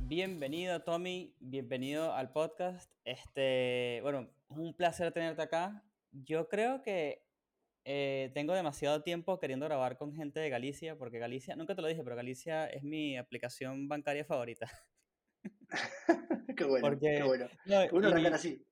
Bienvenido, 0.00 0.80
Tommy. 0.82 1.34
Bienvenido 1.40 2.12
al 2.14 2.32
podcast. 2.32 2.90
Este, 3.04 4.00
bueno, 4.02 4.28
es 4.50 4.56
un 4.56 4.74
placer 4.74 5.12
tenerte 5.12 5.42
acá. 5.42 5.84
Yo 6.12 6.48
creo 6.48 6.82
que 6.82 7.22
eh, 7.84 8.30
tengo 8.34 8.54
demasiado 8.54 9.02
tiempo 9.02 9.38
queriendo 9.38 9.66
grabar 9.66 9.96
con 9.96 10.12
gente 10.14 10.40
de 10.40 10.50
Galicia, 10.50 10.96
porque 10.96 11.18
Galicia, 11.18 11.54
nunca 11.56 11.74
te 11.74 11.82
lo 11.82 11.88
dije, 11.88 12.02
pero 12.02 12.16
Galicia 12.16 12.66
es 12.66 12.82
mi 12.82 13.16
aplicación 13.16 13.88
bancaria 13.88 14.24
favorita. 14.24 14.70
qué 16.56 16.64
bueno, 16.64 16.86
Porque- 16.88 17.16
qué 17.18 17.22
bueno. 17.22 17.46
No, 17.66 17.76
Uno 17.92 18.18
y- 18.18 18.26
así. 18.26 18.66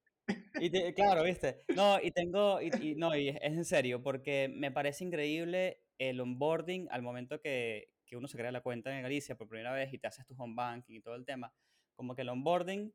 Y 0.58 0.70
te- 0.70 0.95
claro, 0.95 1.22
viste. 1.22 1.64
No, 1.76 2.00
y 2.02 2.11
tengo, 2.11 2.61
y, 2.61 2.70
y 2.80 2.95
no, 2.95 3.14
y 3.14 3.29
es 3.29 3.36
en 3.42 3.64
serio, 3.64 4.02
porque 4.02 4.50
me 4.54 4.70
parece 4.72 5.04
increíble 5.04 5.84
el 5.98 6.20
onboarding 6.20 6.88
al 6.90 7.02
momento 7.02 7.40
que, 7.40 7.95
que 8.06 8.16
uno 8.16 8.28
se 8.28 8.37
crea 8.37 8.52
la 8.52 8.62
cuenta 8.62 8.95
en 8.95 9.02
Galicia 9.02 9.37
por 9.37 9.48
primera 9.48 9.73
vez 9.73 9.92
y 9.92 9.98
te 9.98 10.06
haces 10.06 10.27
tu 10.27 10.34
home 10.36 10.55
banking 10.55 10.95
y 10.95 11.00
todo 11.00 11.14
el 11.14 11.24
tema. 11.24 11.52
Como 11.95 12.14
que 12.14 12.23
el 12.23 12.28
onboarding 12.28 12.92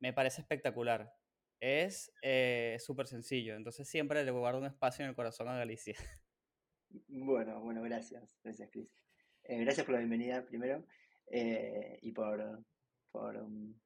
me 0.00 0.12
parece 0.12 0.40
espectacular. 0.40 1.12
Es 1.60 2.12
eh, 2.22 2.76
súper 2.80 3.06
sencillo, 3.06 3.54
entonces 3.54 3.88
siempre 3.88 4.24
le 4.24 4.30
guardo 4.30 4.60
un 4.60 4.66
espacio 4.66 5.04
en 5.04 5.10
el 5.10 5.16
corazón 5.16 5.48
a 5.48 5.56
Galicia. 5.56 5.94
Bueno, 7.06 7.60
bueno, 7.60 7.82
gracias. 7.82 8.36
Gracias, 8.42 8.68
Chris. 8.72 8.92
Eh, 9.44 9.60
gracias 9.60 9.86
por 9.86 9.92
la 9.92 10.00
bienvenida 10.00 10.44
primero 10.44 10.84
eh, 11.28 12.00
y 12.02 12.10
por, 12.10 12.64
por, 13.12 13.36
um, 13.36 13.78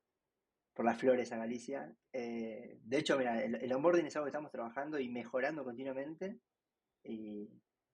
por 0.73 0.87
las 0.87 0.98
flores 0.98 1.31
a 1.31 1.37
Galicia. 1.37 1.95
Eh, 2.15 2.78
de 2.83 2.98
hecho, 2.98 3.19
mira, 3.19 3.42
el, 3.42 3.56
el 3.56 3.73
onboarding 3.75 4.06
es 4.06 4.17
algo 4.17 4.25
que 4.25 4.31
estamos 4.31 4.51
trabajando 4.51 4.98
y 4.98 5.11
mejorando 5.11 5.65
continuamente 5.65 6.41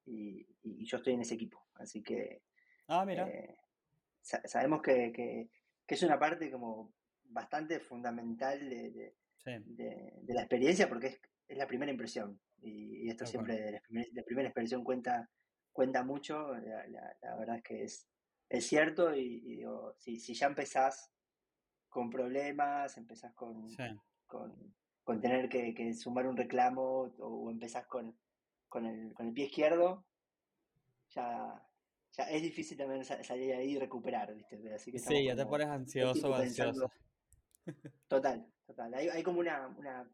y- 0.07 0.47
y 0.63 0.85
yo 0.87 0.97
estoy 0.99 1.15
en 1.15 1.21
ese 1.23 1.35
equipo. 1.35 1.67
Así 1.75 2.03
que 2.03 2.43
Ah, 2.89 3.05
mira. 3.05 3.29
eh, 3.29 3.57
sa- 4.21 4.43
sabemos 4.47 4.83
que, 4.83 5.13
que- 5.13 5.49
que 5.87 5.95
es 5.95 6.03
una 6.03 6.19
parte 6.19 6.51
como 6.51 6.93
bastante 7.25 7.81
fundamental 7.81 8.59
de, 8.69 8.91
de- 8.91 9.17
Sí, 9.37 9.53
de, 9.65 10.13
de 10.23 10.35
la 10.35 10.43
experiencia 10.43 10.89
porque 10.89 11.07
es, 11.09 11.21
es 11.49 11.57
la 11.57 11.67
primera 11.67 11.91
impresión 11.91 12.39
y, 12.61 13.07
y 13.07 13.09
esto 13.09 13.25
siempre 13.25 13.71
la, 13.73 13.81
primer- 13.81 14.25
primera 14.27 14.49
impresión 14.49 14.85
cuenta 14.85 15.31
cuenta 15.73 16.03
mucho 16.05 16.55
la, 16.57 16.87
la- 16.89 17.17
la 17.23 17.37
verdad 17.37 17.57
es 17.57 17.63
que 17.63 17.83
es, 17.85 18.09
es 18.51 18.67
cierto 18.67 19.15
y, 19.15 19.21
y 19.45 19.57
digo, 19.57 19.95
si, 19.99 20.19
si 20.19 20.35
ya 20.35 20.47
empezás 20.47 21.11
con 21.89 22.11
problemas 22.11 22.97
empezás 22.99 23.33
con, 23.35 23.69
sí. 23.71 23.83
con, 24.27 24.75
con 25.05 25.21
tener 25.21 25.49
que, 25.49 25.73
que 25.75 25.95
sumar 25.95 26.27
un 26.27 26.37
reclamo 26.37 26.83
o, 27.19 27.27
o 27.47 27.51
empezás 27.51 27.87
con, 27.87 28.15
con, 28.71 28.87
el, 28.87 29.13
con 29.13 29.27
el 29.27 29.35
pie 29.35 29.47
izquierdo 29.47 30.07
ya, 31.11 31.63
ya 32.13 32.25
es 32.31 32.43
difícil 32.43 32.79
también 32.79 33.05
sa- 33.05 33.23
salir 33.23 33.49
de 33.49 33.57
ahí 33.57 33.71
y 33.73 33.79
recuperar 33.79 34.35
¿viste? 34.35 34.73
así 34.73 34.91
que 34.93 34.99
Sí, 34.99 35.25
ya 35.25 35.37
te 35.37 35.45
pones 35.45 35.67
ansioso 35.69 36.31
o 36.31 36.35
ansiosa. 36.35 36.87
Total, 38.09 38.47
total. 38.67 38.95
Hay, 38.95 39.09
hay 39.09 39.23
como 39.23 39.41
una, 39.41 39.69
una, 39.69 40.09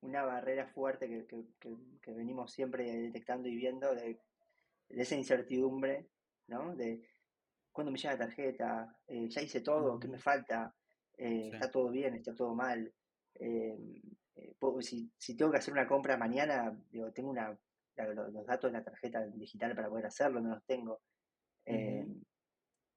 una 0.00 0.22
barrera 0.22 0.66
fuerte 0.66 1.08
que, 1.08 1.26
que, 1.26 1.44
que- 1.60 1.76
que 2.00 2.12
venimos 2.12 2.52
siempre 2.52 2.90
detectando 2.90 3.48
y 3.48 3.56
viendo 3.56 3.94
de, 3.94 4.18
de 4.88 5.02
esa 5.02 5.14
incertidumbre, 5.14 6.08
¿no? 6.46 6.74
De 6.74 7.02
cuándo 7.72 7.92
me 7.92 7.98
llega 7.98 8.14
la 8.14 8.18
tarjeta, 8.26 8.96
Eh, 9.06 9.28
ya 9.28 9.42
hice 9.42 9.60
todo, 9.60 9.98
¿qué 10.00 10.08
me 10.08 10.18
falta? 10.18 10.74
Eh, 11.16 11.48
Sí. 11.50 11.54
¿Está 11.54 11.70
todo 11.70 11.90
bien? 11.90 12.14
¿Está 12.14 12.34
todo 12.34 12.54
mal? 12.54 12.92
Eh, 13.34 13.76
eh, 14.36 14.54
puedo- 14.58 14.80
si, 14.82 15.10
si 15.18 15.36
tengo 15.36 15.50
que 15.52 15.58
hacer 15.58 15.72
una 15.72 15.86
compra 15.86 16.16
mañana, 16.16 16.76
digo, 16.90 17.12
tengo 17.12 17.30
una, 17.30 17.56
los 18.06 18.46
datos 18.46 18.70
de 18.72 18.78
la 18.78 18.84
tarjeta 18.84 19.24
digital 19.26 19.74
para 19.74 19.88
poder 19.88 20.06
hacerlo, 20.06 20.40
no 20.40 20.50
los 20.54 20.64
tengo. 20.64 21.00
Eh, 21.64 22.06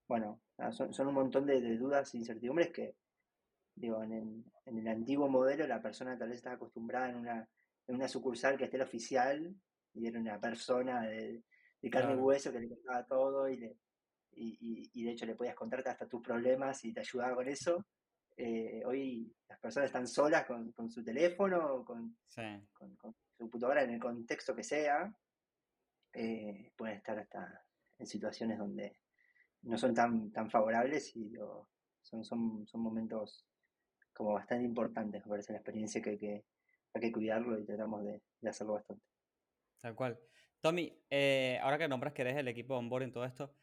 bueno, 0.08 0.42
son, 0.72 0.94
son 0.94 1.08
un 1.08 1.14
montón 1.14 1.46
de, 1.46 1.62
de 1.62 1.78
dudas 1.78 2.14
e 2.14 2.18
incertidumbres 2.18 2.72
que, 2.72 2.96
digo, 3.76 4.04
en 4.04 4.12
el, 4.14 4.44
en 4.66 4.78
el 4.80 4.88
antiguo 4.88 5.30
modelo 5.30 5.66
la 5.68 5.81
persona 5.81 6.18
tal 6.18 6.30
vez 6.30 6.38
estaba 6.38 6.56
acostumbrada 6.56 7.09
en 7.09 7.16
una, 7.18 7.50
en 7.88 7.96
una 7.96 8.08
sucursal 8.08 8.58
que 8.58 8.66
esté 8.66 8.78
el 8.78 8.84
oficial 8.84 9.56
y 9.94 10.08
era 10.08 10.20
una 10.20 10.40
persona 10.40 11.04
de, 11.04 11.44
de 11.81 11.90
carne 11.90 12.14
y 12.14 12.18
hueso 12.18 12.52
que 12.52 12.59
le 12.59 12.70
contaba 12.70 13.06
todo 13.06 13.48
y, 13.50 13.58
le, 13.58 13.78
y, 14.34 14.58
y- 14.59 14.92
y 14.94 15.04
de 15.06 15.12
hecho 15.12 15.25
le 15.25 15.36
podías 15.36 15.56
contarte 15.56 15.90
hasta 15.90 16.08
tus 16.08 16.22
problemas 16.22 16.84
y 16.86 16.94
te 16.94 17.00
ayudaba 17.02 17.36
con 17.36 17.48
eso. 17.48 17.86
Eh, 18.44 18.81
hoy 18.88 19.31
las 19.47 19.59
personas 19.59 19.90
están 19.90 20.07
solas 20.07 20.47
con, 20.47 20.72
con 20.72 20.90
su 20.90 21.03
teléfono, 21.03 21.85
con, 21.85 22.18
Sí. 22.28 22.41
con, 22.74 22.96
con 22.96 23.13
su 23.13 23.38
computadora 23.38 23.84
en 23.84 23.91
el 23.91 24.00
contexto 24.00 24.56
que 24.56 24.63
sea, 24.63 25.13
eh, 26.13 26.72
pueden 26.75 26.97
estar 26.97 27.19
hasta 27.19 27.63
en 28.00 28.07
situaciones 28.07 28.57
donde 28.57 28.97
no 29.62 29.78
son 29.78 29.94
tan, 29.94 30.31
tan 30.31 30.50
favorables 30.50 31.16
y 31.16 31.35
son, 32.01 32.25
son, 32.25 32.66
son 32.66 32.81
momentos 32.81 33.46
como 34.12 34.34
bastante 34.34 34.66
importantes, 34.66 35.24
me 35.24 35.30
parece 35.30 35.51
la 35.53 35.59
experiencia 35.59 36.01
que, 36.01 36.18
que 36.18 36.44
hay 36.96 37.01
que 37.01 37.12
cuidarlo 37.12 37.59
y 37.59 37.66
tratamos 37.66 38.03
de, 38.03 38.24
de 38.41 38.50
hacerlo 38.50 38.74
bastante. 38.74 39.06
Tal 39.81 39.94
cual. 39.94 40.19
Tommy, 40.62 41.00
eh, 41.12 41.59
ahora 41.62 41.78
que 41.78 41.88
nombras 41.88 42.13
que 42.13 42.24
eres 42.24 42.38
el 42.38 42.47
equipo 42.47 42.74
de 42.74 42.80
onboarding 42.80 43.09
y 43.09 43.13
todo 43.13 43.25
esto, 43.25 43.53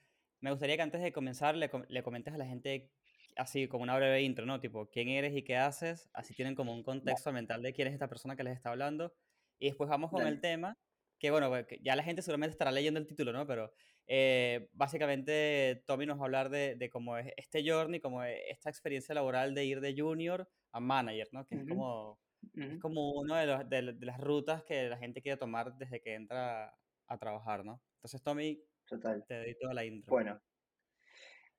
me 0.40 0.52
gustaría 0.52 0.76
que 0.76 0.82
antes 0.82 1.02
de 1.02 1.12
comenzar 1.12 1.56
le, 1.56 1.68
le 1.88 2.02
comentes 2.04 2.32
a 2.32 2.38
la 2.38 2.46
gente 2.46 2.92
así 3.38 3.68
como 3.68 3.84
una 3.84 3.96
breve 3.96 4.22
intro, 4.22 4.44
¿no? 4.46 4.60
Tipo, 4.60 4.90
quién 4.90 5.08
eres 5.08 5.34
y 5.36 5.42
qué 5.42 5.56
haces, 5.56 6.10
así 6.12 6.34
tienen 6.34 6.54
como 6.54 6.74
un 6.74 6.82
contexto 6.82 7.32
mental 7.32 7.62
de 7.62 7.72
quién 7.72 7.88
es 7.88 7.94
esta 7.94 8.08
persona 8.08 8.36
que 8.36 8.44
les 8.44 8.54
está 8.56 8.70
hablando. 8.70 9.14
Y 9.58 9.66
después 9.66 9.88
vamos 9.88 10.10
con 10.10 10.26
el 10.26 10.40
tema, 10.40 10.78
que 11.18 11.30
bueno, 11.30 11.48
pues, 11.48 11.66
ya 11.82 11.96
la 11.96 12.02
gente 12.04 12.22
seguramente 12.22 12.52
estará 12.52 12.70
leyendo 12.70 13.00
el 13.00 13.06
título, 13.06 13.32
¿no? 13.32 13.46
Pero 13.46 13.72
eh, 14.06 14.68
básicamente 14.72 15.82
Tommy 15.86 16.06
nos 16.06 16.18
va 16.18 16.22
a 16.22 16.24
hablar 16.26 16.48
de, 16.50 16.76
de 16.76 16.90
cómo 16.90 17.16
es 17.16 17.32
este 17.36 17.68
journey, 17.68 18.00
como 18.00 18.22
es 18.24 18.38
esta 18.50 18.70
experiencia 18.70 19.14
laboral 19.14 19.54
de 19.54 19.64
ir 19.64 19.80
de 19.80 19.94
junior 19.96 20.48
a 20.72 20.80
manager, 20.80 21.28
¿no? 21.32 21.46
Que 21.46 21.56
es 21.56 21.64
como 21.68 22.20
es 22.54 22.78
como 22.80 23.12
una 23.12 23.40
de, 23.40 23.46
los- 23.46 23.68
de, 23.68 23.92
de 23.94 24.06
las 24.06 24.20
rutas 24.20 24.62
que 24.64 24.88
la 24.88 24.96
gente 24.96 25.20
quiere 25.22 25.36
tomar 25.36 25.76
desde 25.76 26.00
que 26.00 26.14
entra 26.14 26.72
a 27.08 27.18
trabajar, 27.18 27.64
¿no? 27.64 27.82
Entonces, 27.96 28.22
Tommy, 28.22 28.62
Total. 28.86 29.24
te 29.26 29.38
doy 29.38 29.56
toda 29.60 29.74
la 29.74 29.84
intro. 29.84 30.12
Bueno, 30.12 30.40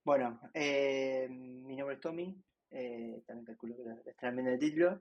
bueno 0.10 0.40
eh, 0.56 1.28
mi 1.30 1.76
nombre 1.76 1.98
es 1.98 2.02
Tommy, 2.02 2.36
eh, 2.72 3.22
también 3.28 3.46
calculo 3.46 3.78
que 3.78 3.84
lo 3.84 3.92
estarán 3.92 4.38
viendo 4.38 4.50
en 4.50 4.56
el 4.56 4.60
título. 4.60 5.00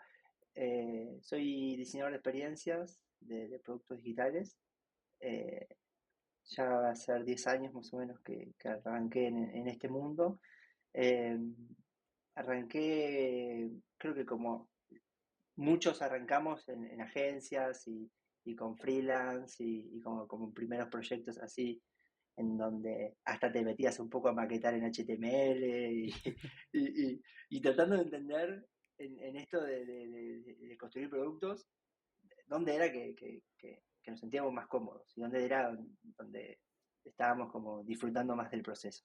Eh, 0.55 1.17
soy 1.23 1.77
diseñador 1.77 2.13
de 2.13 2.19
experiencias 2.19 3.01
de, 3.19 3.59
productos 3.65 3.97
digitales. 3.97 4.59
Ya 5.19 6.65
va 6.65 6.91
a 6.91 6.95
ser 6.95 7.25
10 7.25 7.47
años 7.47 7.73
más 7.73 7.91
o 7.95 7.97
menos 7.97 8.21
que, 8.21 8.53
arranqué 8.65 9.29
en, 9.29 9.67
este 9.67 9.89
mundo. 9.89 10.41
Arranqué, 12.35 13.71
creo 13.97 14.15
que 14.15 14.27
como 14.27 14.69
muchos 15.57 16.03
arrancamos 16.03 16.69
en, 16.69 16.85
en 16.85 17.01
agencias 17.01 17.89
y, 17.89 18.11
con 18.57 18.77
freelance 18.77 19.65
y, 19.65 19.89
y 19.97 20.01
como 20.01 20.53
primeros 20.53 20.89
proyectos 20.91 21.39
así, 21.39 21.81
en 22.39 22.57
donde 22.57 23.17
hasta 23.25 23.51
te 23.53 23.63
metías 23.65 23.99
un 24.01 24.09
poco 24.09 24.29
a 24.29 24.33
maquetar 24.33 24.75
en 24.75 24.85
HTML 24.85 25.93
y, 25.93 26.07
y- 26.73 27.05
y- 27.13 27.23
y 27.51 27.61
tratando 27.61 27.97
de 27.97 28.03
entender 28.03 28.67
en, 28.99 29.19
en 29.19 29.37
esto 29.37 29.61
de, 29.63 29.85
de- 29.85 30.09
de- 30.09 30.55
de 30.55 30.77
construir 30.77 31.11
productos, 31.11 31.69
dónde 32.47 32.75
era 32.75 32.91
que, 32.93 33.15
que- 33.15 33.43
que- 33.57 33.83
que 34.03 34.11
nos 34.11 34.21
sentíamos 34.21 34.53
más 34.53 34.69
cómodos 34.69 35.13
y 35.17 35.21
dónde 35.21 35.45
era 35.45 35.77
donde 36.17 36.61
estábamos 37.05 37.51
como 37.51 37.83
disfrutando 37.85 38.37
más 38.37 38.51
del 38.51 38.63
proceso. 38.63 39.05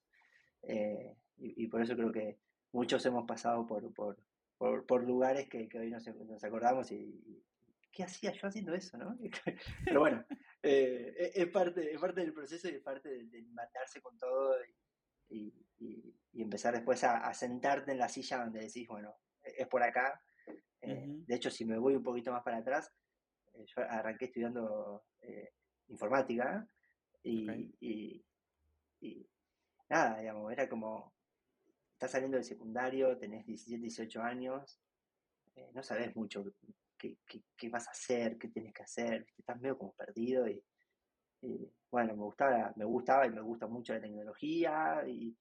Eh, 0.62 1.16
y, 1.36 1.66
por 1.66 1.82
eso 1.82 1.96
creo 1.96 2.12
que 2.12 2.38
muchos 2.72 3.04
hemos 3.06 3.26
pasado 3.26 3.66
por, 3.66 3.92
por, 3.92 4.16
por, 4.56 4.86
por 4.86 5.04
lugares 5.04 5.48
que, 5.48 5.68
hoy 5.78 5.90
nos, 5.90 6.06
nos 6.06 6.42
acordamos 6.44 6.90
y, 6.92 6.96
y, 7.26 7.44
¿qué 7.90 8.04
hacía 8.04 8.32
yo 8.32 8.46
haciendo 8.48 8.72
eso? 8.74 8.96
¿no? 8.96 9.18
Pero 9.84 10.00
bueno, 10.00 10.24
eh, 10.64 11.32
es, 11.34 11.46
parte, 11.48 11.92
es 11.92 12.00
parte 12.00 12.20
del 12.22 12.32
proceso 12.32 12.68
y 12.68 12.72
es 12.76 12.82
parte 12.82 13.08
de, 13.08 13.24
de 13.26 13.42
mandarse 13.42 14.00
con 14.00 14.18
todo 14.18 14.56
y, 15.28 15.52
y- 15.78 16.14
y 16.32 16.42
empezar 16.42 16.74
después 16.74 17.04
a, 17.04 17.18
a 17.28 17.32
sentarte 17.34 17.92
en 17.92 17.98
la 17.98 18.08
silla 18.08 18.38
donde 18.38 18.60
decís, 18.60 18.88
bueno, 18.88 19.14
es 19.42 19.68
por 19.68 19.82
acá. 19.82 20.20
Eh. 20.80 21.06
De 21.26 21.34
hecho, 21.34 21.50
si 21.50 21.64
me 21.64 21.78
voy 21.78 21.94
un 21.94 22.02
poquito 22.02 22.32
más 22.32 22.42
para 22.42 22.58
atrás, 22.58 22.90
eh, 23.54 23.64
yo 23.66 23.82
arranqué 23.82 24.24
estudiando 24.26 25.04
informática 25.88 26.66
y, 27.22 27.74
y- 27.80 28.24
y 29.00 29.28
nada, 29.88 30.18
digamos, 30.18 30.52
era 30.52 30.68
como, 30.68 31.14
estás 31.92 32.10
saliendo 32.10 32.36
del 32.36 32.44
secundario, 32.44 33.16
tenés 33.18 33.46
17, 33.46 33.80
18 33.82 34.22
años, 34.22 34.80
eh, 35.54 35.70
no 35.72 35.82
sabes 35.82 36.14
mucho 36.16 36.44
qué, 36.98 37.18
qué- 37.26 37.42
qué 37.56 37.68
vas 37.68 37.86
a 37.88 37.92
hacer, 37.92 38.38
qué 38.38 38.48
tienes 38.48 38.72
que 38.72 38.82
hacer, 38.82 39.26
estás 39.36 39.60
medio 39.60 39.78
como 39.78 39.92
perdido 39.94 40.46
y, 40.48 40.62
bueno, 41.90 42.14
me 42.16 42.22
gustaba, 42.24 42.72
me 42.76 42.84
gustaba 42.84 43.26
y 43.26 43.30
me 43.30 43.40
gusta 43.40 43.66
mucho 43.66 43.92
la 43.92 44.00
tecnología 44.00 45.02
y 45.06 45.36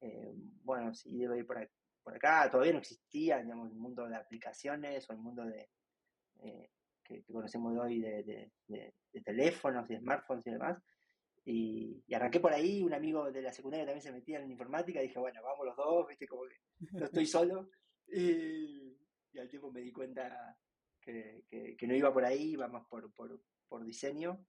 eh, 0.00 0.32
bueno, 0.62 0.94
sí, 0.94 1.18
debo 1.18 1.34
ir 1.36 1.46
por, 1.46 1.68
por 2.02 2.14
acá, 2.16 2.48
todavía 2.50 2.72
no 2.72 2.78
existía, 2.78 3.38
digamos, 3.42 3.70
el 3.70 3.76
mundo 3.76 4.08
de 4.08 4.16
aplicaciones 4.16 5.08
o 5.08 5.12
el 5.12 5.18
mundo 5.18 5.44
de 5.44 5.68
eh, 6.40 6.70
que, 7.04 7.24
conocemos 7.24 7.76
hoy 7.78 8.00
de, 8.00 8.22
de- 8.22 8.52
de- 8.68 8.94
de 9.12 9.20
teléfonos 9.20 9.88
y 9.90 9.96
smartphones 9.96 10.46
y 10.46 10.50
demás. 10.50 10.78
Y, 11.44 12.14
arranqué 12.14 12.38
por 12.40 12.52
ahí, 12.52 12.82
un 12.82 12.94
amigo 12.94 13.30
de 13.30 13.42
la 13.42 13.52
secundaria 13.52 13.84
también 13.84 14.02
se 14.02 14.12
metía 14.12 14.38
en 14.40 14.50
informática, 14.50 15.00
dije, 15.00 15.18
bueno, 15.18 15.42
vamos 15.42 15.66
los 15.66 15.76
dos, 15.76 16.06
viste, 16.08 16.26
como 16.26 16.42
que 16.44 16.56
no 16.92 17.04
estoy 17.06 17.26
solo. 17.26 17.68
Y, 18.06 18.96
al 19.38 19.48
tiempo 19.48 19.72
me 19.72 19.80
di 19.80 19.92
cuenta 19.92 20.56
que, 21.02 21.86
no 21.86 21.94
iba 21.94 22.12
por 22.12 22.24
ahí, 22.24 22.52
iba 22.52 22.68
más 22.68 22.86
por, 22.86 23.12
por, 23.12 23.84
diseño. 23.84 24.44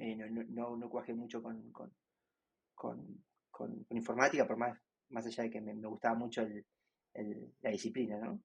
Eh, 0.00 0.14
no, 0.14 0.76
no, 0.76 0.88
cuajé 0.88 1.14
mucho 1.14 1.42
con, 1.42 1.72
con, 2.74 3.86
informática, 3.90 4.46
por 4.46 4.56
más, 4.56 4.78
más 5.08 5.26
allá 5.26 5.44
de 5.44 5.50
que 5.50 5.60
me, 5.60 5.74
gustaba 5.74 6.14
mucho 6.14 6.42
el, 6.42 7.54
la 7.60 7.70
disciplina, 7.70 8.18
¿no? 8.18 8.40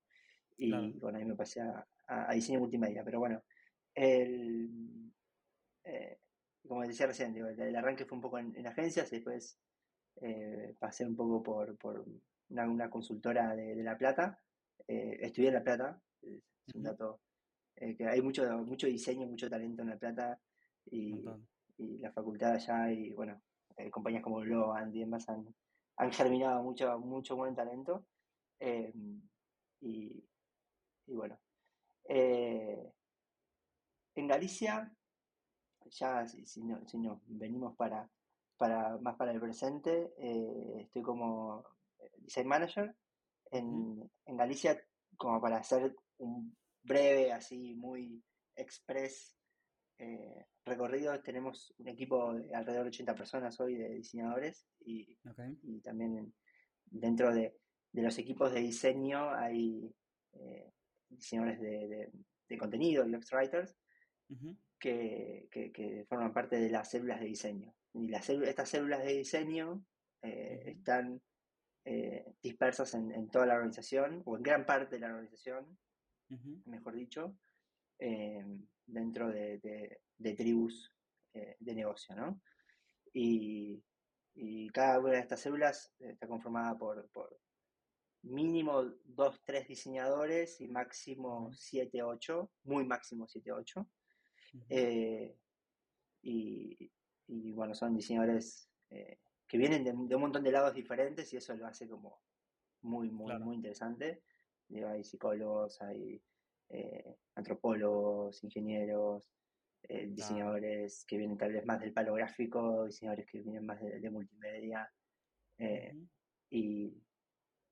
Y 0.57 0.71
bueno, 0.99 1.17
ahí 1.17 1.25
me 1.25 1.35
pasé 1.35 1.61
a, 1.61 2.33
diseño 2.33 2.59
multimedia, 2.59 3.03
pero 3.03 3.19
bueno, 3.19 3.43
el, 3.93 5.11
eh, 5.83 6.17
como 6.67 6.81
decía 6.83 7.07
recién, 7.07 7.35
el, 7.35 7.75
arranque 7.75 8.05
fue 8.05 8.17
un 8.17 8.21
poco 8.21 8.39
en, 8.39 8.67
agencias 8.67 9.11
y 9.11 9.17
después 9.17 9.57
eh, 10.21 10.75
pasé 10.79 11.05
un 11.05 11.15
poco 11.15 11.41
por, 11.41 11.77
por 11.77 12.05
una, 12.49 12.89
consultora 12.89 13.55
de, 13.55 13.75
La 13.83 13.97
Plata. 13.97 14.39
Eh, 14.87 15.17
estudié 15.21 15.49
en 15.49 15.53
La 15.55 15.63
Plata, 15.63 16.01
es 16.69 16.75
un 16.75 16.83
dato 16.83 17.19
que 17.75 18.07
hay 18.07 18.21
mucho, 18.21 18.43
mucho 18.59 18.87
diseño, 18.87 19.25
mucho 19.25 19.49
talento 19.49 19.81
en 19.81 19.89
La 19.89 19.97
Plata 19.97 20.39
y, 20.91 21.23
y 21.77 21.97
la 21.99 22.11
facultad 22.11 22.53
allá 22.53 22.91
y 22.91 23.13
bueno, 23.13 23.41
compañías 23.89 24.23
como 24.23 24.43
Loan 24.43 24.93
y 24.93 24.99
demás 24.99 25.29
han, 25.29 25.47
han 25.99 26.11
germinado 26.11 26.63
mucho, 26.63 26.97
mucho 26.99 27.35
buen 27.35 27.55
talento. 27.55 28.05
Eh, 28.59 28.93
y, 29.81 30.23
bueno, 31.07 31.37
eh, 32.05 32.91
en 34.15 34.27
Galicia, 34.27 34.93
ya 35.85 36.25
si, 36.27 36.63
no, 36.63 36.87
si 36.87 36.97
no, 36.97 37.21
venimos 37.27 37.75
para, 37.75 38.09
para 38.57 38.97
más 38.97 39.15
para 39.15 39.31
el 39.31 39.39
presente, 39.39 40.13
eh, 40.17 40.81
estoy 40.81 41.01
como 41.01 41.63
design 42.17 42.47
manager 42.47 42.95
en, 43.51 44.09
en, 44.25 44.37
Galicia, 44.37 44.81
como 45.17 45.41
para 45.41 45.57
hacer 45.57 45.95
un 46.19 46.55
breve, 46.83 47.31
así 47.31 47.75
muy 47.75 48.23
express 48.55 49.35
recorrido. 50.65 51.19
Tenemos 51.21 51.73
un 51.77 51.87
equipo 51.89 52.33
de 52.33 52.53
alrededor 52.55 52.85
de 52.85 52.89
80 52.89 53.15
personas 53.15 53.59
hoy 53.59 53.75
de 53.75 53.89
diseñadores 53.89 54.65
y, 54.79 55.17
y 55.63 55.81
también 55.81 56.33
dentro 56.85 57.33
de, 57.33 57.55
de, 57.91 58.01
los 58.01 58.17
equipos 58.17 58.53
de 58.53 58.61
diseño 58.61 59.31
hay 59.33 59.93
eh, 60.33 60.71
diseñadores 61.09 61.59
de, 61.59 62.11
de, 62.47 62.57
contenido, 62.57 63.05
UX 63.05 63.31
writers, 63.33 63.75
que, 64.79 65.47
que, 65.51 66.05
forman 66.07 66.33
parte 66.33 66.59
de 66.59 66.69
las 66.69 66.89
células 66.89 67.19
de 67.19 67.27
diseño. 67.27 67.73
Y 67.93 68.07
las 68.07 68.29
estas 68.29 68.69
células 68.69 69.03
de 69.03 69.13
diseño 69.13 69.83
eh, 70.21 70.63
están 70.65 71.21
eh, 71.85 72.33
dispersas 72.41 72.93
en, 72.93 73.11
en, 73.11 73.29
toda 73.29 73.45
la 73.45 73.55
organización, 73.55 74.21
o 74.25 74.37
en 74.37 74.43
gran 74.43 74.65
parte 74.65 74.95
de 74.95 75.01
la 75.01 75.07
organización, 75.07 75.77
mejor 76.65 76.95
dicho, 76.95 77.35
dentro 78.85 79.29
de, 79.29 79.99
de 80.17 80.33
tribus 80.33 80.93
de 81.33 81.75
negocio, 81.75 82.15
¿no? 82.15 82.41
Y, 83.13 83.83
y 84.41 84.69
cada 84.69 84.99
una 84.99 85.11
de 85.11 85.19
estas 85.19 85.41
células 85.41 85.93
eh, 85.99 86.11
está 86.11 86.27
conformada 86.27 86.77
por, 86.77 87.09
mínimo 88.21 88.83
2, 89.05 89.41
3 89.43 89.67
diseñadores 89.67 90.61
y 90.61 90.67
máximo 90.67 91.51
7, 91.53 92.03
8, 92.03 92.51
muy 92.63 92.85
máximo 92.85 93.27
7, 93.27 93.51
8. 93.51 93.89
Eh, 94.69 95.35
y, 96.21 96.91
bueno, 97.53 97.75
son 97.75 97.95
diseñadores 97.95 98.69
eh, 98.89 99.19
que 99.47 99.57
vienen 99.57 99.83
de, 99.83 99.91
un 99.91 100.21
montón 100.21 100.43
de 100.43 100.51
lados 100.51 100.73
diferentes 100.73 101.31
y 101.33 101.37
eso 101.37 101.55
lo 101.55 101.67
hace 101.67 101.87
como 101.87 102.21
muy, 102.81 103.09
muy, 103.09 103.37
muy 103.39 103.55
interesante. 103.57 104.23
Hay 104.69 105.03
psicólogos, 105.03 105.81
hay 105.81 106.21
antropólogos, 107.35 108.43
ingenieros, 108.43 109.23
eh, 109.83 110.07
diseñadores 110.07 111.05
que 111.05 111.17
vienen 111.17 111.37
tal 111.37 111.53
vez 111.53 111.65
más 111.65 111.79
del 111.79 111.93
palo 111.93 112.13
gráfico, 112.13 112.85
diseñadores 112.85 113.25
que 113.25 113.41
vienen 113.41 113.65
más 113.65 113.79
de, 113.81 114.09
multimedia, 114.09 114.91
eh, 115.57 115.95
y 116.49 116.93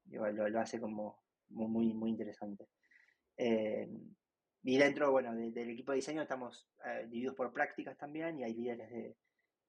lo, 0.09 0.59
hace 0.59 0.79
como 0.79 1.21
muy, 1.49 1.93
muy 1.93 2.09
interesante. 2.09 2.69
Eh, 3.35 3.89
y 4.63 4.77
dentro, 4.77 5.11
bueno, 5.11 5.35
del 5.35 5.69
equipo 5.69 5.91
de 5.91 5.97
diseño 5.97 6.21
estamos 6.21 6.67
divididos 7.07 7.35
por 7.35 7.53
prácticas 7.53 7.97
también 7.97 8.39
y 8.39 8.43
hay 8.43 8.53
líderes 8.53 8.89
de, 8.89 9.15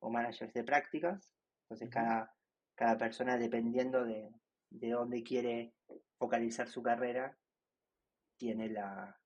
o 0.01 0.11
managers 0.11 0.53
de 0.55 0.65
prácticas, 0.65 1.35
entonces 1.65 1.91
cada, 1.91 2.35
cada 2.75 2.97
persona 2.97 3.37
dependiendo 3.37 4.05
de, 4.05 4.31
de 4.71 4.91
dónde 4.91 5.23
quiere 5.23 5.75
focalizar 6.17 6.69
su 6.69 6.83
carrera, 6.83 7.37
tiene 8.37 8.69
la, 8.69 9.19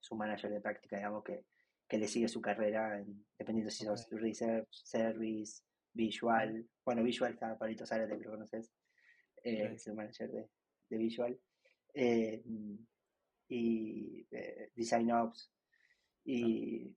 su 0.00 0.14
manager 0.16 0.50
de 0.50 0.60
práctica, 0.60 0.96
digamos 0.96 1.24
que 1.24 1.44
que 1.88 1.98
le 1.98 2.06
sigue 2.06 2.28
su 2.28 2.40
carrera, 2.40 3.02
dependiendo 3.38 3.70
si 3.70 3.84
sos 3.84 4.06
Research, 4.10 4.68
Service, 4.70 5.62
Visual. 5.94 6.68
Bueno, 6.84 7.02
Visual 7.02 7.32
está 7.32 7.56
Palito 7.56 7.86
Zárate, 7.86 8.18
que 8.18 8.24
lo 8.24 8.32
conoces, 8.32 8.70
eh, 9.42 9.72
es 9.74 9.86
el 9.86 9.94
manager 9.94 10.30
de, 10.30 10.98
Visual. 10.98 11.40
Eh, 11.94 12.42
y 13.48 14.26
eh, 14.30 14.70
Design 14.74 15.10
Ops. 15.12 15.50
Y 16.24 16.94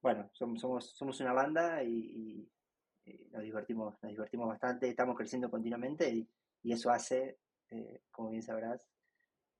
bueno, 0.00 0.30
somos, 0.32 0.96
somos, 0.96 1.20
una 1.20 1.34
banda 1.34 1.82
y, 1.84 2.48
nos 3.30 3.42
divertimos 3.42 3.94
nos 4.02 4.10
divertimos 4.10 4.48
bastante, 4.48 4.88
estamos 4.88 5.14
creciendo 5.14 5.48
continuamente 5.48 6.10
y, 6.10 6.28
y 6.62 6.72
eso 6.72 6.90
hace, 6.90 7.38
como 8.10 8.30
bien 8.30 8.42
sabrás, 8.42 8.86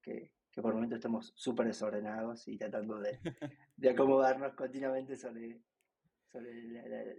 que, 0.02 0.32
que 0.56 0.62
por 0.62 0.70
el 0.70 0.76
momento 0.76 0.96
estemos 0.96 1.32
súper 1.36 1.66
desordenados 1.66 2.48
y 2.48 2.56
tratando 2.56 2.98
de, 2.98 3.20
acomodarnos 3.90 4.54
continuamente 4.54 5.16
sobre, 5.16 5.60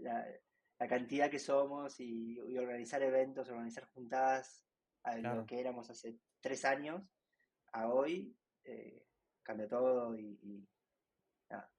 la, 0.01 0.87
cantidad 0.87 1.29
que 1.29 1.39
somos 1.39 1.99
y, 1.99 2.39
organizar 2.57 3.03
eventos, 3.03 3.49
organizar 3.49 3.85
juntadas 3.93 4.65
a 5.03 5.17
lo 5.17 5.45
que 5.45 5.59
éramos 5.59 5.89
hace 5.89 6.17
tres 6.41 6.65
años 6.65 7.03
a 7.73 7.89
hoy, 7.89 8.35
eh, 8.63 9.05
cambia 9.43 9.67
todo 9.67 10.17
y, 10.17 10.67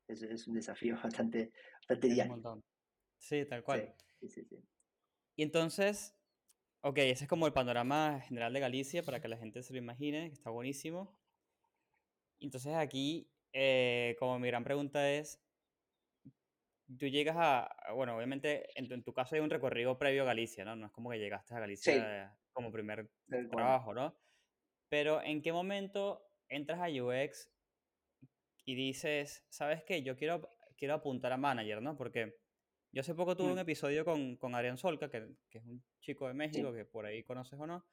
es, 0.07 0.47
un 0.47 0.55
desafío 0.55 0.97
bastante, 1.03 1.53
bastante 1.81 2.09
diario. 2.09 2.63
Sí, 3.19 3.45
tal 3.47 3.63
cual. 3.63 3.95
y 5.35 5.43
entonces, 5.43 6.18
ok, 6.83 6.99
ese 6.99 7.25
es 7.25 7.29
como 7.29 7.47
el 7.47 7.53
panorama 7.53 8.21
general 8.21 8.53
de 8.53 8.61
Galicia 8.61 9.03
para 9.03 9.21
que 9.21 9.29
la 9.29 9.37
gente 9.37 9.63
se 9.63 9.73
lo 9.73 9.79
imagine, 9.79 10.29
que 10.29 10.35
está 10.35 10.51
buenísimo. 10.51 11.19
Entonces 12.41 12.75
aquí, 12.75 13.31
eh, 13.53 14.17
como 14.19 14.39
mi 14.39 14.49
gran 14.49 14.65
pregunta 14.65 15.11
es, 15.11 15.43
tú 16.99 17.07
llegas 17.07 17.37
a, 17.39 17.69
bueno, 17.95 18.17
obviamente 18.17 18.69
en 18.79 19.03
tu, 19.03 19.13
caso 19.13 19.35
hay 19.35 19.41
un 19.41 19.51
recorrido 19.51 19.99
previo 19.99 20.23
a 20.23 20.27
Galicia, 20.27 20.65
¿no? 20.65 20.77
No 20.77 20.87
es 20.87 20.93
como 20.93 21.11
que 21.11 21.19
llegaste 21.19 21.55
a 21.55 21.61
Galicia 21.61 22.39
como 22.53 22.73
primer 22.73 23.11
trabajo, 23.51 23.95
¿no? 23.95 24.17
Pero 24.89 25.23
¿en 25.23 25.43
qué 25.43 25.53
momento 25.53 26.23
entras 26.49 26.81
a 26.81 26.89
UX 26.89 27.51
y 28.65 28.75
dices, 28.75 29.45
¿sabes 29.51 29.83
qué? 29.85 30.03
Yo 30.03 30.17
quiero, 30.17 30.51
quiero 30.77 30.95
apuntar 30.95 31.33
a 31.33 31.37
manager, 31.37 31.83
¿no? 31.83 31.97
Porque 31.97 32.39
yo 32.93 33.01
hace 33.01 33.15
poco 33.15 33.37
tuve 33.37 33.49
un 33.49 33.57
mm. 33.57 33.61
episodio 33.61 34.05
con, 34.05 34.37
con 34.37 34.55
Adrián 34.55 34.79
Solca, 34.79 35.11
que, 35.11 35.29
que, 35.51 35.59
es 35.59 35.65
un 35.65 35.83
chico 36.01 36.27
de 36.27 36.35
México, 36.35 36.73
que 36.73 36.85
por 36.85 37.07
ahí 37.07 37.23
conoces 37.23 37.59
o 37.59 37.67
no, 37.67 37.85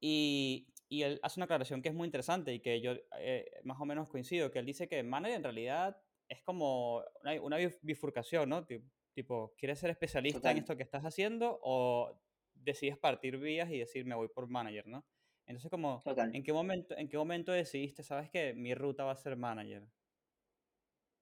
y, 0.00 0.68
y, 0.88 1.02
él 1.02 1.18
hace 1.22 1.40
una 1.40 1.44
aclaración 1.44 1.82
que 1.82 1.88
es 1.88 1.94
muy 1.94 2.06
interesante 2.06 2.52
y 2.54 2.60
que 2.60 2.80
yo 2.80 2.92
eh, 3.18 3.50
más 3.64 3.80
o 3.80 3.84
menos 3.84 4.08
coincido, 4.08 4.50
que 4.50 4.60
él 4.60 4.66
dice 4.66 4.88
que 4.88 5.02
manager 5.02 5.36
en 5.36 5.42
realidad 5.42 6.00
es 6.28 6.42
como 6.42 7.02
una, 7.22 7.40
una 7.42 7.56
bifurcación, 7.82 8.48
¿no? 8.48 8.66
Tipo, 9.14 9.54
¿quieres 9.56 9.80
ser 9.80 9.90
especialista 9.90 10.50
en 10.50 10.58
esto 10.58 10.76
que 10.76 10.84
estás 10.84 11.04
haciendo 11.04 11.58
o 11.62 12.20
decides 12.54 12.98
partir 12.98 13.38
vías 13.38 13.70
y 13.70 13.78
decir 13.78 14.04
me 14.04 14.14
voy 14.14 14.28
por 14.28 14.48
manager, 14.48 14.86
¿no? 14.86 15.04
Entonces, 15.46 15.70
como, 15.70 16.02
¿en 16.04 16.42
qué, 16.42 16.52
momento, 16.52 16.94
¿en 16.96 17.08
qué 17.08 17.16
momento 17.16 17.52
decidiste, 17.52 18.02
sabes 18.02 18.30
que 18.30 18.52
mi 18.52 18.74
ruta 18.74 19.04
va 19.04 19.12
a 19.12 19.16
ser 19.16 19.34
manager? 19.34 19.88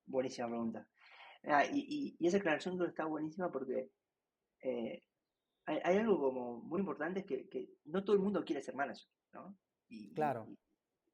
Buenísima 0.04 0.48
pregunta. 0.48 0.88
Ah, 1.46 1.64
y, 1.64 2.16
y, 2.18 2.26
esa 2.26 2.38
aclaración 2.38 2.80
está 2.82 3.04
buenísima 3.04 3.50
porque 3.52 3.90
eh, 4.62 5.02
hay, 5.66 5.96
algo 5.96 6.18
como 6.18 6.60
muy 6.60 6.80
importante, 6.80 7.24
que, 7.24 7.68
no 7.84 8.04
todo 8.04 8.16
el 8.16 8.22
mundo 8.22 8.44
quiere 8.44 8.62
ser 8.62 8.74
manager, 8.74 9.06
¿no? 9.32 9.56
Y, 9.88 10.12
claro. 10.14 10.48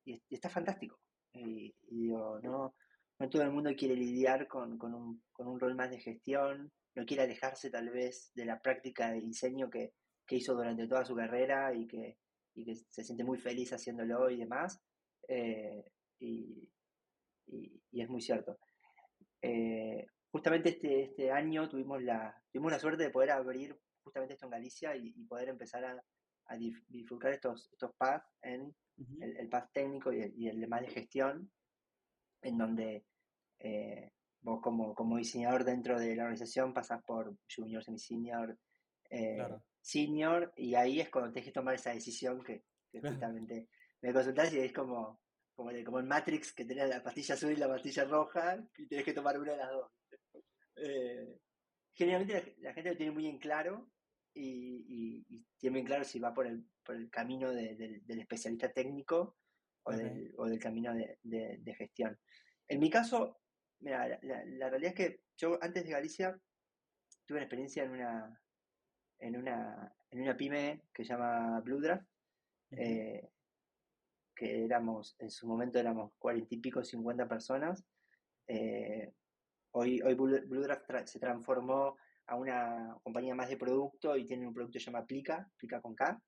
Y, 0.04 0.22
está 0.30 0.48
fantástico. 0.48 0.98
Y, 1.32 1.74
digo, 1.88 2.40
no, 2.42 2.74
no 3.18 3.30
todo 3.30 3.42
el 3.42 3.50
mundo 3.50 3.70
quiere 3.76 3.94
lidiar 3.94 4.48
con, 4.48 4.82
un, 4.82 5.22
con 5.32 5.46
un 5.48 5.60
rol 5.60 5.74
más 5.74 5.90
de 5.90 6.00
gestión, 6.00 6.72
no 6.94 7.04
quiere 7.04 7.22
alejarse 7.24 7.70
tal 7.70 7.90
vez 7.90 8.30
de 8.34 8.44
la 8.44 8.60
práctica 8.60 9.10
de 9.10 9.20
diseño 9.20 9.70
que, 9.70 9.92
hizo 10.30 10.54
durante 10.54 10.86
toda 10.86 11.04
su 11.04 11.14
carrera 11.14 11.74
y 11.74 11.86
que, 11.86 12.16
que 12.54 12.74
se 12.74 13.04
siente 13.04 13.22
muy 13.22 13.36
feliz 13.36 13.70
haciéndolo 13.74 14.30
y 14.30 14.38
demás. 14.38 14.80
Eh, 15.28 15.84
y, 16.20 16.70
es 17.92 18.08
muy 18.08 18.22
cierto. 18.22 18.58
Eh, 19.42 20.06
justamente 20.32 20.70
este, 20.70 21.02
este 21.02 21.30
año 21.30 21.68
tuvimos 21.68 22.02
la, 22.02 22.34
tuvimos 22.50 22.72
la 22.72 22.78
suerte 22.78 23.04
de 23.04 23.10
poder 23.10 23.30
abrir 23.30 23.78
justamente 24.02 24.34
esto 24.34 24.46
en 24.46 24.52
Galicia 24.52 24.96
y, 24.96 25.12
poder 25.24 25.50
empezar 25.50 25.84
a, 25.84 26.02
a 26.46 26.56
bifurcar 26.88 27.32
estos, 27.32 27.68
estos 27.70 27.94
paths 27.96 28.26
en 28.42 28.74
el, 29.20 29.36
el, 29.36 29.48
path 29.48 29.70
técnico 29.72 30.12
y 30.12 30.22
el, 30.22 30.34
y 30.36 30.48
el 30.48 30.60
de 30.60 30.88
gestión, 30.88 31.50
en 32.42 32.58
donde 32.58 33.04
eh, 33.60 34.10
vos 34.40 34.60
como, 34.60 34.94
como 34.94 35.18
diseñador 35.18 35.64
dentro 35.64 35.98
de 35.98 36.16
la 36.16 36.24
organización 36.24 36.74
pasás 36.74 37.02
por 37.04 37.36
junior, 37.54 37.84
semi-senior, 37.84 38.58
eh, 39.10 39.46
senior, 39.80 40.52
y 40.56 40.74
ahí 40.74 41.00
es 41.00 41.10
cuando 41.10 41.30
tenés 41.30 41.46
que 41.46 41.52
tomar 41.52 41.74
esa 41.74 41.90
decisión 41.90 42.42
que, 42.42 42.64
justamente 42.92 43.68
me 44.02 44.12
consultás 44.12 44.52
y 44.52 44.58
es 44.58 44.72
como, 44.72 45.20
como, 45.54 45.70
como 45.84 46.00
en 46.00 46.08
Matrix 46.08 46.52
que 46.52 46.64
tenés 46.64 46.88
la 46.88 47.02
pastilla 47.02 47.34
azul 47.34 47.52
y 47.52 47.56
la 47.56 47.68
pastilla 47.68 48.04
roja 48.04 48.58
y 48.76 48.86
tenés 48.86 49.04
que 49.04 49.14
tomar 49.14 49.38
una 49.38 49.52
de 49.52 49.58
las 49.58 49.70
dos. 49.70 49.90
Eh, 50.76 51.38
generalmente 51.92 52.56
la, 52.58 52.72
gente 52.72 52.90
lo 52.90 52.96
tiene 52.96 53.12
muy 53.12 53.26
en 53.26 53.38
claro 53.38 53.90
y, 54.34 55.44
tiene 55.58 55.74
bien 55.74 55.86
claro 55.86 56.04
si 56.04 56.18
va 56.18 56.32
por 56.32 56.46
el, 56.46 56.64
por 56.82 56.96
el 56.96 57.10
camino 57.10 57.52
del 57.52 58.02
especialista 58.06 58.72
técnico 58.72 59.36
o, 59.84 59.92
del, 59.92 60.32
o 60.36 60.46
del, 60.46 60.58
camino 60.58 60.94
de, 60.94 61.18
de, 61.22 61.74
gestión. 61.74 62.18
En 62.68 62.80
mi 62.80 62.90
caso, 62.90 63.40
mira, 63.80 64.18
la, 64.22 64.70
realidad 64.70 64.92
es 64.92 64.94
que 64.94 65.20
yo 65.36 65.58
antes 65.62 65.84
de 65.84 65.90
Galicia 65.90 66.38
tuve 67.26 67.38
una 67.38 67.44
experiencia 67.44 67.84
en 67.84 67.90
una, 67.90 68.40
en 69.18 69.36
una, 69.36 69.94
en 70.10 70.22
una 70.22 70.36
pyme 70.36 70.82
que 70.92 71.04
se 71.04 71.10
llama 71.10 71.60
Blue 71.60 71.80
Draft, 71.80 72.06
eh, 72.70 73.28
que 74.34 74.64
éramos, 74.64 75.14
en 75.18 75.30
su 75.30 75.46
momento 75.46 75.78
éramos 75.78 76.12
cuarenta 76.18 76.54
y 76.54 76.58
pico, 76.58 76.82
cincuenta 76.82 77.28
personas. 77.28 77.84
Eh, 78.46 79.12
hoy 79.72 80.00
hoy 80.02 80.14
Blue 80.14 80.62
Draft 80.62 80.90
se 81.06 81.18
transformó 81.18 81.96
a 82.26 82.36
una 82.36 82.96
compañía 83.02 83.34
más 83.34 83.48
de 83.48 83.56
producto 83.56 84.16
y 84.16 84.26
tiene 84.26 84.46
un 84.46 84.54
producto 84.54 84.74
que 84.74 84.80
se 84.80 84.86
llama 84.86 85.06
Plica, 85.06 85.50
Plica 85.56 85.80
con 85.80 85.94
K, 85.94 86.20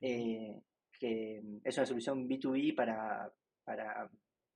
eh, 0.00 0.62
que 0.98 1.42
es 1.62 1.76
una 1.76 1.86
solución 1.86 2.28
B2B 2.28 2.74
para, 2.74 3.30
para, 3.64 4.10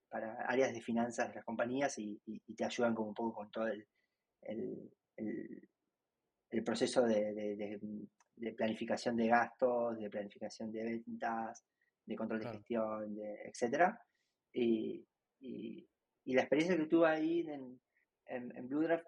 para, 0.08 0.42
áreas 0.46 0.72
de 0.72 0.80
finanzas 0.80 1.28
de 1.28 1.36
las 1.36 1.44
compañías 1.44 1.98
y, 1.98 2.20
te 2.56 2.64
ayudan 2.64 2.94
como 2.94 3.08
un 3.08 3.14
poco 3.14 3.34
con 3.34 3.50
todo 3.50 3.68
el, 3.68 3.86
el, 4.42 4.90
el, 5.16 6.64
proceso 6.64 7.02
de, 7.02 7.34
de, 8.36 8.52
planificación 8.54 9.16
de 9.16 9.28
gastos, 9.28 9.98
de 9.98 10.10
planificación 10.10 10.72
de 10.72 10.82
ventas, 10.82 11.64
de 12.06 12.16
control 12.16 12.40
de 12.40 12.50
gestión, 12.50 13.14
de, 13.14 13.34
etc. 13.44 13.94
Y, 14.52 15.06
y, 15.40 15.86
la 16.26 16.42
experiencia 16.42 16.76
que 16.76 16.86
tuve 16.86 17.08
ahí 17.08 17.40
en, 17.40 17.80
en, 18.30 18.56
en 18.56 18.68
Blue 18.68 18.82
Draft 18.82 19.06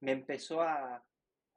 me 0.00 0.12
empezó 0.12 0.62
a, 0.62 1.04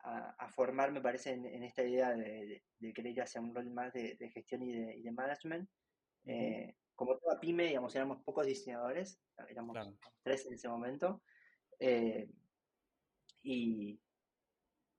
a, 0.03 0.50
formar, 0.50 0.91
me 0.91 1.01
parece, 1.01 1.32
en, 1.32 1.63
esta 1.63 1.84
idea 1.84 2.12
de, 2.12 2.62
querer 2.93 3.13
ir 3.13 3.22
hacia 3.22 3.39
un 3.39 3.55
rol 3.55 3.70
más 3.70 3.93
de, 3.93 4.17
gestión 4.34 4.62
y 4.63 4.74
de, 4.74 4.98
y 4.98 5.10
management. 5.12 5.70
Eh, 6.25 6.75
como 6.96 7.17
toda 7.17 7.39
pyme, 7.39 7.67
digamos, 7.67 7.96
éramos 7.96 8.22
pocos 8.24 8.46
diseñadores, 8.46 9.20
éramos 9.48 9.77
tres 10.22 10.46
en 10.46 10.53
ese 10.53 10.67
momento. 10.67 11.24
Eh, 11.79 12.29
y, 13.43 14.00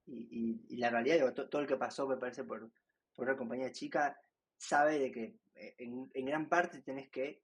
y, 0.06 0.76
la 0.76 0.90
realidad, 0.90 1.32
todo 1.34 1.60
el 1.60 1.68
que 1.68 1.76
pasó, 1.76 2.08
me 2.08 2.16
parece, 2.16 2.44
por, 2.44 2.70
por 3.14 3.26
una 3.26 3.36
compañía 3.36 3.72
chica, 3.72 4.18
sabe 4.56 4.98
de 4.98 5.12
que 5.12 5.36
eh, 5.54 5.74
en, 5.78 6.10
en 6.14 6.24
gran 6.24 6.48
parte 6.48 6.80
tenés 6.80 7.10
que 7.10 7.42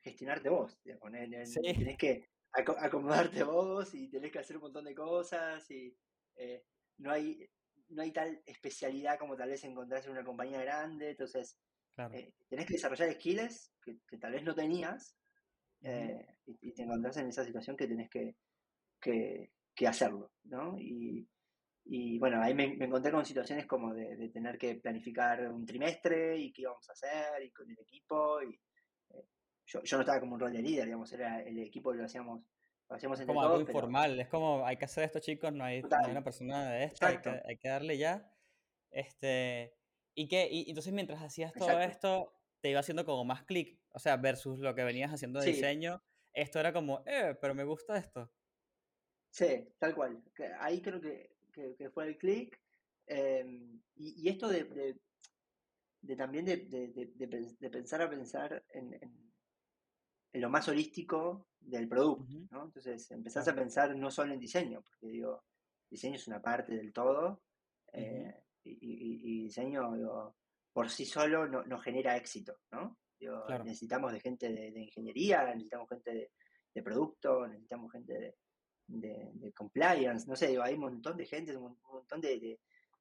gestionarte 0.00 0.48
vos, 0.48 0.80
tenés 0.82 1.98
que 1.98 2.31
acomodarte 2.52 3.42
vos 3.44 3.94
y 3.94 4.08
tenés 4.08 4.30
que 4.30 4.38
hacer 4.38 4.56
un 4.56 4.64
montón 4.64 4.84
de 4.84 4.94
cosas 4.94 5.70
y 5.70 5.96
no 6.98 7.10
hay, 7.10 7.48
no 7.88 8.02
hay 8.02 8.12
tal 8.12 8.42
especialidad 8.46 9.18
como 9.18 9.36
tal 9.36 9.50
vez 9.50 9.64
encontrás 9.64 10.04
en 10.06 10.12
una 10.12 10.24
compañía 10.24 10.60
grande, 10.62 11.10
entonces 11.10 11.58
eh, 11.98 12.32
tenés 12.48 12.66
que 12.66 12.74
desarrollar 12.74 13.12
skills 13.12 13.72
que, 13.82 14.18
tal 14.18 14.32
vez 14.32 14.42
no 14.42 14.54
tenías 14.54 15.16
eh, 15.82 16.26
y, 16.46 16.72
te 16.72 16.82
encontrás 16.82 17.16
en 17.18 17.28
esa 17.28 17.44
situación 17.44 17.76
que 17.76 17.86
tenés 17.86 18.08
que, 18.08 18.36
que, 19.00 19.86
hacerlo, 19.86 20.32
¿no? 20.44 20.78
Y, 20.78 21.28
y 21.84 22.18
bueno, 22.18 22.40
ahí 22.40 22.54
me, 22.54 22.64
encontré 22.64 23.10
con 23.10 23.26
situaciones 23.26 23.66
como 23.66 23.92
de, 23.92 24.28
tener 24.28 24.56
que 24.56 24.76
planificar 24.76 25.50
un 25.50 25.66
trimestre 25.66 26.38
y 26.38 26.52
qué 26.52 26.62
íbamos 26.62 26.88
a 26.88 26.92
hacer 26.92 27.42
y 27.42 27.50
con 27.50 27.68
el 27.68 27.78
equipo. 27.80 28.40
Y, 28.42 28.54
eh, 28.54 28.60
yo, 29.66 29.82
yo 29.82 29.96
no 29.96 30.02
estaba 30.02 30.20
como 30.20 30.34
un 30.34 30.40
rol 30.40 30.52
de 30.52 30.62
líder, 30.62 30.86
digamos, 30.86 31.12
era 31.12 31.42
el 31.42 31.58
equipo 31.58 31.92
lo 31.92 32.04
hacíamos 32.04 32.42
es 32.96 33.26
como 33.26 33.42
algo 33.42 33.60
informal, 33.60 34.20
es 34.20 34.28
como 34.28 34.66
hay 34.66 34.76
que 34.76 34.84
hacer 34.84 35.04
esto 35.04 35.18
chicos, 35.18 35.52
no 35.52 35.64
hay, 35.64 35.82
una 36.10 36.22
persona 36.22 36.70
de 36.70 36.84
esta, 36.84 37.08
hay 37.46 37.56
que, 37.56 37.68
darle 37.68 37.96
ya. 37.96 38.30
Este, 38.90 39.74
¿Y 40.14 40.28
qué? 40.28 40.48
Y, 40.50 40.68
entonces 40.68 40.92
mientras 40.92 41.22
hacías 41.22 41.52
todo 41.52 41.80
esto, 41.80 42.34
te 42.60 42.70
iba 42.70 42.80
haciendo 42.80 43.04
como 43.04 43.24
más 43.24 43.44
clic, 43.44 43.80
o 43.92 43.98
sea, 43.98 44.16
versus 44.16 44.58
lo 44.58 44.74
que 44.74 44.84
venías 44.84 45.12
haciendo 45.12 45.40
de 45.40 45.46
diseño, 45.46 46.02
esto 46.32 46.60
era 46.60 46.72
como, 46.72 47.02
eh, 47.06 47.36
pero 47.40 47.54
me 47.54 47.64
gusta 47.64 47.96
esto. 47.96 48.30
Sí, 49.30 49.68
tal 49.78 49.94
cual. 49.94 50.22
Ahí 50.60 50.82
creo 50.82 51.00
que, 51.00 51.34
que, 51.52 51.90
fue 51.90 52.06
el 52.06 52.18
clic. 52.18 52.60
Em, 53.06 53.80
y, 53.96 54.28
esto 54.28 54.48
de, 54.48 54.98
de, 56.02 56.16
también 56.16 56.44
de, 56.44 56.56
de, 56.58 57.70
pensar 57.70 58.02
a 58.02 58.10
pensar 58.10 58.62
en 58.74 58.92
en 58.94 59.31
lo 60.32 60.50
más 60.50 60.68
holístico 60.68 61.48
del 61.60 61.88
producto, 61.88 62.34
¿no? 62.50 62.64
Entonces 62.64 63.10
empezás 63.10 63.46
a 63.48 63.54
pensar 63.54 63.94
no 63.96 64.10
solo 64.10 64.32
en 64.32 64.40
diseño, 64.40 64.82
porque 64.82 65.08
digo, 65.08 65.44
diseño 65.90 66.16
es 66.16 66.26
una 66.26 66.40
parte 66.40 66.74
del 66.74 66.92
todo, 66.92 67.42
eh, 67.92 68.34
y, 68.64 69.42
diseño 69.44 70.34
por 70.72 70.88
sí 70.88 71.04
solo 71.04 71.46
no, 71.46 71.78
genera 71.80 72.16
éxito, 72.16 72.58
¿no? 72.70 72.98
Necesitamos 73.64 74.12
de 74.12 74.20
gente 74.20 74.52
de, 74.52 74.80
ingeniería, 74.80 75.44
necesitamos 75.44 75.88
gente 75.88 76.30
de, 76.74 76.82
producto, 76.82 77.46
necesitamos 77.46 77.92
gente 77.92 78.36
de, 78.88 79.52
compliance, 79.54 80.26
no 80.26 80.34
sé, 80.34 80.48
digo, 80.48 80.62
hay 80.62 80.74
un 80.74 80.80
montón 80.80 81.16
de 81.16 81.26
gente, 81.26 81.56
un 81.56 81.78
montón 81.84 82.20
de, 82.20 82.58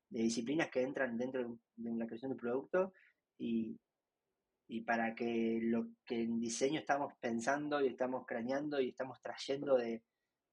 disciplinas 0.09 0.69
que 0.69 0.81
entran 0.81 1.17
dentro 1.17 1.57
de 1.75 1.89
una 1.89 2.05
creación 2.05 2.31
de 2.31 2.37
producto 2.37 2.93
y, 3.37 3.79
y 4.71 4.79
para 4.79 5.13
que 5.13 5.59
lo 5.61 5.89
que 6.05 6.21
en 6.21 6.39
diseño 6.39 6.79
estamos 6.79 7.13
pensando 7.19 7.81
y 7.81 7.87
estamos 7.87 8.25
craneando 8.25 8.79
y 8.79 8.87
estamos 8.87 9.21
trayendo 9.21 9.75
de, 9.75 10.01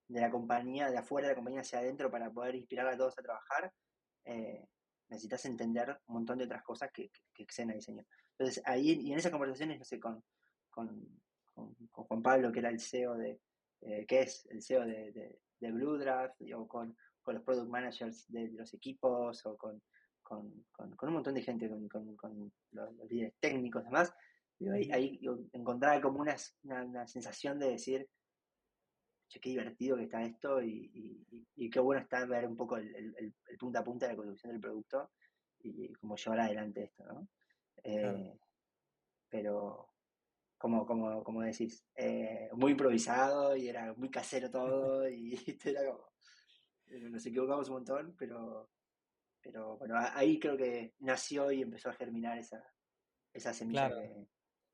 la 0.09 0.29
compañía, 0.29 0.91
de 0.91 0.99
afuera 0.99 1.29
de 1.29 1.35
la 1.35 1.37
compañía 1.37 1.61
hacia 1.61 1.79
adentro 1.79 2.11
para 2.11 2.29
poder 2.29 2.57
inspirar 2.57 2.89
a 2.89 2.97
todos 2.97 3.17
a 3.17 3.23
trabajar, 3.23 3.73
eh, 4.25 4.67
necesitas 5.09 5.45
entender 5.45 5.97
un 6.09 6.15
montón 6.15 6.39
de 6.39 6.47
otras 6.47 6.65
cosas 6.65 6.91
que, 6.93 7.13
que, 7.33 7.45
exceden 7.45 7.71
a 7.71 7.75
diseño. 7.75 8.05
Entonces, 8.37 8.61
ahí, 8.67 8.99
y 9.01 9.13
en 9.13 9.21
esas 9.21 9.31
conversaciones, 9.31 9.79
no 9.79 9.85
sé, 9.85 10.01
con, 10.01 10.21
con, 10.69 11.17
Juan 11.55 12.23
Pablo, 12.23 12.51
que 12.51 12.59
era 12.59 12.71
el 12.71 12.81
CEO 12.81 13.15
de, 13.15 13.41
eh, 13.83 14.05
que 14.05 14.23
es 14.23 14.47
el 14.47 14.63
CEO 14.63 14.85
de, 14.85 15.39
de, 15.61 15.71
Blue 15.71 15.97
Draft, 15.97 16.41
o 16.57 16.67
con, 16.67 16.97
con 17.23 17.37
los 17.37 17.45
product 17.45 17.71
managers 17.71 18.27
de 18.33 18.49
los 18.49 18.75
equipos, 18.75 19.47
o 19.47 19.57
con 19.57 19.81
con, 20.29 20.67
con, 20.73 21.09
un 21.09 21.15
montón 21.15 21.35
de 21.35 21.43
gente, 21.43 21.69
con, 21.69 21.89
con 21.89 22.53
los, 22.73 22.95
líderes 23.09 23.35
técnicos 23.41 23.83
y 23.83 23.87
demás, 23.87 24.15
ahí, 24.73 24.91
ahí 24.93 25.21
encontraba 25.53 26.01
como 26.01 26.21
una, 26.21 26.37
una, 26.65 27.07
sensación 27.07 27.59
de 27.59 27.71
decir, 27.71 28.07
che, 29.29 29.41
qué 29.41 29.51
divertido 29.51 29.97
que 29.97 30.05
está 30.05 30.23
esto 30.23 30.63
y, 30.63 31.25
y, 31.57 31.71
qué 31.71 31.81
bueno 31.81 32.03
está 32.03 32.27
ver 32.27 32.47
un 32.47 32.57
poco 32.57 32.77
el, 32.77 32.95
el, 32.95 33.35
punta 33.59 33.81
a 33.81 33.85
punta 33.85 34.07
de 34.07 34.13
la 34.13 34.17
construcción 34.17 34.53
del 34.53 34.61
producto 34.61 35.11
y 35.61 35.93
cómo 35.95 36.17
llevar 36.17 36.41
adelante 36.41 36.85
esto, 36.85 37.05
¿no? 37.07 37.29
Eh, 37.83 38.39
pero, 39.31 39.95
como, 40.59 40.85
como, 40.85 41.25
como 41.25 41.43
decís, 41.43 41.85
eh, 41.95 42.51
muy 42.53 42.73
improvisado 42.73 43.57
y 43.57 43.69
era 43.69 43.95
muy 43.95 44.11
casero 44.11 44.51
todo 44.51 45.09
y 45.11 45.35
era 45.65 45.87
como, 45.87 46.11
nos 47.11 47.25
equivocamos 47.25 47.69
un 47.69 47.75
montón, 47.75 48.15
pero, 48.19 48.71
pero 49.53 49.77
bueno, 49.77 49.95
ahí 50.15 50.39
creo 50.39 50.57
que 50.57 50.95
nació 50.99 51.51
y 51.51 51.63
empezó 51.63 51.91
a 51.91 51.95
germinar 51.95 52.39
esa, 52.39 52.63
esa 53.33 53.53
semilla. 53.53 53.91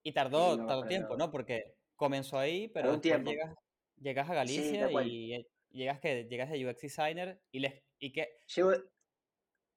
y 0.02 0.12
tardó, 0.12 0.56
tardó 0.66 0.86
tiempo, 0.86 1.16
¿no? 1.16 1.30
Porque 1.30 1.76
comenzó 1.96 2.38
ahí, 2.38 2.68
pero 2.68 3.00
llegas, 3.00 3.54
llegas, 3.96 4.30
a 4.30 4.34
Galicia 4.34 4.90
y 5.04 5.46
llegas 5.70 6.00
que 6.00 6.24
llegas 6.24 6.50
de 6.50 6.66
UX 6.66 6.80
designer 6.80 7.40
y 7.50 7.60
les 7.60 7.82
y 7.98 8.12
qué 8.12 8.38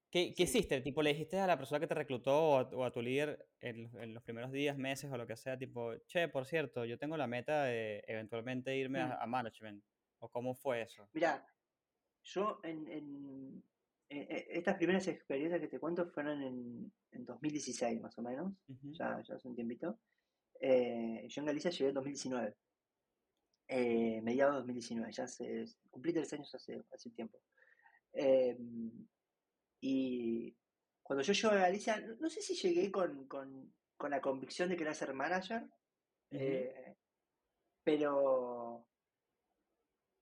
¿Qué, 0.10 0.34
¿Qué, 0.34 0.44
hiciste? 0.44 0.80
Tipo, 0.80 1.02
le 1.02 1.10
dijiste 1.10 1.38
a 1.38 1.48
la 1.48 1.58
persona 1.58 1.82
que 1.82 1.88
te 1.88 1.94
reclutó 1.94 2.52
o 2.52 2.84
a, 2.86 2.92
tu 2.92 3.02
líder 3.02 3.46
en, 3.60 3.92
en, 4.02 4.14
los 4.14 4.24
primeros 4.24 4.54
días, 4.54 4.78
meses 4.78 5.12
o 5.12 5.18
lo 5.18 5.28
que 5.28 5.36
sea, 5.36 5.58
tipo, 5.58 5.98
che, 6.06 6.30
por 6.30 6.46
cierto, 6.46 6.86
yo 6.86 6.98
tengo 6.98 7.18
la 7.18 7.28
meta 7.28 7.64
de 7.66 8.02
eventualmente 8.08 8.76
irme 8.78 9.02
a, 9.02 9.08
mm. 9.08 9.18
a, 9.20 9.28
management. 9.28 9.84
¿O 10.20 10.30
cómo 10.30 10.56
fue 10.56 10.82
eso? 10.82 11.10
Mira, 11.12 11.46
yo 12.24 12.60
en, 12.64 12.88
en, 12.90 13.64
eh, 14.10 14.26
eh, 14.30 14.48
estas 14.52 14.76
primeras 14.76 15.08
experiencias 15.08 15.60
que 15.60 15.68
te 15.68 15.80
cuento 15.80 16.10
fueron 16.10 16.42
en, 16.42 16.94
en 17.12 17.26
2016 17.26 18.00
más 18.02 18.18
o 18.18 18.22
menos, 18.22 18.54
ya, 18.92 19.22
ya 19.22 19.36
hace 19.36 19.48
un 19.48 19.56
tiempito. 19.56 20.00
Eh, 20.60 21.26
yo 21.28 21.42
en 21.42 21.46
Galicia 21.46 21.72
llegué 21.72 21.90
en 21.90 21.96
2019. 21.96 22.56
eh, 23.70 24.22
mediados 24.22 24.54
de 24.54 24.60
2019, 24.60 25.12
ya 25.12 25.26
hace, 25.26 25.66
cumplí 25.90 26.14
tres 26.14 26.32
años 26.34 26.54
hace, 26.56 26.82
hace 26.94 27.10
tiempo. 27.10 27.38
Em, 28.14 29.08
y 29.82 30.56
cuando 31.04 31.24
yo 31.24 31.34
llego 31.34 31.50
a 31.50 31.58
Galicia, 31.58 32.00
no, 32.20 32.30
sé 32.30 32.42
si 32.42 32.56
llegué 32.56 32.90
con, 32.90 33.28
con, 33.28 33.74
con, 33.98 34.12
la 34.12 34.22
convicción 34.22 34.70
de 34.70 34.78
querer 34.78 34.96
ser 34.96 35.14
manager, 35.14 35.68
pero, 37.84 38.86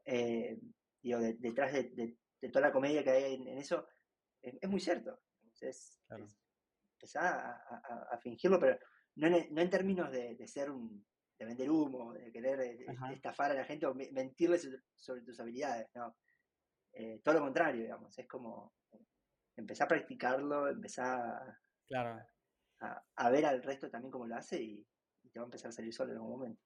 eh, 0.05 0.59
digo, 1.01 1.19
detrás 1.19 1.73
de, 1.73 2.17
toda 2.51 2.67
la 2.67 2.73
comedia 2.73 3.03
que 3.03 3.11
hay 3.11 3.35
en, 3.35 3.57
eso, 3.57 3.87
es 4.41 4.69
muy 4.69 4.79
cierto 4.79 5.19
es, 5.61 6.01
empezar 6.95 7.63
a, 8.11 8.17
fingirlo, 8.19 8.59
pero 8.59 8.77
no 9.15 9.27
en, 9.27 9.53
no 9.53 9.61
en 9.61 9.69
términos 9.69 10.11
de, 10.11 10.47
ser 10.47 10.69
un, 10.69 11.05
de 11.37 11.45
vender 11.45 11.69
humo, 11.69 12.13
de 12.13 12.31
querer 12.31 12.59
eh, 12.61 12.85
estafar 13.13 13.51
a 13.51 13.55
la 13.55 13.65
gente 13.65 13.85
o 13.85 13.93
mentirles 13.93 14.69
sobre 14.95 15.21
tus 15.21 15.39
habilidades, 15.39 15.87
no. 15.95 16.15
Eh, 16.93 17.21
todo 17.23 17.35
lo 17.35 17.41
contrario, 17.41 17.83
digamos, 17.83 18.17
es 18.17 18.27
como 18.27 18.73
empezar 19.55 19.85
a 19.85 19.89
practicarlo, 19.89 20.67
empezar 20.67 21.57
claro. 21.87 22.21
a, 23.15 23.29
ver 23.29 23.45
al 23.45 23.63
resto 23.63 23.89
también 23.89 24.11
cómo 24.11 24.27
lo 24.27 24.35
hace 24.35 24.61
y, 24.61 24.87
te 25.31 25.39
va 25.39 25.45
a 25.45 25.47
empezar 25.47 25.69
a 25.69 25.71
salir 25.71 25.93
solo 25.93 26.11
en 26.11 26.17
algún 26.17 26.31
momento. 26.31 26.61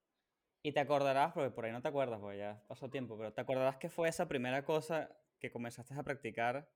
Y 0.66 0.72
te 0.72 0.80
acordarás, 0.80 1.32
porque 1.32 1.52
por 1.52 1.66
ahí 1.66 1.72
no 1.72 1.84
te 1.84 1.90
acuerdas, 1.90 2.20
porque 2.20 2.40
ya 2.40 2.60
pasó 2.68 2.90
tiempo, 2.90 3.16
pero 3.20 3.32
te 3.32 3.40
acordarás 3.40 3.78
que 3.78 3.88
fue 3.88 4.10
esa 4.10 4.28
primera 4.28 4.66
cosa 4.66 5.16
que 5.40 5.52
comenzaste 5.52 5.94
a 5.94 6.02
practicar 6.02 6.68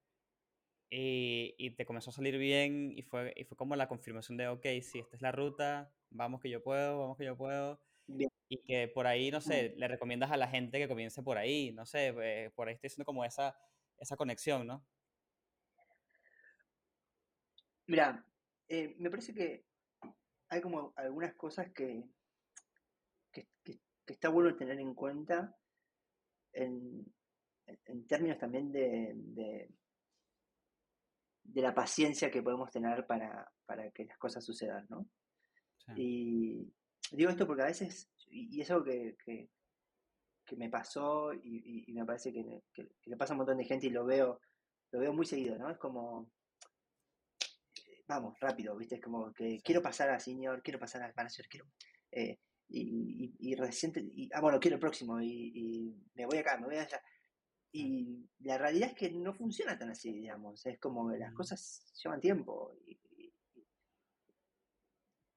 y, 0.91 1.71
te 1.71 1.87
comenzó 1.87 2.11
a 2.11 2.13
salir 2.13 2.37
bien 2.37 2.91
y 2.95 3.01
fue, 3.01 3.33
y 3.35 3.45
fue 3.45 3.57
como 3.57 3.75
la 3.75 3.87
confirmación 3.87 4.37
de, 4.37 4.47
ok, 4.47 4.63
sí, 4.83 4.99
esta 4.99 5.15
es 5.15 5.23
la 5.23 5.31
ruta, 5.31 5.91
vamos 6.11 6.39
que 6.39 6.51
yo 6.51 6.61
puedo, 6.61 6.99
vamos 6.99 7.17
que 7.17 7.25
yo 7.25 7.35
puedo. 7.35 7.81
Y 8.47 8.59
que 8.59 8.87
por 8.89 9.07
ahí, 9.07 9.31
no 9.31 9.41
sé, 9.41 9.73
le 9.75 9.87
recomiendas 9.87 10.29
a 10.29 10.37
la 10.37 10.47
gente 10.47 10.77
que 10.77 10.87
comience 10.87 11.23
por 11.23 11.39
ahí, 11.39 11.71
no 11.71 11.87
sé, 11.87 12.13
eh, 12.21 12.51
por 12.51 12.67
ahí 12.67 12.75
estoy 12.75 12.89
haciendo 12.89 13.05
como 13.05 13.25
esa, 13.25 13.57
esa 13.97 14.15
conexión, 14.15 14.67
¿no? 14.67 14.85
Mira, 17.87 18.23
eh, 18.67 18.93
me 18.99 19.09
parece 19.09 19.33
que 19.33 19.65
hay 20.47 20.61
como 20.61 20.93
algunas 20.95 21.33
cosas 21.33 21.71
que, 21.71 22.07
que, 23.31 23.47
está 24.05 24.29
bueno 24.29 24.55
tener 24.55 24.79
en 24.79 24.95
cuenta 24.95 25.55
en, 26.53 27.05
en 27.65 28.07
términos 28.07 28.39
también 28.39 28.71
de 28.71 29.69
de 31.53 31.61
la 31.61 31.73
paciencia 31.73 32.31
que 32.31 32.43
podemos 32.43 32.71
tener 32.71 33.05
para, 33.05 33.51
que 33.93 34.05
las 34.05 34.17
cosas 34.17 34.43
sucedan, 34.43 34.85
¿no? 34.89 35.07
Y 35.95 36.71
digo 37.11 37.31
esto 37.31 37.47
porque 37.47 37.63
a 37.63 37.67
veces, 37.67 38.11
y, 38.27 38.61
es 38.61 38.69
algo 38.69 38.85
que, 38.85 39.49
me 40.57 40.69
pasó 40.69 41.33
y, 41.33 41.91
me 41.93 42.05
parece 42.05 42.31
que, 42.31 42.61
le 43.05 43.17
pasa 43.17 43.33
a 43.33 43.35
un 43.35 43.39
montón 43.39 43.57
de 43.57 43.65
gente 43.65 43.87
y 43.87 43.91
lo 43.91 44.05
veo, 44.05 44.39
lo 44.91 44.99
veo 44.99 45.13
muy 45.13 45.25
seguido, 45.25 45.57
¿no? 45.57 45.69
Es 45.69 45.77
como, 45.77 46.29
vamos, 48.07 48.39
rápido, 48.39 48.75
¿viste? 48.77 48.95
Es 48.95 49.01
como 49.01 49.33
que 49.33 49.59
quiero 49.63 49.81
pasar 49.81 50.11
a 50.11 50.19
senior, 50.19 50.61
quiero 50.61 50.79
pasar 50.79 51.01
a 51.03 51.13
manager, 51.15 51.47
quiero... 51.47 51.67
Eh, 52.11 52.39
y, 52.69 53.33
y, 53.39 53.55
reciente, 53.55 53.99
y, 53.99 54.29
ah, 54.33 54.41
bueno, 54.41 54.59
quiero 54.59 54.75
el 54.75 54.79
próximo, 54.79 55.19
y, 55.21 55.95
me 56.13 56.25
voy 56.25 56.37
acá, 56.37 56.57
me 56.57 56.67
voy 56.67 56.77
allá. 56.77 57.01
Y 57.71 58.27
la 58.39 58.57
realidad 58.57 58.89
es 58.89 58.95
que 58.95 59.11
no 59.11 59.33
funciona 59.33 59.77
tan 59.77 59.89
así, 59.89 60.11
digamos. 60.11 60.65
Es 60.65 60.79
como 60.79 61.09
que 61.11 61.17
las 61.17 61.33
cosas 61.33 61.91
llevan 62.03 62.19
tiempo. 62.19 62.73
Y, 62.85 62.99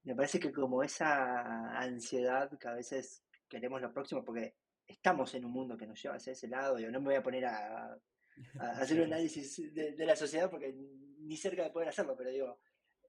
me 0.05 0.17
parece 0.17 0.41
que 0.41 0.53
como 0.53 0.83
esa 0.83 1.79
ansiedad 1.79 2.51
que 2.59 2.69
a 2.69 2.75
veces 2.75 3.25
queremos 3.49 3.81
lo 3.81 3.93
próximo, 3.93 4.25
porque 4.25 4.57
estamos 4.87 5.35
en 5.35 5.45
un 5.45 5.53
mundo 5.53 5.77
que 5.77 5.87
nos 5.87 6.03
lleva 6.03 6.17
hacia 6.17 6.33
ese 6.33 6.49
lado, 6.49 6.79
yo 6.79 6.91
no 6.91 7.01
me 7.01 7.07
voy 7.07 7.15
a 7.15 7.23
poner 7.23 7.45
a, 7.47 7.97
hacer 8.81 8.99
un 8.99 9.07
análisis 9.07 9.73
de, 9.73 9.95
la 10.05 10.17
sociedad 10.17 10.51
porque 10.51 10.75
ni 11.19 11.37
cerca 11.37 11.63
de 11.63 11.71
poder 11.71 11.89
hacerlo, 11.89 12.17
pero 12.17 12.31
digo, 12.31 12.59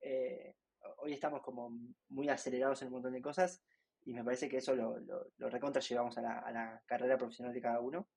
eh, 0.02 0.54
hoy 0.98 1.14
estamos 1.14 1.42
como 1.42 1.70
muy 2.10 2.28
acelerados 2.28 2.80
en 2.82 2.88
un 2.88 2.94
montón 2.94 3.12
de 3.12 3.22
cosas 3.22 3.60
y 4.04 4.12
me 4.12 4.24
parece 4.24 4.48
que 4.48 4.58
eso 4.58 4.74
lo, 4.74 4.98
lo, 4.98 5.50
recontra 5.50 5.80
llevamos 5.80 6.16
a 6.18 6.22
la, 6.22 6.38
a 6.40 6.52
la 6.52 6.82
carrera 6.86 7.16
profesional 7.16 7.54
de 7.54 7.60
cada 7.60 7.80
uno. 7.80 8.08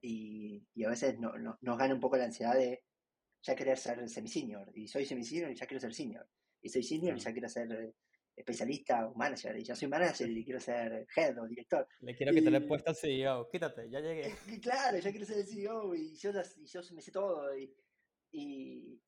Y, 0.00 0.62
a 0.84 0.90
veces 0.90 1.18
no, 1.18 1.32
nos 1.36 1.78
gana 1.78 1.94
un 1.94 2.00
poco 2.00 2.16
la 2.16 2.24
ansiedad 2.24 2.54
de 2.54 2.82
ya 3.42 3.54
querer 3.54 3.78
ser 3.78 4.08
semi-senior. 4.08 4.70
Y 4.74 4.86
soy 4.86 5.04
semi-senior 5.04 5.50
y 5.50 5.54
ya 5.54 5.66
quiero 5.66 5.80
ser 5.80 5.94
senior. 5.94 6.28
Y 6.60 6.68
soy 6.68 6.82
senior 6.82 7.16
y 7.16 7.20
ya 7.20 7.32
quiero 7.32 7.48
ser 7.48 7.72
eh, 7.72 7.94
especialista 8.36 9.08
o 9.08 9.14
manager. 9.14 9.56
Y 9.58 9.64
ya 9.64 9.74
soy 9.74 9.88
manager 9.88 10.30
y 10.30 10.44
quiero 10.44 10.60
ser 10.60 11.06
head 11.16 11.38
o 11.38 11.46
director. 11.46 11.86
Le 12.00 12.14
quiero 12.14 12.32
que 12.32 12.42
te 12.42 12.50
le 12.50 12.60
puesto 12.60 12.90
al 12.90 12.96
CEO. 12.96 13.48
Quítate, 13.50 13.90
ya 13.90 14.00
llegué. 14.00 14.34
claro, 14.62 14.98
ya 14.98 15.10
quiero 15.10 15.26
ser 15.26 15.38
el 15.38 15.46
CEO 15.46 15.94
y 15.94 16.16
yo, 16.16 16.30
y 16.30 16.66
yo 16.66 16.80
me 16.94 17.02
sé 17.02 17.10
todo. 17.10 17.56
Y, 17.56 17.74
y 18.30 19.00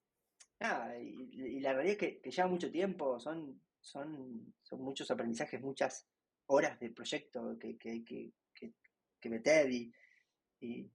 nada, 0.61 0.99
y, 0.99 1.61
la 1.61 1.75
realidad 1.75 2.03
es 2.03 2.21
que, 2.21 2.31
lleva 2.31 2.49
mucho 2.49 2.71
tiempo. 2.71 3.21
Son, 3.21 3.61
son, 3.85 4.55
son 4.63 4.81
muchos 4.81 5.11
aprendizajes, 5.11 5.61
muchas 5.61 6.07
horas 6.47 6.79
de 6.81 6.91
proyecto 6.91 7.57
que, 7.59 7.77
que, 7.77 8.03
que, 8.03 8.33
que 9.21 9.31
meter. 9.31 9.71
Y, 9.71 9.95
y 10.61 10.91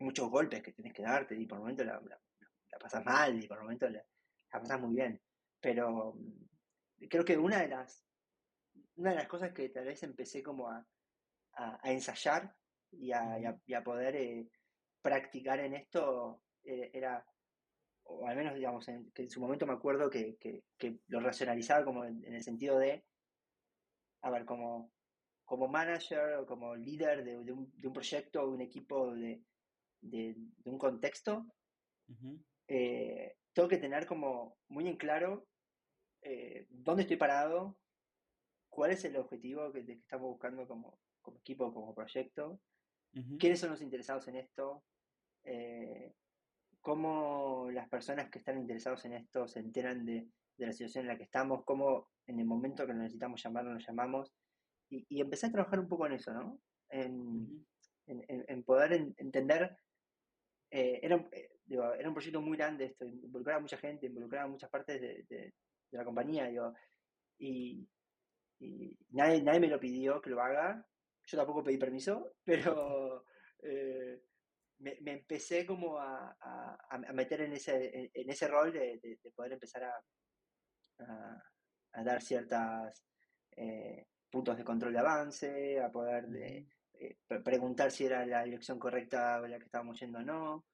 muchos 0.00 0.28
golpes 0.30 0.62
que 0.62 0.72
tienes 0.72 0.92
que 0.92 1.02
darte 1.02 1.34
y 1.34 1.46
por 1.46 1.58
momentos 1.58 1.86
la, 1.86 2.00
la, 2.00 2.78
pasas 2.78 3.04
mal 3.04 3.42
y 3.42 3.48
por 3.48 3.60
momentos 3.62 3.90
la, 3.90 4.04
la 4.52 4.60
pasas 4.60 4.80
muy 4.80 4.94
bien. 4.94 5.20
Pero 5.60 6.14
mm, 6.14 7.06
creo 7.08 7.24
que 7.24 7.38
una 7.38 7.60
de 7.60 7.68
las 7.68 8.04
una 8.96 9.10
de 9.10 9.16
las 9.16 9.28
cosas 9.28 9.52
que 9.52 9.68
tal 9.68 9.84
vez 9.84 10.02
empecé 10.02 10.42
como 10.42 10.68
a, 10.68 10.86
a, 11.52 11.92
ensayar 11.92 12.54
y 12.92 13.12
a, 13.12 13.58
y 13.66 13.74
a 13.74 13.84
poder 13.84 14.16
eh, 14.16 14.48
practicar 15.02 15.60
en 15.60 15.74
esto 15.74 16.42
eh, 16.64 16.90
era, 16.92 17.24
o 18.08 18.26
al 18.26 18.36
menos 18.36 18.54
digamos, 18.54 18.88
en, 18.88 19.10
que 19.12 19.22
en 19.22 19.30
su 19.30 19.40
momento 19.40 19.66
me 19.66 19.72
acuerdo 19.72 20.10
que, 20.10 20.36
que, 20.36 20.64
que 20.78 20.98
lo 21.08 21.20
racionalizaba 21.20 21.84
como 21.84 22.04
en, 22.04 22.24
el 22.24 22.42
sentido 22.42 22.78
de, 22.78 23.04
a 24.22 24.30
ver, 24.30 24.44
como 24.44 24.90
como 25.44 25.68
manager 25.68 26.34
o 26.34 26.44
como 26.44 26.74
líder 26.74 27.24
de, 27.24 27.38
un, 27.38 27.72
de 27.76 27.86
un, 27.86 27.92
proyecto 27.92 28.42
o 28.42 28.50
un 28.50 28.60
equipo 28.60 29.14
de, 29.14 29.40
de, 30.00 30.34
un 30.64 30.76
contexto, 30.76 31.46
eh, 32.66 33.36
tengo 33.52 33.68
que 33.68 33.78
tener 33.78 34.06
como 34.06 34.58
muy 34.68 34.88
en 34.88 34.96
claro 34.96 35.46
eh, 36.22 36.66
dónde 36.68 37.02
estoy 37.02 37.16
parado, 37.16 37.78
cuál 38.68 38.90
es 38.90 39.04
el 39.04 39.16
objetivo 39.16 39.72
que, 39.72 39.80
estamos 39.80 40.28
buscando 40.30 40.66
como, 40.66 40.98
como 41.22 41.38
equipo, 41.38 41.72
como 41.72 41.94
proyecto, 41.94 42.60
quiénes 43.38 43.60
son 43.60 43.70
los 43.70 43.80
interesados 43.80 44.26
en 44.26 44.36
esto, 44.36 44.82
eh, 45.44 46.12
cómo 46.86 47.68
las 47.72 47.88
personas 47.88 48.30
que 48.30 48.38
están 48.38 48.60
interesados 48.60 49.04
en 49.06 49.14
esto 49.14 49.48
se 49.48 49.58
enteran 49.58 50.06
de, 50.06 50.24
la 50.58 50.72
situación 50.72 51.02
en 51.02 51.08
la 51.08 51.16
que 51.16 51.24
estamos, 51.24 51.64
cómo 51.64 52.12
en 52.28 52.38
el 52.38 52.46
momento 52.46 52.86
que 52.86 52.92
lo 52.92 53.00
necesitamos 53.00 53.42
llamar, 53.42 53.64
nos 53.64 53.84
llamamos, 53.84 54.32
y, 54.88 55.04
y 55.08 55.20
empecé 55.20 55.46
a 55.48 55.50
trabajar 55.50 55.80
un 55.80 55.88
poco 55.88 56.06
en 56.06 56.12
eso, 56.12 56.32
¿no? 56.32 56.60
En, 56.88 57.66
en, 58.06 58.62
poder 58.62 58.92
entender, 59.16 59.76
eh, 60.70 61.00
era, 61.02 61.16
eh, 61.32 61.48
era 61.68 62.08
un 62.08 62.14
proyecto 62.14 62.40
muy 62.40 62.56
grande 62.56 62.84
esto, 62.84 63.04
involucraba 63.04 63.58
a 63.58 63.62
mucha 63.62 63.78
gente, 63.78 64.06
involucraba 64.06 64.44
a 64.44 64.50
muchas 64.50 64.70
partes 64.70 65.00
de, 65.00 65.54
la 65.90 66.04
compañía, 66.04 66.46
digo, 66.46 66.72
y, 67.36 67.84
nadie, 69.10 69.42
nadie 69.42 69.58
me 69.58 69.66
lo 69.66 69.80
pidió 69.80 70.20
que 70.20 70.30
lo 70.30 70.40
haga, 70.40 70.86
yo 71.24 71.36
tampoco 71.36 71.64
pedí 71.64 71.78
permiso, 71.78 72.34
pero 72.44 73.24
eh, 73.64 74.20
me, 74.78 74.96
empecé 75.06 75.66
como 75.66 75.98
a, 75.98 76.36
meter 77.12 77.42
en 77.42 77.52
ese, 77.54 78.10
en, 78.12 78.30
ese 78.30 78.48
rol 78.48 78.72
de, 78.72 79.18
poder 79.34 79.52
empezar 79.52 79.84
a, 79.84 81.42
a, 81.92 82.04
dar 82.04 82.22
ciertos 82.22 83.04
eh, 83.56 84.06
puntos 84.30 84.56
de 84.56 84.64
control 84.64 84.92
de 84.92 84.98
avance, 84.98 85.80
a 85.80 85.90
poder 85.90 86.28
de, 86.28 86.68
eh, 86.94 87.16
preguntar 87.44 87.90
si 87.90 88.06
era 88.06 88.24
la 88.26 88.44
dirección 88.44 88.78
correcta 88.78 89.40
la 89.40 89.58
que 89.58 89.64
estábamos 89.64 89.98
yendo 89.98 90.18
o 90.18 90.22
no, 90.22 90.64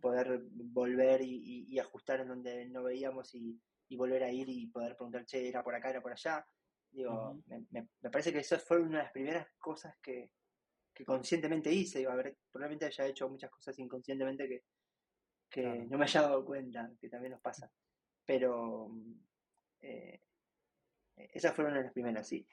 poder 0.00 0.42
volver 0.52 1.20
y, 1.22 1.78
ajustar 1.78 2.20
en 2.20 2.28
donde 2.28 2.66
no 2.66 2.82
veíamos 2.82 3.34
y, 3.34 3.60
volver 3.96 4.24
a 4.24 4.32
ir 4.32 4.48
y 4.48 4.66
poder 4.66 4.96
preguntar, 4.96 5.24
che, 5.24 5.48
era 5.48 5.62
por 5.62 5.72
acá, 5.74 5.90
era 5.90 6.02
por 6.02 6.10
allá. 6.10 6.44
Digo, 6.90 7.40
me, 7.46 8.10
parece 8.10 8.32
que 8.32 8.40
eso 8.40 8.58
fue 8.58 8.80
una 8.80 8.98
de 8.98 9.04
las 9.04 9.12
primeras 9.12 9.46
cosas 9.58 9.96
que, 10.02 10.30
que 10.94 11.04
conscientemente 11.04 11.72
hice. 11.72 11.98
Digo, 11.98 12.12
a 12.12 12.16
ver, 12.16 12.36
probablemente 12.50 12.86
haya 12.86 13.06
hecho 13.06 13.28
muchas 13.28 13.50
cosas 13.50 13.78
inconscientemente 13.78 14.48
que, 14.48 14.64
que 15.50 15.86
no 15.90 15.98
me 15.98 16.04
haya 16.04 16.22
dado 16.22 16.44
cuenta, 16.44 16.90
que 17.00 17.08
también 17.08 17.32
nos 17.32 17.40
pasa. 17.40 17.70
Pero 18.24 18.90
eh, 19.82 20.20
esas 21.16 21.54
fueron 21.54 21.74
las 21.74 21.92
primeras, 21.92 22.28
sí. 22.28 22.46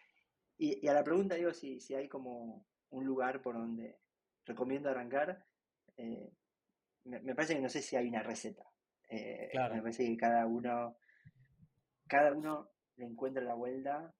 Y, 0.57 0.87
a 0.87 0.93
la 0.93 1.03
pregunta, 1.03 1.35
digo, 1.35 1.53
si, 1.53 1.79
si 1.79 1.93
hay 1.93 2.09
como 2.09 2.65
un 2.89 3.05
lugar 3.05 3.41
por 3.41 3.55
donde 3.55 3.99
recomiendo 4.45 4.89
arrancar, 4.89 5.45
eh, 5.97 6.31
me, 7.05 7.35
parece 7.35 7.55
que 7.55 7.61
no 7.61 7.69
sé 7.69 7.81
si 7.81 7.95
hay 7.95 8.07
una 8.07 8.23
receta. 8.23 8.65
Eh, 9.09 9.49
me 9.53 9.81
parece 9.81 10.05
que 10.05 10.17
cada 10.17 10.45
uno, 10.45 10.97
cada 12.07 12.33
uno 12.33 12.71
le 12.95 13.05
encuentra 13.05 13.43
la 13.43 13.53
vuelta 13.53 14.13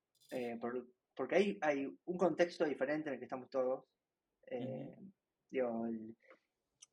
porque 1.16 1.36
hay, 1.36 1.60
hay 1.62 2.00
un 2.06 2.18
contexto 2.18 2.66
diferente 2.66 3.10
en 3.10 3.14
el 3.14 3.20
que 3.20 3.26
estamos 3.26 3.50
todos. 3.50 3.86
Eh, 4.52 4.94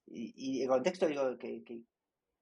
y, 0.07 0.63
el 0.63 0.69
contexto 0.69 1.07
digo, 1.07 1.37
que, 1.37 1.63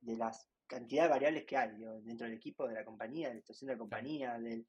de 0.01 0.17
las 0.17 0.49
cantidad 0.67 1.05
de 1.05 1.09
variables 1.09 1.45
que 1.45 1.57
hay 1.57 1.71
dentro 2.03 2.27
del 2.27 2.37
equipo, 2.37 2.67
de 2.67 2.75
la 2.75 2.85
compañía, 2.85 3.29
de 3.29 3.35
la 3.35 3.41
situación 3.41 3.69
de 3.69 3.75
la 3.75 3.79
compañía, 3.79 4.39
del, 4.39 4.67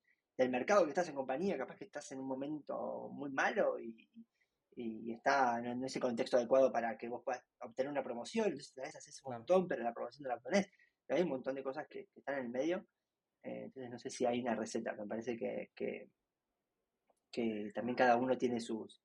mercado 0.49 0.83
que 0.83 0.89
estás 0.89 1.09
en 1.09 1.15
compañía, 1.15 1.57
capaz 1.57 1.75
que 1.75 1.85
estás 1.85 2.11
en 2.11 2.19
un 2.19 2.27
momento 2.27 3.09
muy 3.11 3.31
malo 3.31 3.79
y, 3.79 4.07
y 4.75 5.11
está 5.11 5.59
en 5.59 5.83
ese 5.83 5.99
contexto 5.99 6.37
adecuado 6.37 6.71
para 6.71 6.95
que 6.97 7.09
vos 7.09 7.23
puedas 7.23 7.43
obtener 7.59 7.91
una 7.91 8.03
promoción, 8.03 8.45
entonces 8.45 8.77
a 8.77 8.81
veces 8.81 8.97
haces 8.97 9.21
un 9.25 9.33
montón, 9.33 9.67
pero 9.67 9.83
la 9.83 9.93
promoción 9.93 10.23
no 10.23 10.29
la 10.29 10.35
obtenés. 10.35 10.69
Hay 11.09 11.23
un 11.23 11.29
montón 11.29 11.55
de 11.55 11.63
cosas 11.63 11.87
que, 11.87 12.09
están 12.15 12.35
en 12.35 12.45
el 12.45 12.49
medio, 12.49 12.85
eh, 13.43 13.63
entonces 13.65 13.89
no 13.89 13.97
sé 13.97 14.11
si 14.11 14.25
hay 14.25 14.41
una 14.41 14.55
receta, 14.55 14.93
me 14.93 15.07
parece 15.07 15.35
que, 15.35 15.71
que 15.75 17.71
también 17.73 17.95
cada 17.95 18.17
uno 18.17 18.37
tiene 18.37 18.59
sus, 18.59 19.01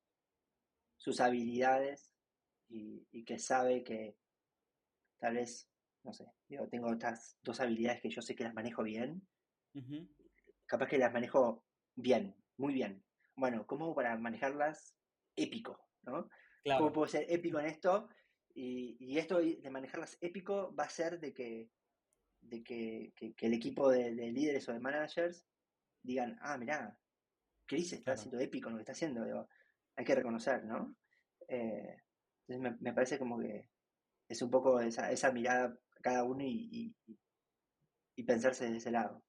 sus 1.03 1.21
habilidades 1.21 2.13
y, 2.69 3.25
que 3.25 3.39
sabe 3.39 3.83
que 3.83 4.17
tal 5.19 5.35
vez, 5.35 5.69
no 6.05 6.13
sé, 6.13 6.27
yo 6.49 6.69
tengo 6.69 6.93
estas 6.93 7.37
dos 7.43 7.61
habilidades 7.61 8.01
que 8.01 8.11
yo 8.11 8.23
sé 8.23 8.37
que 8.37 8.45
las 8.45 8.55
manejo 8.55 8.85
bien, 8.85 9.27
capaz 10.65 10.87
que 10.87 10.99
las 10.99 11.13
manejo 11.13 11.65
bien, 11.97 12.37
muy 12.57 12.73
bien. 12.75 13.05
Bueno, 13.35 13.67
¿cómo 13.67 13.95
para 13.97 14.17
manejarlas 14.17 14.97
épico? 15.35 15.89
¿no? 16.03 16.29
¿Cómo 16.79 16.93
puedo 16.93 17.09
ser 17.09 17.27
épico 17.29 17.59
en 17.59 17.67
esto? 17.67 18.09
Y, 18.55 19.19
esto 19.19 19.39
de 19.39 19.71
manejarlas 19.71 20.17
épico 20.21 20.73
va 20.73 20.85
a 20.85 20.89
ser 20.89 21.19
de 21.19 21.35
que, 21.35 21.69
de 22.43 22.63
que, 22.63 23.13
el 23.41 23.55
equipo 23.55 23.91
de, 23.91 24.15
de, 24.15 24.31
líderes 24.31 24.69
o 24.69 24.73
de 24.73 24.79
managers 24.79 25.45
digan, 26.01 26.39
ah, 26.43 26.57
mirá, 26.59 26.97
Chris 27.67 27.93
está 27.93 28.13
haciendo 28.13 28.39
épico 28.39 28.71
lo 28.71 28.77
que 28.77 28.83
está 28.83 28.93
haciendo, 28.93 29.49
hay 29.97 30.05
que 30.05 30.15
reconocer, 30.15 30.65
¿no? 30.65 30.95
Eh, 31.49 31.97
entonces 32.47 32.81
me, 32.81 32.93
parece 32.93 33.19
como 33.19 33.39
que 33.39 33.67
es 34.29 34.43
un 34.43 34.51
poco 34.51 34.81
esa, 34.81 35.11
esa 35.11 35.33
mirada 35.33 35.67
a 35.67 36.01
cada 36.01 36.25
uno 36.25 36.43
y, 36.45 36.95
y, 38.17 38.23
pensarse 38.25 38.71
de 38.71 38.77
ese 38.77 38.93
lado. 38.93 39.25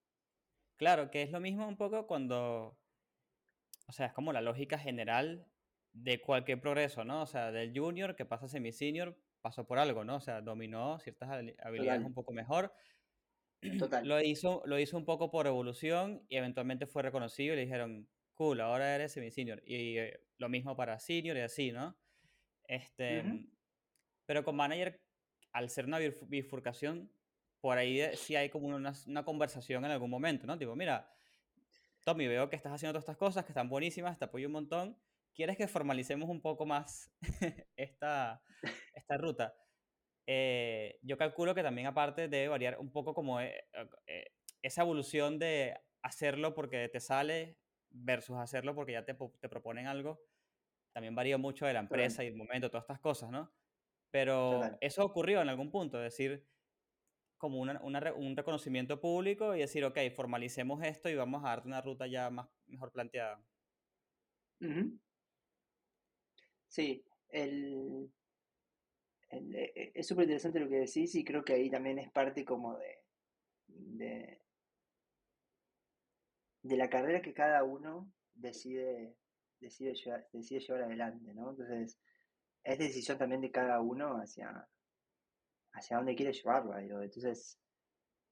Claro, 0.78 1.10
que 1.10 1.24
es 1.24 1.32
lo 1.32 1.40
mismo 1.40 1.68
un 1.68 1.78
poco 1.78 2.06
cuando, 2.06 2.78
o 3.88 3.92
sea, 3.92 4.06
es 4.06 4.14
como 4.14 4.34
la 4.34 4.42
lógica 4.42 4.78
general 4.78 5.48
de 5.94 6.22
cualquier 6.22 6.62
progreso, 6.62 7.04
¿no? 7.04 7.24
O 7.24 7.26
sea, 7.26 7.52
del 7.52 7.78
junior 7.78 8.16
que 8.16 8.26
pasa 8.26 8.46
a 8.46 8.50
semi-senior 8.50 9.18
pasó 9.42 9.66
por 9.66 9.80
algo, 9.80 10.04
¿no? 10.04 10.18
O 10.18 10.22
sea, 10.22 10.42
dominó 10.42 11.00
ciertas 11.00 11.30
habilidades 11.60 12.06
un 12.06 12.14
poco 12.14 12.34
mejor. 12.34 12.74
Total. 13.80 14.08
Lo 14.08 14.22
hizo, 14.22 14.62
lo 14.66 14.78
hizo 14.78 14.98
un 14.98 15.06
poco 15.06 15.32
por 15.32 15.48
evolución 15.48 16.26
y 16.30 16.38
eventualmente 16.38 16.86
fue 16.86 17.02
reconocido 17.02 17.54
y 17.54 17.58
le 17.58 17.64
dijeron, 17.64 18.08
cool, 18.34 18.62
ahora 18.62 18.96
eres 18.96 19.12
semi-senior. 19.12 19.62
Y 19.66 19.98
eh, 19.98 20.20
lo 20.38 20.50
mismo 20.50 20.76
para 20.76 21.00
senior 21.00 21.38
y 21.38 21.42
así, 21.42 21.72
¿no? 21.72 21.98
Este, 22.66 23.24
Pero 24.26 24.44
con 24.44 24.56
manager, 24.56 25.02
al 25.52 25.70
ser 25.70 25.86
una 25.86 26.00
bifurcación, 26.00 27.12
por 27.62 27.78
ahí 27.78 28.02
eh, 28.02 28.16
sí 28.16 28.36
hay 28.36 28.50
como 28.50 28.68
una, 28.68 28.94
una, 29.08 29.24
conversación 29.24 29.86
en 29.86 29.92
algún 29.92 30.10
momento, 30.10 30.48
¿no? 30.48 30.58
Tipo, 30.58 30.76
mira, 30.76 31.10
Tommy, 32.04 32.28
veo 32.28 32.50
que 32.50 32.56
estás 32.56 32.74
haciendo 32.74 32.94
todas 32.94 33.04
estas 33.04 33.18
cosas, 33.18 33.46
que 33.46 33.52
están 33.52 33.70
buenísimas, 33.70 34.18
te 34.18 34.26
apoyo 34.26 34.48
un 34.48 34.54
montón. 34.54 34.98
¿Quieres 35.34 35.58
que 35.58 35.68
formalicemos 35.68 36.30
un 36.30 36.42
poco 36.42 36.66
más 36.66 37.12
esta, 37.76 38.42
esta 38.94 39.18
ruta? 39.18 39.56
Eh, 40.26 41.00
yo 41.02 41.18
calculo 41.18 41.54
que 41.56 41.64
también 41.64 41.88
aparte 41.88 42.28
debe 42.28 42.48
variar 42.48 42.80
un 42.80 42.92
poco 42.92 43.14
como 43.14 43.40
esa 44.62 44.82
evolución 44.82 45.38
de 45.38 45.78
hacerlo 46.02 46.54
porque 46.54 46.88
te 46.90 47.00
sale 47.00 47.58
versus 47.94 48.38
hacerlo 48.38 48.76
porque 48.76 48.94
ya 48.94 49.06
te, 49.06 49.16
te 49.40 49.50
proponen 49.50 49.88
algo, 49.88 50.22
también 50.92 51.16
varía 51.16 51.38
mucho 51.38 51.66
de 51.66 51.74
la 51.74 51.80
empresa 51.80 52.24
y 52.24 52.28
el 52.28 52.36
momento, 52.36 52.70
todas 52.70 52.84
estas 52.84 53.00
cosas, 53.00 53.32
¿no? 53.32 53.54
Pero 54.12 54.62
eso 54.82 55.04
ocurrió 55.06 55.42
en 55.42 55.50
algún 55.50 55.72
punto, 55.72 55.98
es 55.98 56.04
decir, 56.04 56.46
como 57.38 57.60
una, 57.60 57.82
un 57.82 58.38
reconocimiento 58.38 59.02
público 59.02 59.56
y 59.56 59.60
decir, 59.60 59.84
ok, 59.86 59.98
formalicemos 60.16 60.84
esto 60.84 61.10
y 61.10 61.16
vamos 61.16 61.44
a 61.44 61.50
darte 61.50 61.68
una 61.68 61.82
ruta 61.82 62.08
ya 62.08 62.30
más, 62.30 62.48
mejor 62.68 62.92
planteada. 62.92 63.44
Sí, 66.68 67.04
el, 67.30 68.12
el, 69.30 69.56
e, 69.56 69.74
e, 69.76 69.92
es 69.96 70.08
súper 70.08 70.24
interesante 70.24 70.60
lo 70.60 70.70
que 70.70 70.76
decís 70.76 71.16
y 71.16 71.24
creo 71.24 71.44
que 71.44 71.54
ahí 71.54 71.70
también 71.70 72.00
es 72.00 72.12
parte 72.12 72.46
como 72.46 72.78
de, 72.78 73.04
de, 73.68 74.43
de 76.64 76.78
la 76.78 76.90
carrera 76.90 77.22
que 77.22 77.34
cada 77.34 77.64
uno 77.64 78.12
decide, 78.34 79.16
decide, 79.60 79.94
llevar, 79.94 80.28
decide 80.32 80.62
llevar 80.62 80.84
adelante, 80.84 81.34
¿no? 81.34 81.52
Entonces, 81.52 82.00
es 82.64 82.80
decisión 82.80 83.18
también 83.18 83.42
de 83.42 83.52
cada 83.52 83.82
uno 83.82 84.16
hacia, 84.16 84.68
hacia 85.74 85.98
dónde 85.98 86.16
quiere 86.16 86.32
llevarla. 86.32 86.82
Entonces, 86.82 87.60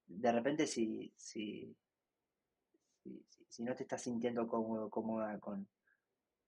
de 0.06 0.32
repente 0.32 0.66
si, 0.66 1.12
si, 1.16 1.76
si, 3.48 3.62
no 3.62 3.74
te 3.76 3.82
estás 3.82 4.02
sintiendo 4.02 4.48
cómodo, 4.48 4.88
cómoda 4.88 5.38
con, 5.38 5.68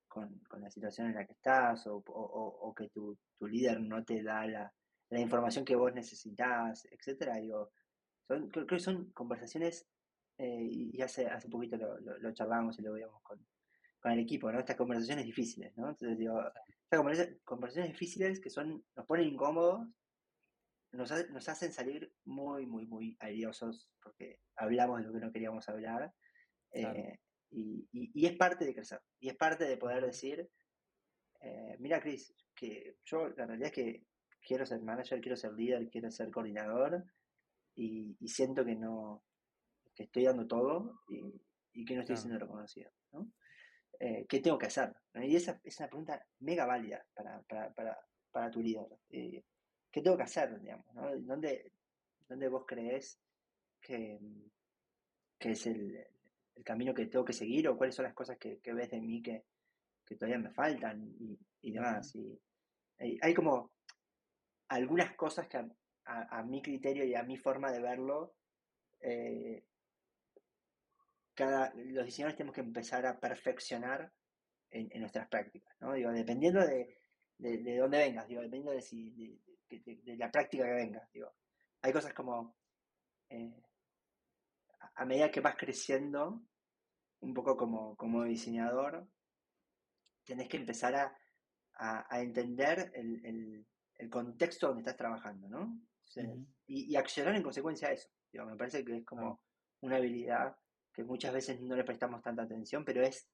con, 0.09 0.41
la 0.59 0.71
situación 0.71 1.09
en 1.09 1.15
la 1.17 1.27
que 1.27 1.35
estás 1.35 1.87
o, 1.87 2.03
o, 2.07 2.75
que 2.75 2.89
tu, 2.89 3.19
tu, 3.37 3.47
líder 3.47 3.81
no 3.81 4.03
te 4.05 4.23
da 4.23 4.47
la, 4.47 4.73
la, 5.11 5.21
información 5.21 5.65
que 5.65 5.77
vos 5.77 5.93
necesitas, 5.93 6.87
etcétera, 6.91 7.37
digo, 7.37 7.71
son, 8.27 8.49
creo 8.49 8.67
que 8.67 8.79
son 8.79 9.11
conversaciones 9.13 9.87
eh, 10.39 10.69
y 10.69 11.01
hace, 11.01 11.27
hace 11.27 11.49
poquito 11.49 11.77
lo, 11.77 11.99
lo, 11.99 12.33
charlamos 12.33 12.79
y 12.79 12.83
lo 12.83 12.93
veíamos 12.93 13.23
con, 13.23 13.39
con, 14.01 14.13
el 14.13 14.19
equipo, 14.19 14.51
¿no? 14.51 14.59
Estas 14.59 14.77
conversaciones 14.77 15.25
difíciles, 15.25 15.77
¿no? 15.77 15.91
Entonces 15.91 16.19
digo, 16.19 16.41
estas 16.91 17.29
conversaciones, 17.45 17.93
difíciles 17.93 18.41
que 18.41 18.51
son, 18.51 18.85
nos 18.97 19.07
ponen 19.07 19.29
incómodos, 19.29 19.87
nos, 20.93 21.31
nos 21.31 21.49
hacen 21.49 21.73
salir 21.73 22.13
muy, 22.25 22.67
muy, 22.67 22.87
muy 22.87 23.17
airiosos 23.21 23.89
porque 24.03 24.41
hablamos 24.57 24.99
de 24.99 25.07
lo 25.07 25.13
que 25.13 25.21
no 25.21 25.33
queríamos 25.33 25.69
hablar. 25.69 26.13
Eh, 26.73 27.19
y, 27.51 27.87
y, 27.93 28.27
es 28.27 28.37
parte 28.37 28.65
de 28.65 28.75
crecer, 28.75 29.01
y 29.21 29.29
es 29.29 29.37
parte 29.37 29.65
de 29.65 29.77
poder 29.77 30.05
decir, 30.05 30.51
eh, 31.41 31.77
mira 31.79 32.01
Chris, 32.01 32.35
que 32.53 32.97
yo 33.05 33.29
la 33.29 33.47
realidad 33.47 33.69
es 33.69 33.75
que 33.75 34.07
quiero 34.45 34.67
ser 34.67 34.81
manager, 34.81 35.21
quiero 35.21 35.37
ser 35.37 35.53
líder, 35.53 35.89
quiero 35.89 36.11
ser 36.11 36.33
coordinador, 36.33 37.05
y, 37.77 38.17
y 38.19 38.29
siento 38.29 38.65
que 38.65 38.75
no, 38.75 39.23
que 39.95 40.05
estoy 40.05 40.25
dando 40.25 40.47
todo 40.47 41.03
y, 41.09 41.85
que 41.85 41.95
no 41.95 42.03
estoy 42.03 42.17
siendo 42.17 42.39
reconocido. 42.39 42.91
¿no? 43.13 43.31
eh, 44.01 44.27
¿qué 44.29 44.41
tengo 44.41 44.59
que 44.59 44.67
hacer? 44.67 44.95
Y 45.15 45.37
esa 45.37 45.61
es 45.63 45.79
una 45.79 45.89
pregunta 45.89 46.27
mega 46.41 46.67
válida 46.67 47.05
para, 47.15 47.43
para, 47.43 47.73
para, 47.73 47.99
para 48.31 48.51
tu 48.51 48.61
líder. 48.61 48.87
Eh, 49.11 49.43
¿Qué 49.91 50.03
tengo 50.03 50.17
que 50.17 50.25
hacer? 50.25 50.61
Digamos, 50.61 50.87
¿Dónde, 51.21 51.73
¿Dónde, 52.29 52.49
vos 52.49 52.65
crees 52.67 53.21
que, 53.81 54.19
que 55.39 55.51
es 55.53 55.67
el, 55.67 56.05
el, 56.55 56.65
camino 56.65 56.95
que 56.95 57.07
tengo 57.07 57.25
que 57.25 57.33
seguir 57.33 57.69
o 57.69 57.77
cuáles 57.77 57.95
son 57.95 58.05
las 58.05 58.15
cosas 58.15 58.39
que, 58.39 58.59
que 58.59 58.73
ves 58.73 58.91
de 58.91 59.01
mí 59.01 59.23
que, 59.23 59.45
que, 60.05 60.17
todavía 60.17 60.39
me 60.39 60.51
faltan 60.51 61.15
y, 61.21 61.39
y 61.63 61.73
demás? 61.73 62.15
Y, 62.17 62.41
hay 62.99 63.35
como 63.35 63.73
algunas 64.69 65.15
cosas 65.15 65.49
que 65.49 65.59
a, 65.59 65.69
a, 66.05 66.43
mi 66.43 66.63
criterio 66.63 67.05
y 67.05 67.15
a 67.15 67.23
mi 67.23 67.37
forma 67.37 67.71
de 67.73 67.81
verlo, 67.81 68.35
eh, 69.01 69.65
cada, 71.35 71.73
los 71.75 72.07
diseñadores 72.07 72.37
tenemos 72.37 72.55
que 72.55 72.61
empezar 72.61 73.07
a 73.07 73.19
perfeccionar 73.19 74.13
en, 74.71 75.01
nuestras 75.01 75.29
prácticas, 75.29 75.75
¿no? 75.81 75.93
Digo, 75.93 76.11
dependiendo 76.11 76.61
de, 76.61 76.97
de, 77.39 77.77
dónde 77.77 77.99
vengas, 77.99 78.27
digo, 78.27 78.43
dependiendo 78.43 78.73
de, 78.73 78.83
si, 78.83 79.41
de, 79.69 80.17
la 80.17 80.31
práctica 80.31 80.65
que 80.65 80.73
vengas, 80.73 81.11
digo. 81.13 81.33
Hay 81.83 81.93
cosas 81.93 82.15
como, 82.15 82.57
eh, 83.29 83.63
a 84.95 85.05
medida 85.05 85.31
que 85.31 85.41
vas 85.41 85.57
creciendo, 85.57 86.43
un 87.21 87.35
poco 87.35 87.57
como, 87.57 87.97
como 87.97 88.25
diseñador, 88.25 89.07
tenés 90.25 90.49
que 90.49 90.57
empezar 90.57 90.95
a, 90.95 91.17
a, 91.77 92.21
entender 92.21 92.91
el, 92.95 93.25
el, 93.25 93.67
el, 93.97 94.11
contexto 94.11 94.69
donde 94.69 94.83
estás 94.83 94.97
trabajando, 94.97 95.49
¿no? 95.49 95.81
y, 96.67 96.97
accionar 96.97 97.35
en 97.35 97.43
consecuencia 97.43 97.89
a 97.89 97.93
eso. 97.93 98.09
Digo, 98.33 98.47
me 98.47 98.57
parece 98.57 98.85
que 98.85 98.99
es 98.99 99.05
como 99.05 99.43
una 99.81 99.97
habilidad 99.97 100.57
que 100.95 101.05
muchas 101.05 101.33
veces 101.33 101.61
no 101.61 101.77
le 101.77 101.85
prestamos 101.85 102.23
tanta 102.23 102.43
atención, 102.43 102.85
pero 102.85 103.03
es, 103.03 103.29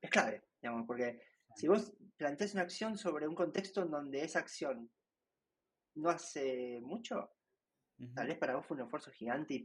es 0.00 0.10
clave, 0.10 0.44
digamos, 0.60 0.86
porque 0.86 1.20
si 1.54 1.68
vos 1.68 1.92
planteas 2.16 2.54
una 2.54 2.62
acción 2.62 2.98
sobre 2.98 3.28
un 3.28 3.34
contexto 3.34 3.82
en 3.82 3.90
donde 3.90 4.22
esa 4.22 4.40
acción 4.40 4.90
no 5.94 6.10
hace 6.10 6.80
mucho, 6.82 7.30
tal 8.14 8.26
vez 8.26 8.38
para 8.38 8.56
vos 8.56 8.66
fue 8.66 8.76
un 8.76 8.82
esfuerzo 8.82 9.12
gigante 9.12 9.54
y, 9.54 9.62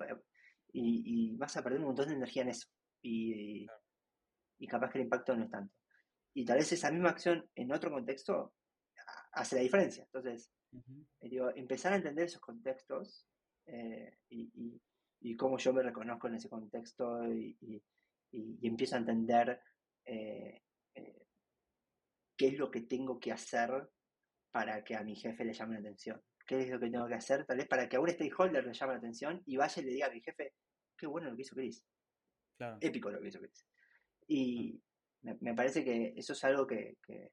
y, 0.72 1.36
vas 1.38 1.58
a 1.58 1.64
perder 1.64 1.80
un 1.80 1.88
montón 1.88 2.10
de 2.10 2.16
energía 2.16 2.44
en 2.44 2.50
eso. 2.50 2.68
Y, 3.02 3.66
y 4.60 4.68
capaz 4.68 4.92
que 4.92 5.00
el 5.00 5.06
impacto 5.06 5.36
no 5.36 5.46
es 5.46 5.50
tanto. 5.50 5.74
Y 6.34 6.46
tal 6.46 6.58
vez 6.58 6.72
esa 6.72 6.92
misma 6.92 7.10
acción 7.10 7.50
en 7.56 7.72
otro 7.72 7.90
contexto 7.90 8.54
hace 9.32 9.56
la 9.56 9.62
diferencia. 9.62 10.04
Entonces, 10.04 10.52
digo, 11.22 11.50
empezar 11.56 11.94
a 11.94 11.96
entender 11.96 12.26
esos 12.26 12.42
contextos 12.42 13.28
eh, 13.66 14.18
y, 14.30 14.80
y, 15.22 15.36
cómo 15.36 15.58
yo 15.58 15.74
me 15.74 15.84
reconozco 15.84 16.28
en 16.28 16.36
ese 16.36 16.50
contexto 16.50 17.32
y, 17.32 17.82
empiezo 18.32 18.96
a 18.96 19.00
entender 19.00 19.60
eh, 20.06 20.62
eh, 20.94 21.26
qué 22.38 22.48
es 22.48 22.60
lo 22.60 22.70
que 22.70 22.82
tengo 22.82 23.20
que 23.20 23.32
hacer 23.32 23.90
para 24.52 24.84
que 24.84 24.96
a 24.96 25.04
mi 25.04 25.16
jefe 25.16 25.44
le 25.44 25.54
llame 25.54 25.76
la 25.76 25.80
atención. 25.80 26.22
¿Qué 26.46 26.62
es 26.62 26.70
lo 26.70 26.80
que 26.80 26.90
tengo 26.90 27.08
que 27.08 27.16
hacer? 27.16 27.46
Tal 27.46 27.58
vez 27.58 27.68
para 27.68 27.90
que 27.90 27.98
a 27.98 28.00
un 28.00 28.10
stakeholder 28.10 28.66
le 28.66 28.74
llame 28.74 28.94
la 28.94 29.00
atención 29.00 29.42
y 29.46 29.58
vaya 29.58 29.82
y 29.82 29.86
le 29.86 29.92
diga 29.92 30.08
a 30.08 30.12
mi 30.12 30.22
jefe, 30.22 30.54
qué 30.98 31.08
bueno 31.08 31.30
lo 31.30 31.36
que 31.36 31.42
hizo 31.42 31.56
Chris. 31.56 31.84
Épico 32.82 33.10
lo 33.10 33.20
que 33.20 33.30
hizo 33.30 33.40
Chris. 33.40 33.66
Y 34.28 34.80
me, 35.22 35.56
parece 35.56 35.84
que 35.84 36.14
eso 36.16 36.34
es 36.34 36.44
algo 36.44 36.68
que, 36.68 36.98
que, 37.02 37.32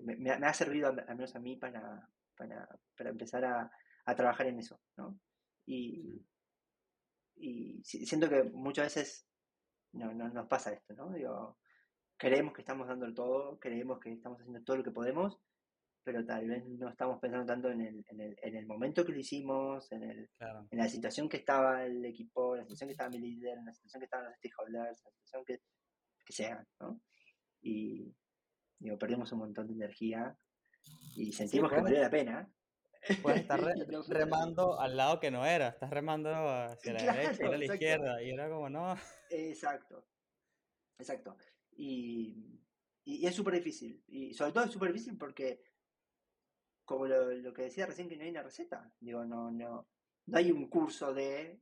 me, 0.00 0.30
ha 0.30 0.54
servido, 0.54 0.88
al 0.88 1.16
menos 1.16 1.34
a 1.34 1.40
mí, 1.40 1.56
para, 1.56 2.08
para, 2.36 2.68
para 2.96 3.10
empezar 3.10 3.44
a, 3.44 3.70
a 4.04 4.14
trabajar 4.14 4.46
en 4.46 4.58
eso, 4.58 4.80
¿no? 4.96 5.18
Y, 5.70 6.26
y 7.36 7.82
siento 7.84 8.26
que 8.30 8.42
muchas 8.44 8.86
veces 8.86 9.28
no, 9.92 10.14
no, 10.14 10.30
nos 10.30 10.46
pasa 10.46 10.72
esto, 10.72 10.94
¿no? 10.94 11.10
Digo, 11.12 11.58
creemos 12.16 12.54
que 12.54 12.62
estamos 12.62 12.88
dando 12.88 13.04
el 13.04 13.14
todo, 13.14 13.58
creemos 13.60 14.00
que 14.00 14.12
estamos 14.12 14.40
haciendo 14.40 14.62
todo 14.64 14.78
lo 14.78 14.82
que 14.82 14.92
podemos, 14.92 15.38
pero 16.02 16.24
tal 16.24 16.48
vez 16.48 16.66
no 16.66 16.88
estamos 16.88 17.20
pensando 17.20 17.44
tanto 17.44 17.70
en 17.70 17.82
el, 17.82 18.04
en 18.08 18.20
el, 18.20 18.36
en 18.42 18.56
el 18.56 18.66
momento 18.66 19.04
que 19.04 19.12
lo 19.12 19.18
hicimos, 19.18 19.92
en, 19.92 20.04
el, 20.04 20.30
en 20.70 20.78
la 20.78 20.88
situación 20.88 21.28
que 21.28 21.36
estaba 21.36 21.84
el 21.84 22.02
equipo, 22.02 22.54
en 22.54 22.60
la 22.60 22.64
situación 22.64 22.88
que 22.88 22.92
estaba 22.92 23.10
mi 23.10 23.18
líder, 23.18 23.58
en 23.58 23.66
la 23.66 23.74
situación 23.74 24.00
que 24.00 24.06
estaban 24.06 24.24
los 24.24 24.36
stakeholders, 24.36 25.00
en 25.00 25.04
la 25.04 25.10
situación 25.10 25.44
que, 25.44 25.60
que 26.24 26.32
sean, 26.32 26.66
¿no? 26.80 27.02
Y 27.60 28.16
digo, 28.78 28.96
perdemos 28.96 29.30
un 29.32 29.40
montón 29.40 29.66
de 29.66 29.74
energía 29.74 30.34
y 31.14 31.30
sentimos 31.32 31.70
que 31.70 31.82
vale 31.82 32.00
la 32.00 32.08
pena, 32.08 32.50
Puedes 33.22 33.40
estar 33.42 33.60
remando 34.08 34.78
al 34.80 34.96
lado 34.96 35.20
que 35.20 35.30
no 35.30 35.44
era, 35.44 35.68
estás 35.68 35.90
remando 35.90 36.30
hacia 36.30 36.92
la 36.92 37.02
derecha 37.02 37.42
y 37.42 37.46
a 37.46 37.58
la 37.58 37.64
izquierda, 37.64 38.22
y 38.22 38.30
era 38.30 38.48
como, 38.48 38.68
no. 38.68 38.96
Exacto, 39.30 40.06
exacto. 40.98 41.36
Y, 41.76 42.60
y, 43.04 43.26
es 43.26 43.34
súper 43.34 43.54
difícil, 43.54 44.02
y 44.08 44.34
sobre 44.34 44.52
todo 44.52 44.64
es 44.64 44.72
súper 44.72 44.92
difícil 44.92 45.16
porque, 45.16 45.62
como 46.84 47.06
lo, 47.06 47.32
lo, 47.32 47.52
que 47.52 47.62
decía 47.62 47.86
recién, 47.86 48.08
que 48.08 48.16
no 48.16 48.24
hay 48.24 48.30
una 48.30 48.42
receta, 48.42 48.90
digo, 49.00 49.24
no, 49.24 49.50
no, 49.50 49.88
no 50.26 50.38
hay 50.38 50.50
un 50.50 50.68
curso 50.68 51.14
de 51.14 51.60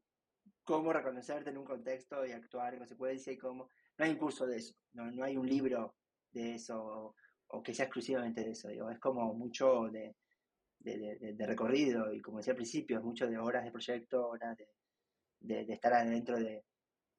cómo 0.64 0.92
reconocerte 0.92 1.50
en 1.50 1.58
un 1.58 1.64
contexto 1.64 2.26
y 2.26 2.32
actuar 2.32 2.74
en 2.74 2.80
consecuencia 2.80 3.32
y 3.32 3.38
cómo, 3.38 3.68
no 3.98 4.04
hay 4.04 4.12
un 4.12 4.18
curso 4.18 4.46
de 4.46 4.56
eso, 4.56 4.74
no, 4.92 5.10
no 5.10 5.24
hay 5.24 5.36
un 5.36 5.48
libro 5.48 5.96
de 6.32 6.54
eso, 6.54 6.82
o, 6.82 7.16
o 7.48 7.62
que 7.62 7.74
sea 7.74 7.84
exclusivamente 7.84 8.42
de 8.42 8.50
eso, 8.50 8.68
digo, 8.68 8.90
es 8.90 8.98
como 8.98 9.32
mucho 9.34 9.88
de 9.90 10.16
de, 10.94 11.46
recorrido 11.46 12.12
y 12.12 12.20
como 12.20 12.38
decía 12.38 12.52
al 12.52 12.56
principio, 12.56 12.98
es 12.98 13.04
mucho 13.04 13.26
de 13.26 13.38
horas 13.38 13.64
de 13.64 13.72
proyecto, 13.72 14.28
horas 14.28 14.56
de, 15.40 15.72
estar 15.72 15.92
adentro 15.92 16.38
de, 16.38 16.64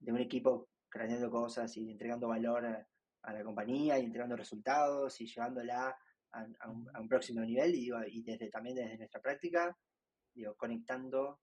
un 0.01 0.19
equipo 0.19 0.69
creando 0.89 1.30
cosas 1.30 1.75
y 1.77 1.91
entregando 1.91 2.27
valor 2.30 2.65
a, 2.65 2.88
la 3.34 3.43
compañía 3.43 3.99
y 3.99 4.06
entregando 4.06 4.38
resultados 4.38 5.19
y 5.19 5.27
llevándola 5.27 5.93
a, 6.32 6.69
un, 6.69 7.10
próximo 7.10 7.41
nivel 7.41 7.75
y, 7.75 7.91
y, 8.08 8.23
desde 8.23 8.49
también 8.49 8.77
desde 8.77 8.97
nuestra 8.97 9.21
práctica, 9.21 9.77
digo, 10.34 10.56
conectando 10.56 11.41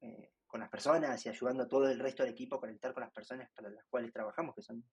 eh, 0.00 0.32
con 0.46 0.60
las 0.60 0.70
personas 0.70 1.24
y 1.24 1.28
ayudando 1.28 1.64
a 1.64 1.68
todo 1.68 1.88
el 1.88 1.98
resto 1.98 2.22
del 2.22 2.32
equipo 2.32 2.56
a 2.56 2.60
conectar 2.60 2.92
con 2.92 3.02
las 3.02 3.12
personas 3.12 3.50
para 3.54 3.70
las 3.70 3.84
cuales 3.86 4.12
trabajamos, 4.12 4.54
que 4.54 4.62
son 4.62 4.84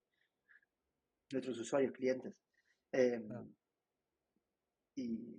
nuestros 1.31 1.59
usuarios, 1.59 1.91
clientes. 1.91 2.33
Em, 2.91 3.53
y, 4.95 5.30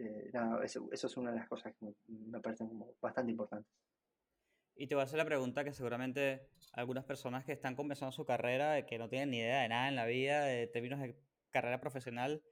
eh, 0.00 0.30
eso, 0.64 0.88
es 0.90 1.16
una 1.16 1.30
de 1.30 1.38
las 1.38 1.48
cosas 1.48 1.74
que 1.78 1.92
me, 2.08 2.40
parecen 2.40 2.68
como 2.68 2.94
bastante 3.00 3.32
importantes. 3.32 3.70
Y 4.76 4.86
te 4.86 4.94
voy 4.94 5.02
a 5.02 5.04
hacer 5.04 5.18
la 5.18 5.26
pregunta 5.26 5.62
que 5.62 5.74
seguramente 5.74 6.48
algunas 6.72 7.04
personas 7.04 7.44
que 7.44 7.52
están 7.52 7.76
comenzando 7.76 8.12
su 8.12 8.24
carrera, 8.24 8.86
que 8.86 8.98
no 8.98 9.08
tienen 9.08 9.30
ni 9.30 9.38
idea 9.38 9.62
de 9.62 9.68
nada 9.68 9.88
en 9.88 9.96
la 9.96 10.06
vida, 10.06 10.44
de 10.44 10.66
términos 10.68 11.00
de 11.00 11.16
carrera 11.50 11.80
profesional, 11.80 12.42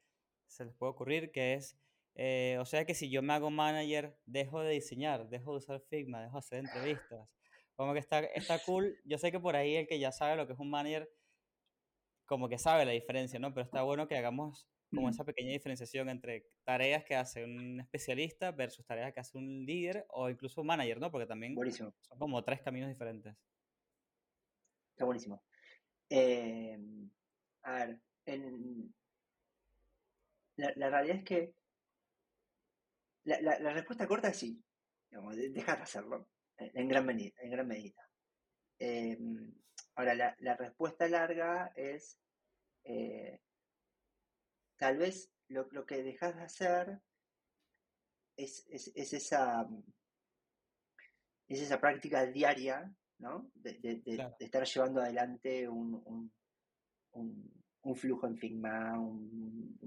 se 0.47 0.67
les 0.67 0.75
puede 0.75 0.93
ocurrir, 0.93 1.31
que 1.33 1.55
es, 1.55 1.79
eh, 2.17 2.59
o 2.61 2.67
sea 2.67 2.85
que 2.85 2.95
si 2.95 3.09
yo 3.09 3.23
me 3.23 3.33
hago 3.33 3.51
manager, 3.51 4.19
dejo 4.27 4.61
de 4.61 4.73
diseñar, 4.73 5.29
dejo 5.31 5.53
de 5.53 5.59
usar 5.59 5.81
Figma, 5.89 6.21
dejo 6.21 6.35
de 6.35 6.39
hacer 6.39 6.59
entrevistas. 6.59 7.29
Como 7.77 7.95
que 7.95 8.01
está, 8.01 8.21
está 8.21 8.59
cool. 8.67 8.99
Yo 9.05 9.19
sé 9.19 9.31
que 9.31 9.41
por 9.41 9.57
ahí 9.57 9.77
el 9.77 9.87
que 9.87 9.99
ya 9.99 10.13
sabe 10.13 10.37
lo 10.37 10.47
que 10.47 10.53
es 10.53 10.59
un 10.59 10.69
manager, 10.69 11.09
como 12.27 12.49
que 12.49 12.59
sabe 12.59 12.85
la 12.85 12.93
diferencia, 12.93 13.39
¿no? 13.39 13.55
Pero 13.55 13.65
está 13.65 13.83
bueno 13.83 14.07
que 14.07 14.19
hagamos 14.19 14.69
como 14.94 15.09
esa 15.09 15.24
pequeña 15.24 15.53
diferenciación 15.53 16.09
entre 16.09 16.46
tareas 16.64 17.05
que 17.05 17.14
hace 17.14 17.44
un 17.44 17.81
especialista 17.81 18.53
versus 18.53 18.87
tareas 18.87 19.12
que 19.12 19.20
hace 19.20 19.37
un 19.37 19.64
líder 19.66 20.07
o 20.09 20.31
incluso 20.31 20.61
un 20.62 20.66
manager, 20.66 20.98
¿no? 20.98 21.11
Porque 21.11 21.27
también 21.27 21.55
buenísimo. 21.55 21.94
son 22.01 22.18
como 22.18 22.42
tres 22.42 22.62
caminos 22.62 22.88
diferentes. 22.88 23.37
Está 24.92 25.05
buenísimo. 25.05 25.42
Em, 26.09 27.11
a 27.62 27.74
ver, 27.74 28.01
en, 28.27 28.94
la, 30.57 30.90
realidad 30.90 31.16
es 31.16 31.24
que 31.24 31.55
la, 33.24 33.72
respuesta 33.72 34.07
corta 34.07 34.29
es 34.29 34.37
sí. 34.38 34.62
Digamos, 35.11 35.37
de 35.37 35.62
hacerlo 35.66 36.29
en 36.59 36.88
gran 36.88 37.07
medida. 37.07 37.35
En 37.40 37.51
gran 37.51 37.68
medida. 37.68 38.09
Em, 38.79 39.53
ahora, 39.94 40.14
la, 40.14 40.57
respuesta 40.57 41.09
larga 41.09 41.72
es 41.77 42.18
eh, 42.85 43.40
tal 44.79 44.97
vez 44.97 45.31
lo, 45.49 45.69
que 45.87 46.03
dejas 46.03 46.37
de 46.37 46.43
hacer 46.43 47.01
es, 48.37 48.64
esa, 48.69 49.69
es 51.49 51.61
esa 51.61 51.81
práctica 51.81 52.25
diaria, 52.27 52.91
¿no? 53.19 53.51
De, 53.55 54.03
estar 54.38 54.64
llevando 54.64 55.01
adelante 55.01 55.69
un, 55.69 56.33
flujo 57.97 58.27
en 58.27 58.37
Figma, 58.37 58.99
un, 59.01 59.79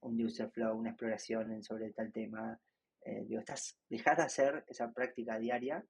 user 0.00 0.50
flow, 0.50 0.78
una 0.78 0.90
exploración 0.90 1.62
sobre 1.62 1.92
tal 1.92 2.12
tema. 2.12 2.58
Eh, 3.02 3.24
digo, 3.26 3.40
estás, 3.40 3.78
dejas 3.88 4.16
de 4.16 4.22
hacer 4.22 4.64
esa 4.66 4.90
práctica 4.92 5.38
diaria, 5.38 5.84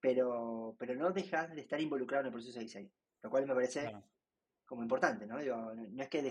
pero, 0.00 0.74
pero 0.78 0.94
no 0.94 1.10
dejas 1.10 1.54
de 1.54 1.60
estar 1.60 1.80
involucrado 1.80 2.22
en 2.22 2.26
el 2.26 2.32
proceso 2.32 2.58
de 2.58 2.64
diseño, 2.64 2.90
lo 3.22 3.30
cual 3.30 3.46
me 3.46 3.54
parece 3.54 3.92
como 4.64 4.82
importante, 4.82 5.26
¿no? 5.26 5.38
no 5.38 6.02
es 6.02 6.08
que 6.08 6.22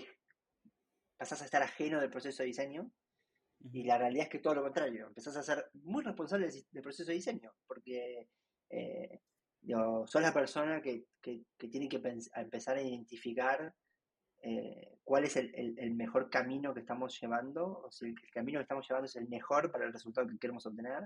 pasás 1.23 1.41
a 1.41 1.45
estar 1.45 1.63
ajeno 1.63 1.99
del 1.99 2.09
proceso 2.09 2.43
de 2.43 2.47
diseño 2.47 2.91
y 3.71 3.83
la 3.83 3.97
realidad 3.97 4.25
es 4.25 4.29
que 4.29 4.39
todo 4.39 4.55
lo 4.55 4.63
contrario, 4.63 5.07
empezás 5.07 5.37
a 5.37 5.43
ser 5.43 5.65
muy 5.73 6.03
responsable 6.03 6.49
del, 6.49 6.83
proceso 6.83 7.09
de 7.09 7.15
diseño, 7.15 7.53
porque 7.65 8.27
eh, 8.69 9.21
Digo, 9.63 10.05
sos 10.07 10.21
la 10.21 10.33
persona 10.33 10.81
que, 10.81 11.05
que, 11.21 11.45
tiene 11.69 11.87
que 11.87 12.01
empezar 12.35 12.75
a 12.75 12.81
identificar 12.81 13.73
eh, 14.41 14.97
cuál 15.05 15.23
es 15.23 15.37
el, 15.37 15.95
mejor 15.95 16.29
camino 16.29 16.73
que 16.73 16.81
estamos 16.81 17.17
llevando, 17.21 17.83
o 17.85 17.89
si 17.89 18.07
el, 18.07 18.15
camino 18.33 18.59
que 18.59 18.63
estamos 18.63 18.85
llevando 18.85 19.05
es 19.05 19.15
el 19.15 19.29
mejor 19.29 19.71
para 19.71 19.85
el 19.85 19.93
resultado 19.93 20.27
que 20.27 20.37
queremos 20.37 20.65
obtener. 20.65 21.03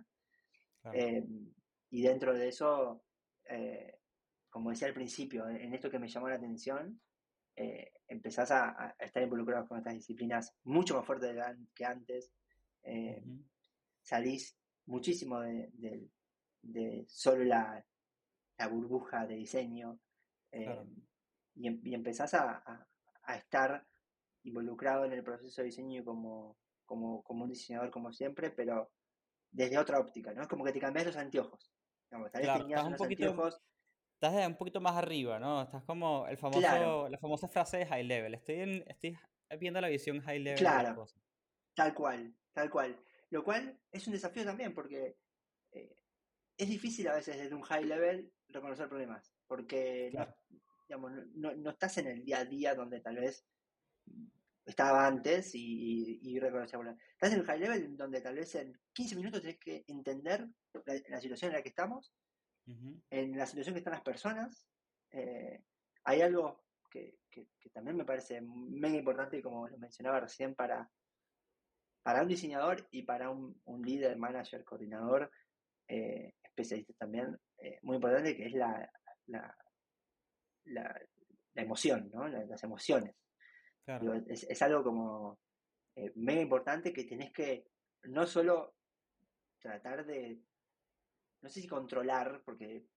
Eh, 0.91 1.23
y 1.91 2.01
dentro 2.01 2.33
de 2.33 2.47
eso, 2.47 3.03
eh, 3.47 3.99
como 4.49 4.71
decía 4.71 4.87
al 4.87 4.95
principio, 4.95 5.47
en 5.47 5.75
esto 5.75 5.91
que 5.91 5.99
me 5.99 6.07
llamó 6.07 6.27
la 6.27 6.37
atención, 6.37 6.99
empezás 8.07 8.51
a, 8.51 8.95
estar 8.99 9.23
involucrado 9.23 9.67
con 9.67 9.79
estas 9.79 9.93
disciplinas 9.93 10.55
mucho 10.63 10.95
más 10.95 11.05
fuertes 11.05 11.35
que 11.73 11.85
antes. 11.85 12.31
Salís 14.01 14.57
muchísimo 14.85 15.41
de, 15.41 16.09
de 16.61 17.05
solo 17.07 17.43
la, 17.43 17.83
la 18.57 18.67
burbuja 18.67 19.25
de 19.25 19.35
diseño 19.35 19.99
eh, 20.51 20.65
em, 20.65 21.81
y, 21.83 21.93
empezás 21.93 22.33
a, 22.33 22.87
estar 23.35 23.85
involucrado 24.43 25.03
en 25.05 25.11
el 25.11 25.23
proceso 25.23 25.61
de 25.61 25.65
diseño 25.65 26.03
como, 26.05 26.57
como, 26.85 27.23
un 27.27 27.49
diseñador 27.49 27.91
como 27.91 28.13
siempre, 28.13 28.51
pero 28.51 28.91
desde 29.51 29.77
otra 29.77 29.99
óptica, 29.99 30.33
¿no? 30.33 30.43
Es 30.43 30.47
como 30.47 30.63
que 30.63 30.71
te 30.71 30.79
cambias 30.79 31.07
los 31.07 31.17
anteojos. 31.17 31.73
estás 32.27 32.85
un 32.85 32.95
poquito, 32.95 33.35
Estás 34.19 34.47
un 34.47 34.55
poquito 34.55 34.81
más 34.81 34.95
arriba, 34.95 35.37
¿no? 35.37 35.61
Estás 35.61 35.83
como 35.83 36.25
el 36.27 36.37
famoso, 36.37 37.07
la 37.07 37.17
famosa 37.19 37.47
frase 37.47 37.77
de 37.77 37.85
high 37.85 38.03
level. 38.03 38.33
Estoy, 38.33 38.83
estoy 38.87 39.15
viendo 39.59 39.79
la 39.79 39.89
visión 39.89 40.19
high 40.21 40.39
level. 40.39 40.57
Claro, 40.57 41.05
tal 41.75 41.93
cual, 41.93 42.33
tal 42.51 42.71
cual. 42.71 42.99
Lo 43.29 43.43
cual 43.43 43.79
es 43.91 44.07
un 44.07 44.13
desafío 44.13 44.43
también 44.43 44.73
porque 44.73 45.17
eh, 45.71 45.95
es 46.57 46.67
difícil 46.67 47.07
a 47.07 47.13
veces 47.13 47.37
desde 47.37 47.53
un 47.53 47.61
high 47.61 47.85
level 47.85 48.33
reconocer 48.49 48.89
problemas, 48.89 49.31
porque 49.45 50.09
no, 50.11 50.27
digamos, 50.87 51.11
no, 51.35 51.69
estás 51.69 51.99
en 51.99 52.07
el 52.07 52.25
día 52.25 52.39
a 52.39 52.45
día 52.45 52.73
donde 52.73 53.01
tal 53.01 53.17
vez 53.17 53.45
estaba 54.65 55.05
antes 55.05 55.53
y, 55.53 56.19
y, 56.23 56.39
problemas. 56.39 56.73
Estás 57.11 57.33
en 57.33 57.39
el 57.41 57.45
high 57.45 57.59
level 57.59 57.95
donde 57.95 58.21
tal 58.21 58.33
vez 58.33 58.55
en 58.55 58.75
15 58.93 59.15
minutos 59.15 59.41
tienes 59.41 59.59
que 59.59 59.83
entender 59.85 60.47
la, 60.85 61.21
situación 61.21 61.51
en 61.51 61.57
la 61.57 61.61
que 61.61 61.69
estamos, 61.69 62.11
en 63.09 63.37
la 63.37 63.45
situación 63.45 63.73
que 63.73 63.79
están 63.79 63.93
las 63.93 64.01
personas. 64.01 64.67
Eh, 65.11 65.63
hay 66.03 66.21
algo 66.21 66.65
que, 66.89 67.17
también 67.73 67.97
me 67.97 68.05
parece 68.05 68.41
mega 68.41 68.97
importante, 68.97 69.41
como 69.41 69.67
lo 69.67 69.77
mencionaba 69.77 70.19
recién, 70.19 70.55
para, 70.55 70.89
para 72.01 72.21
un 72.21 72.27
diseñador 72.27 72.87
y 72.91 73.03
para 73.03 73.29
un, 73.29 73.61
un 73.65 73.81
líder, 73.83 74.17
manager, 74.17 74.63
coordinador, 74.63 75.31
eh, 75.87 76.33
especialistas 76.43 76.97
también, 76.97 77.37
eh, 77.59 77.79
muy 77.83 77.95
importante, 77.95 78.35
que 78.35 78.47
es 78.47 78.53
la, 78.53 78.89
la, 79.27 79.55
la, 80.65 81.01
emoción, 81.55 82.09
¿no? 82.13 82.27
las 82.27 82.63
emociones. 82.63 83.15
es, 84.27 84.61
algo 84.61 84.83
como 84.83 85.39
eh, 85.95 86.11
mega 86.15 86.41
importante 86.41 86.93
que 86.93 87.05
tenés 87.05 87.31
que 87.31 87.67
no 88.03 88.25
solo 88.25 88.75
tratar 89.59 90.05
de, 90.05 90.39
no 91.41 91.49
sé 91.49 91.61
si 91.61 91.67
controlar, 91.67 92.41
porque 92.45 92.87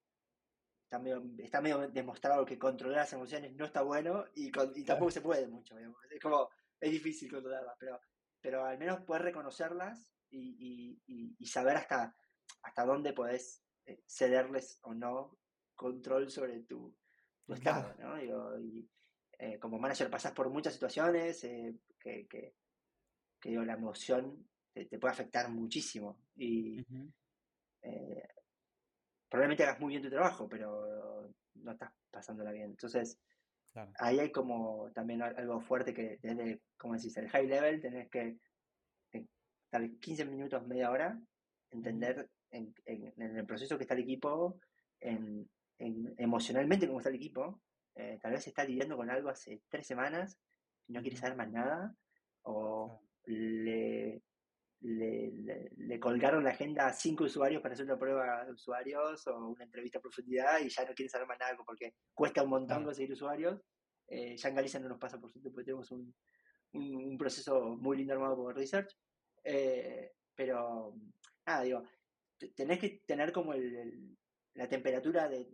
está 0.85 0.99
medio, 0.99 1.23
está 1.39 1.61
medio 1.61 1.89
demostrado 1.89 2.45
que 2.45 2.59
controlar 2.59 2.99
las 2.99 3.13
emociones 3.13 3.55
no 3.55 3.65
está 3.65 3.83
bueno 3.83 4.25
y, 4.35 4.51
tampoco 4.51 5.11
se 5.11 5.21
puede 5.21 5.47
mucho. 5.47 5.77
Es 5.79 6.21
como, 6.21 6.51
es 6.81 6.91
difícil 6.91 7.31
controlarlas, 7.31 7.77
pero, 7.79 8.01
pero 8.41 8.65
al 8.65 8.79
menos 8.79 9.01
poder 9.01 9.23
reconocerlas 9.23 10.13
y, 10.31 11.01
y 11.39 11.47
saber 11.47 11.77
hasta 11.77 12.15
hasta 12.63 12.85
dónde 12.85 13.13
podés 13.13 13.63
eh, 13.87 14.03
cederles 14.07 14.79
o 14.83 14.95
no 14.95 15.39
control 15.75 16.31
sobre 16.31 16.61
tu, 16.61 16.95
estado, 17.49 17.93
¿no? 17.99 18.23
y, 18.63 18.89
eh, 19.39 19.59
como 19.59 19.79
manager 19.79 20.09
pasas 20.09 20.33
por 20.33 20.49
muchas 20.51 20.75
situaciones 20.75 21.43
eh, 21.43 21.75
que, 21.99 22.29
que, 22.29 22.55
la 23.43 23.73
emoción 23.73 24.47
te, 24.73 24.87
puede 24.99 25.13
afectar 25.13 25.51
muchísimo 25.51 26.23
y 26.37 26.85
probablemente 29.29 29.63
hagas 29.63 29.81
muy 29.81 29.91
bien 29.91 30.03
tu 30.03 30.11
trabajo, 30.11 30.49
pero 30.49 31.31
no 31.55 31.73
estás 31.73 31.93
pasándola 32.11 32.53
bien. 32.53 32.71
Entonces, 32.71 33.19
ahí 33.99 34.19
hay 34.19 34.33
como 34.33 34.91
también 34.93 35.23
algo 35.23 35.61
fuerte 35.61 35.95
que 35.95 36.19
desde, 36.23 36.61
como 36.77 36.95
decís, 36.95 37.17
el 37.17 37.29
high 37.29 37.47
level 37.47 37.81
tenés 37.81 38.11
que 38.11 38.39
tal 39.71 39.99
15 40.01 40.25
minutos, 40.27 40.67
media 40.67 40.91
hora, 40.91 41.19
entender 41.71 42.29
en, 42.51 42.75
el 42.87 43.47
proceso 43.47 43.77
que 43.79 43.85
está 43.85 43.95
el 43.95 44.01
equipo, 44.01 44.59
en, 44.99 45.49
emocionalmente 45.79 46.87
cómo 46.87 46.99
está 46.99 47.09
el 47.09 47.17
equipo. 47.17 47.61
Eh, 47.95 48.19
tal 48.21 48.33
vez 48.33 48.47
está 48.47 48.65
lidiando 48.65 48.97
con 48.97 49.11
algo 49.11 49.31
hace 49.31 49.63
tres 49.69 49.87
semanas 49.87 50.39
y 50.87 50.93
no 50.93 51.01
quiere 51.01 51.17
saber 51.17 51.37
más 51.37 51.51
nada, 51.51 51.95
o 52.43 53.01
le, 53.25 54.23
le, 54.83 56.01
colgaron 56.01 56.45
la 56.45 56.51
agenda 56.51 56.87
a 56.87 56.93
cinco 56.93 57.25
usuarios 57.25 57.61
para 57.61 57.75
hacer 57.75 57.87
una 57.87 57.99
prueba 57.99 58.45
de 58.45 58.53
usuarios 58.53 59.27
o 59.27 59.49
una 59.49 59.65
entrevista 59.65 59.99
a 59.99 60.03
profundidad 60.03 60.59
y 60.61 60.69
ya 60.69 60.85
no 60.85 60.95
quiere 60.95 61.11
saber 61.11 61.27
más 61.27 61.39
nada 61.39 61.57
porque 61.65 61.95
cuesta 62.15 62.43
un 62.43 62.51
montón 62.51 62.85
conseguir 62.85 63.13
usuarios. 63.13 63.61
Eh, 64.07 64.37
ya 64.37 64.49
en 64.49 64.55
Galicia 64.55 64.81
no 64.81 64.89
nos 64.89 64.99
pasa 64.99 65.21
por 65.21 65.31
suerte 65.31 65.51
porque 65.51 65.67
tenemos 65.67 65.91
un, 65.91 66.15
un, 66.73 67.19
proceso 67.19 67.77
muy 67.77 67.99
lindo 67.99 68.15
armado 68.15 68.37
por 68.37 68.57
Research. 68.57 68.97
Eh, 69.45 70.13
pero 70.35 70.95
nada, 71.47 71.63
digo, 71.63 71.83
tenés 72.55 72.79
que 72.79 73.03
tener 73.07 73.33
como 73.33 73.53
el, 73.53 74.17
la 74.55 74.69
temperatura 74.69 75.29
de, 75.29 75.49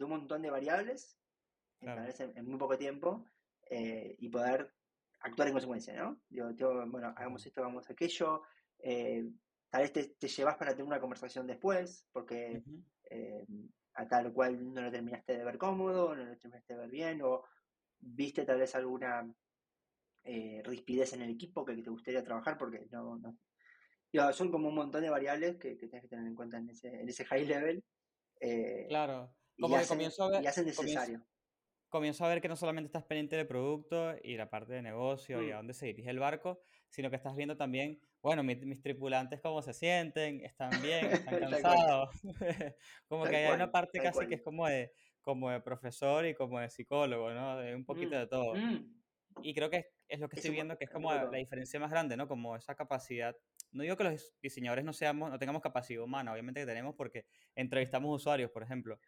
un 0.00 0.08
montón 0.08 0.42
de 0.42 0.50
variables 0.50 1.18
en, 1.80 2.46
muy 2.46 2.58
poco 2.58 2.76
tiempo 2.76 3.24
eh, 3.68 4.16
y 4.18 4.28
poder 4.28 4.72
actuar 5.20 5.48
en 5.48 5.54
consecuencia, 5.54 5.94
¿no? 5.94 6.20
Digo, 6.28 6.86
bueno, 6.86 7.12
hagamos 7.16 7.44
esto, 7.46 7.60
hagamos 7.60 7.88
aquello. 7.90 8.42
Eh, 8.82 9.24
tal 9.70 9.82
vez 9.82 9.92
te, 9.92 10.28
llevas 10.28 10.56
para 10.56 10.72
tener 10.72 10.86
una 10.86 11.00
conversación 11.00 11.46
después, 11.46 12.06
porque 12.12 12.62
eh, 13.10 13.46
a 13.94 14.08
tal 14.08 14.32
cual 14.32 14.72
no 14.72 14.82
lo 14.82 14.90
terminaste 14.90 15.36
de 15.36 15.44
ver 15.44 15.58
cómodo, 15.58 16.14
no 16.14 16.24
lo 16.24 16.36
terminaste 16.38 16.74
de 16.74 16.80
ver 16.80 16.90
bien, 16.90 17.22
o 17.22 17.44
viste 17.98 18.44
tal 18.44 18.58
vez 18.58 18.74
alguna 18.74 19.32
rispidez 20.64 21.14
en 21.14 21.22
el 21.22 21.30
equipo 21.30 21.64
que, 21.64 21.74
te 21.74 21.88
gustaría 21.88 22.22
trabajar 22.22 22.58
porque 22.58 22.86
no, 22.90 23.18
son 24.32 24.50
como 24.50 24.68
un 24.68 24.74
montón 24.74 25.02
de 25.02 25.10
variables 25.10 25.56
que, 25.56 25.76
tienes 25.76 26.02
que 26.02 26.08
tener 26.08 26.26
en 26.26 26.34
cuenta 26.34 26.58
en 26.58 26.68
ese, 26.68 26.88
en 26.88 27.08
ese 27.08 27.24
high 27.24 27.46
level. 27.46 27.82
Eh, 28.40 28.86
claro, 28.88 29.34
como 29.58 29.78
que 29.78 29.86
comienzo 29.86 30.24
a 30.24 30.30
ver, 30.30 30.42
y 30.42 30.46
hacen 30.46 30.64
necesario. 30.64 31.22
Comienzo, 31.88 32.24
a 32.24 32.28
ver 32.28 32.40
que 32.40 32.48
no 32.48 32.56
solamente 32.56 32.86
estás 32.86 33.04
pendiente 33.04 33.36
del 33.36 33.46
producto 33.46 34.14
y 34.22 34.36
la 34.36 34.48
parte 34.48 34.72
de 34.72 34.82
negocio 34.82 35.42
y 35.42 35.50
a 35.50 35.54
mm. 35.54 35.58
dónde 35.58 35.74
se 35.74 35.86
dirige 35.86 36.10
el 36.10 36.18
barco, 36.18 36.62
sino 36.88 37.10
que 37.10 37.16
estás 37.16 37.36
viendo 37.36 37.56
también, 37.56 38.00
bueno, 38.22 38.42
mis, 38.42 38.82
tripulantes 38.82 39.40
cómo 39.40 39.62
se 39.62 39.72
sienten, 39.72 40.44
están 40.44 40.70
bien, 40.82 41.06
están 41.06 41.40
cansados. 41.40 42.10
como 43.08 43.24
que 43.24 43.36
hay 43.36 43.54
una 43.54 43.70
parte 43.70 44.00
casi 44.00 44.26
que 44.26 44.36
es 44.36 44.42
como 44.42 44.66
de, 44.66 44.92
como 45.20 45.50
de 45.50 45.60
profesor 45.60 46.26
y 46.26 46.34
como 46.34 46.60
de 46.60 46.70
psicólogo, 46.70 47.30
¿no? 47.32 47.58
De 47.58 47.74
un 47.74 47.84
poquito 47.84 48.16
mm, 48.16 48.18
de 48.18 48.26
todo. 48.26 48.54
Mm. 48.54 49.00
Y 49.42 49.54
creo 49.54 49.70
que 49.70 49.90
es, 50.08 50.20
lo 50.20 50.28
que 50.28 50.36
estoy 50.36 50.50
viendo 50.50 50.76
que 50.76 50.84
es 50.84 50.90
como 50.90 51.12
la 51.12 51.30
diferencia 51.30 51.78
más 51.80 51.90
grande, 51.90 52.16
¿no? 52.16 52.28
Como 52.28 52.56
esa 52.56 52.74
capacidad 52.74 53.36
no 53.72 53.82
digo 53.82 53.96
que 53.96 54.04
los 54.04 54.34
diseñadores 54.42 54.84
no 54.84 54.92
seamos, 54.92 55.30
no 55.30 55.38
tengamos 55.38 55.62
capacidad 55.62 56.02
humana, 56.02 56.32
obviamente 56.32 56.60
que 56.60 56.66
tenemos 56.66 56.94
porque 56.94 57.26
entrevistamos 57.54 58.14
usuarios, 58.14 58.50
por 58.50 58.62
ejemplo. 58.62 58.98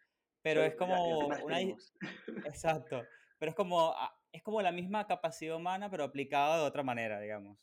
Pero 0.41 0.63
es 0.63 0.75
como 0.75 1.27
una... 1.27 1.59
Exacto. 2.45 3.03
Pero 3.39 3.49
es 3.49 3.55
como, 3.55 3.93
ah, 3.93 4.15
es 4.31 4.41
como 4.41 4.61
la 4.61 4.71
misma 4.71 5.05
capacidad 5.07 5.55
humana, 5.55 5.89
pero 5.89 6.03
aplicada 6.03 6.59
de 6.59 6.63
otra 6.63 6.83
manera, 6.83 7.19
digamos. 7.19 7.57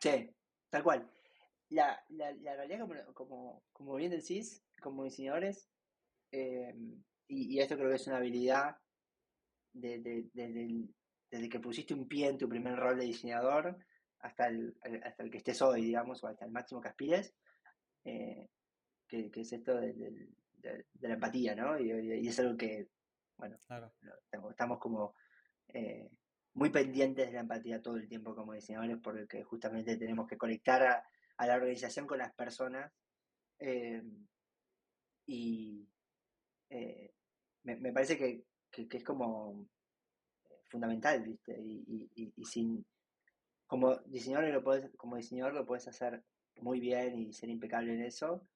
Sí, 0.00 0.34
tal 0.74 0.82
cual. 0.82 1.08
La, 1.70 2.04
la, 2.08 2.32
la 2.32 2.56
realidad, 2.56 2.80
como, 2.80 3.14
como, 3.14 3.62
como, 3.72 3.94
bien 3.94 4.10
decís, 4.10 4.64
como 4.82 5.04
diseñadores, 5.04 5.70
em, 6.32 7.00
y, 7.28 7.60
esto 7.60 7.76
creo 7.76 7.90
que 7.90 7.94
es 7.94 8.06
una 8.08 8.16
habilidad 8.16 8.76
desde 9.72 10.24
de, 10.34 11.48
que 11.48 11.60
pusiste 11.60 11.94
un 11.94 12.08
pie 12.08 12.28
en 12.28 12.38
tu 12.38 12.48
primer 12.48 12.76
rol 12.76 12.98
de 12.98 13.04
diseñador, 13.04 13.78
hasta 14.18 14.48
el, 14.48 14.76
hasta 15.04 15.22
el 15.22 15.30
que 15.30 15.38
estés 15.38 15.62
hoy, 15.62 15.84
digamos, 15.84 16.24
o 16.24 16.26
hasta 16.26 16.44
el 16.44 16.50
máximo 16.50 16.80
que 16.80 16.88
aspires, 16.88 17.32
eh, 18.04 18.48
que, 19.06 19.30
es 19.32 19.52
esto 19.52 19.76
de, 19.76 20.28
la 21.00 21.14
empatía, 21.14 21.54
¿no? 21.54 21.78
Y, 21.78 22.26
es 22.26 22.38
algo 22.40 22.56
que, 22.56 22.88
bueno, 23.36 23.56
estamos 24.50 24.78
como 24.80 25.14
eh, 25.68 26.10
muy 26.54 26.70
pendientes 26.70 27.26
de 27.26 27.32
la 27.32 27.40
empatía 27.40 27.82
todo 27.82 27.96
el 27.96 28.08
tiempo 28.08 28.34
como 28.34 28.52
diseñadores, 28.54 28.98
porque 29.02 29.42
justamente 29.42 29.96
tenemos 29.96 30.26
que 30.26 30.38
conectar 30.38 30.82
a, 30.82 31.46
la 31.46 31.54
organización 31.54 32.06
con 32.06 32.18
las 32.18 32.32
personas. 32.34 32.92
Eh, 33.58 34.02
y 35.26 35.88
me, 37.64 37.92
parece 37.92 38.16
que, 38.16 38.44
es 38.70 39.04
como 39.04 39.66
fundamental, 40.68 41.22
¿viste? 41.22 41.58
Y, 41.60 42.32
y, 42.36 42.44
sin, 42.44 42.84
como 43.66 43.96
diseñador 44.06 44.48
lo 44.50 44.62
puedes, 44.62 44.90
como 44.96 45.16
diseñador 45.16 45.54
lo 45.54 45.66
puedes 45.66 45.88
hacer 45.88 46.22
muy 46.60 46.80
bien 46.80 47.18
y 47.18 47.32
ser 47.32 47.50
impecable 47.50 47.94
en 47.94 48.02
eso. 48.02 48.46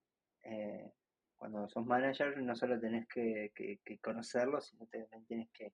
Eh, 0.45 0.93
cuando 1.37 1.69
sos 1.69 1.87
manager 1.87 2.41
no 2.43 2.55
solo 2.57 2.81
tenés 2.81 3.07
que, 3.09 3.53
conocerlo, 4.03 4.61
sino 4.61 4.87
también 4.87 5.25
tienes 5.27 5.51
que, 5.51 5.73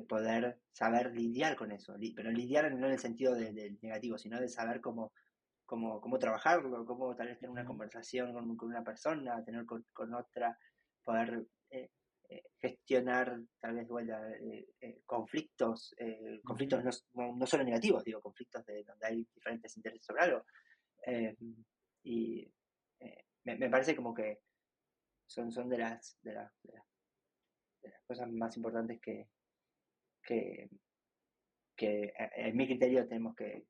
poder 0.00 0.58
saber 0.72 1.14
lidiar 1.14 1.56
con 1.56 1.72
eso. 1.72 1.94
Pero 2.14 2.30
lidiar 2.30 2.72
no 2.72 2.86
en 2.86 2.92
el 2.92 2.98
sentido 2.98 3.34
del 3.34 3.78
negativo, 3.80 4.18
sino 4.18 4.40
de 4.40 4.48
saber 4.48 4.80
cómo, 4.80 5.12
cómo, 5.66 6.00
cómo 6.00 6.18
trabajarlo, 6.18 6.84
cómo 6.84 7.14
tal 7.14 7.28
vez 7.28 7.38
tener 7.38 7.50
una 7.50 7.64
conversación 7.64 8.32
con, 8.56 8.68
una 8.68 8.84
persona, 8.84 9.44
tener 9.44 9.64
con, 9.64 10.14
otra, 10.14 10.58
poder 11.02 11.46
eh, 11.70 11.90
eh, 12.28 12.42
gestionar 12.58 13.40
tal 13.60 13.74
vez 13.74 13.88
eh, 14.80 15.00
conflictos, 15.04 15.94
conflictos 16.44 17.04
no, 17.14 17.36
no, 17.36 17.46
solo 17.46 17.64
negativos, 17.64 18.04
digo, 18.04 18.20
conflictos 18.20 18.64
de 18.66 18.84
donde 18.84 19.06
hay 19.06 19.26
diferentes 19.34 19.76
intereses 19.76 20.06
sobre 20.06 20.22
algo. 20.22 20.44
y 22.02 22.50
me, 23.44 23.56
me, 23.56 23.68
parece 23.68 23.94
como 23.94 24.14
que 24.14 24.40
son, 25.26 25.52
son 25.52 25.68
de, 25.68 25.78
las, 25.78 26.16
de, 26.22 26.32
las, 26.32 26.52
de, 26.62 26.72
las, 27.90 28.02
cosas 28.06 28.30
más 28.30 28.56
importantes 28.56 29.00
que, 29.00 29.28
que, 30.24 30.68
que 31.76 32.12
en 32.36 32.56
mi 32.56 32.66
criterio 32.66 33.06
tenemos 33.06 33.34
que, 33.34 33.66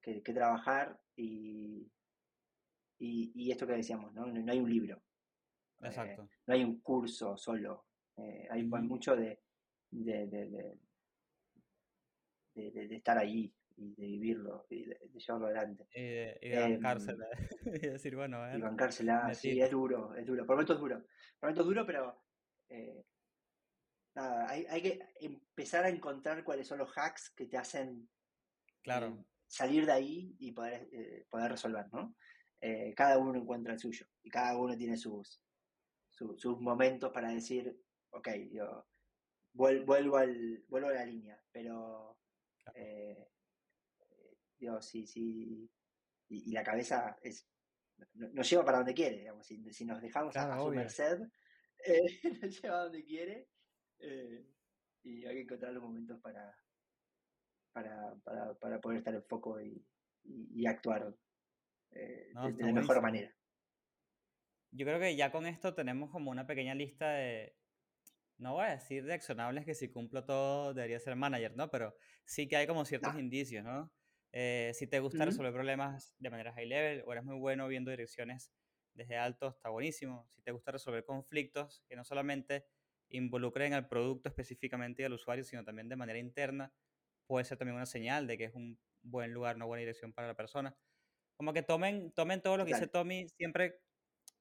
que, 0.00 0.20
trabajar 0.32 0.98
y, 1.16 1.90
y, 2.98 3.50
esto 3.50 3.66
que 3.66 3.74
decíamos, 3.74 4.12
¿no? 4.14 4.26
No 4.26 4.52
hay 4.52 4.60
un 4.60 4.70
libro. 4.70 5.02
Eh, 5.82 6.16
no 6.46 6.54
hay 6.54 6.64
un 6.64 6.80
curso 6.80 7.36
solo. 7.36 7.86
Eh, 8.16 8.46
hay 8.50 8.62
mucho 8.62 9.16
de 9.16 9.40
de, 9.92 10.26
de, 12.54 12.70
de, 12.72 12.96
estar 12.96 13.18
ahí 13.18 13.54
y 13.76 13.94
de 13.94 14.06
vivirlo 14.06 14.66
y 14.70 14.84
de, 14.84 14.98
llevarlo 15.14 15.46
adelante. 15.46 15.86
Y 15.94 16.02
de, 16.02 16.38
y 16.42 16.52
em, 16.52 16.82
bancársela. 16.82 17.26
y 17.66 17.86
decir, 17.86 18.16
bueno, 18.16 18.56
Y 18.56 18.60
bancársela, 18.60 19.34
sí, 19.34 19.60
es 19.60 19.70
duro, 19.70 20.14
es 20.14 20.26
duro. 20.26 20.46
Por 20.46 20.56
momentos 20.56 20.76
es 20.76 20.80
duro. 20.80 21.00
Por 21.38 21.50
momentos 21.50 21.64
es 21.64 21.68
duro, 21.68 21.86
pero 21.86 22.22
eh, 22.68 23.04
nada, 24.14 24.48
hay, 24.48 24.66
hay, 24.68 24.82
que 24.82 25.00
empezar 25.20 25.84
a 25.84 25.88
encontrar 25.88 26.44
cuáles 26.44 26.66
son 26.66 26.78
los 26.78 26.92
hacks 26.96 27.30
que 27.30 27.46
te 27.46 27.56
hacen 27.56 28.08
claro. 28.82 29.24
salir 29.46 29.86
de 29.86 29.92
ahí 29.92 30.36
y 30.38 30.52
poder, 30.52 30.88
poder 31.30 31.52
resolver, 31.52 31.86
¿no? 31.92 32.14
cada 32.94 33.18
uno 33.18 33.40
encuentra 33.40 33.72
el 33.72 33.80
suyo 33.80 34.06
y 34.22 34.30
cada 34.30 34.56
uno 34.56 34.76
tiene 34.76 34.96
sus, 34.96 35.42
sus 36.10 36.60
momentos 36.60 37.10
para 37.12 37.30
decir, 37.30 37.76
ok, 38.10 38.28
yo 38.52 38.86
vuelvo, 39.52 40.16
al, 40.16 40.64
vuelvo 40.68 40.88
a 40.88 40.94
la 40.94 41.04
línea, 41.04 41.42
pero 41.50 42.18
eh, 42.74 43.28
digo, 44.58 44.80
sí, 44.80 45.06
sí, 45.06 45.70
y, 46.28 46.52
la 46.52 46.62
cabeza 46.62 47.16
es, 47.22 47.46
nos 48.14 48.48
lleva 48.48 48.64
para 48.64 48.78
donde 48.78 48.94
quiere, 48.94 49.18
digamos, 49.18 49.46
si, 49.46 49.84
nos 49.84 50.00
dejamos 50.00 50.36
a, 50.36 50.58
su 50.58 50.70
merced, 50.70 51.20
eh, 51.84 52.38
nos 52.40 52.62
lleva 52.62 52.80
a 52.80 52.84
donde 52.84 53.04
quiere 53.04 53.48
eh, 54.02 54.46
y 55.02 55.24
hay 55.24 55.34
que 55.36 55.42
encontrar 55.42 55.72
los 55.72 55.82
momentos 55.82 56.20
para, 56.20 56.56
para, 57.72 58.14
para, 58.24 58.54
para 58.54 58.80
poder 58.80 58.98
estar 58.98 59.14
en 59.14 59.24
foco 59.24 59.60
y, 59.60 59.84
y, 60.24 60.66
actuar 60.66 61.14
de, 61.90 62.32
de 62.56 62.64
la 62.64 62.72
mejor 62.72 63.02
manera 63.02 63.34
yo 64.72 64.86
creo 64.86 64.98
que 64.98 65.14
ya 65.16 65.30
con 65.30 65.46
esto 65.46 65.74
tenemos 65.74 66.10
como 66.10 66.30
una 66.30 66.46
pequeña 66.46 66.74
lista 66.74 67.10
de, 67.10 67.54
no 68.38 68.54
voy 68.54 68.64
a 68.66 68.70
decir 68.70 69.04
de 69.04 69.12
accionables 69.12 69.64
que 69.64 69.74
si 69.74 69.90
cumplo 69.90 70.24
todo 70.24 70.74
debería 70.74 70.98
ser 70.98 71.14
manager, 71.14 71.54
¿no? 71.56 71.70
Pero 71.70 71.94
sí 72.24 72.48
que 72.48 72.56
hay 72.56 72.66
como 72.66 72.84
ciertos 72.84 73.14
indicios, 73.16 73.64
¿no? 73.64 73.92
Eh, 74.32 74.72
si 74.74 74.86
te 74.86 74.98
gusta 75.00 75.26
resolver 75.26 75.52
problemas 75.52 76.14
de 76.18 76.30
manera 76.30 76.54
high 76.54 76.66
level 76.66 77.04
o 77.06 77.12
eres 77.12 77.24
muy 77.24 77.38
bueno 77.38 77.68
viendo 77.68 77.90
direcciones 77.90 78.50
desde 78.94 79.18
alto, 79.18 79.50
está 79.50 79.68
buenísimo. 79.68 80.26
Si 80.34 80.42
te 80.42 80.52
gusta 80.52 80.72
resolver 80.72 81.04
conflictos 81.04 81.84
que 81.86 81.96
no 81.96 82.04
solamente 82.04 82.64
involucren 83.12 83.72
al 83.72 83.88
producto 83.88 84.28
específicamente 84.28 85.02
y 85.02 85.04
al 85.04 85.12
usuario, 85.12 85.44
sino 85.44 85.64
también 85.64 85.88
de 85.88 85.96
manera 85.96 86.18
interna, 86.18 86.72
puede 87.26 87.44
ser 87.44 87.58
también 87.58 87.76
una 87.76 87.86
señal 87.86 88.26
de 88.26 88.38
que 88.38 88.44
es 88.44 88.54
un 88.54 88.78
buen 89.02 89.32
lugar, 89.32 89.56
una 89.56 89.64
buena 89.64 89.80
dirección 89.80 90.12
para 90.12 90.28
la 90.28 90.36
persona. 90.36 90.76
Como 91.36 91.52
que 91.52 91.62
tomen, 91.62 92.12
tomen 92.12 92.40
todo 92.40 92.56
lo 92.56 92.64
que 92.64 92.74
dice 92.74 92.86
Tommy 92.86 93.28
siempre 93.28 93.80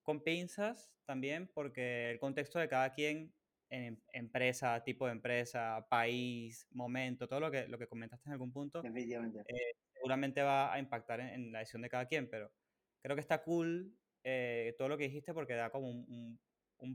con 0.03 0.23
pinzas 0.23 0.91
también, 1.05 1.49
porque 1.53 2.11
el 2.11 2.19
contexto 2.19 2.59
de 2.59 2.67
cada 2.67 2.91
quien 2.91 3.33
en 3.69 3.83
em, 3.83 3.97
empresa, 4.13 4.83
tipo 4.83 5.05
de 5.05 5.13
empresa, 5.13 5.87
país, 5.89 6.67
momento, 6.71 7.27
todo 7.27 7.39
lo 7.39 7.49
que, 7.49 7.67
lo 7.67 7.77
que 7.77 7.87
comentaste 7.87 8.27
en 8.27 8.33
algún 8.33 8.51
punto, 8.51 8.83
eh, 8.83 9.73
seguramente 9.93 10.41
va 10.41 10.73
a 10.73 10.79
impactar 10.79 11.21
en, 11.21 11.51
la 11.51 11.59
decisión 11.59 11.81
de 11.81 11.89
cada 11.89 12.05
quien, 12.05 12.29
pero 12.29 12.51
creo 13.01 13.15
que 13.15 13.21
está 13.21 13.41
cool 13.43 13.95
eh, 14.23 14.75
todo 14.77 14.89
lo 14.89 14.97
que 14.97 15.05
dijiste 15.05 15.33
porque 15.33 15.53
da 15.53 15.69
como 15.69 15.89
un, 15.89 16.05
un, 16.09 16.39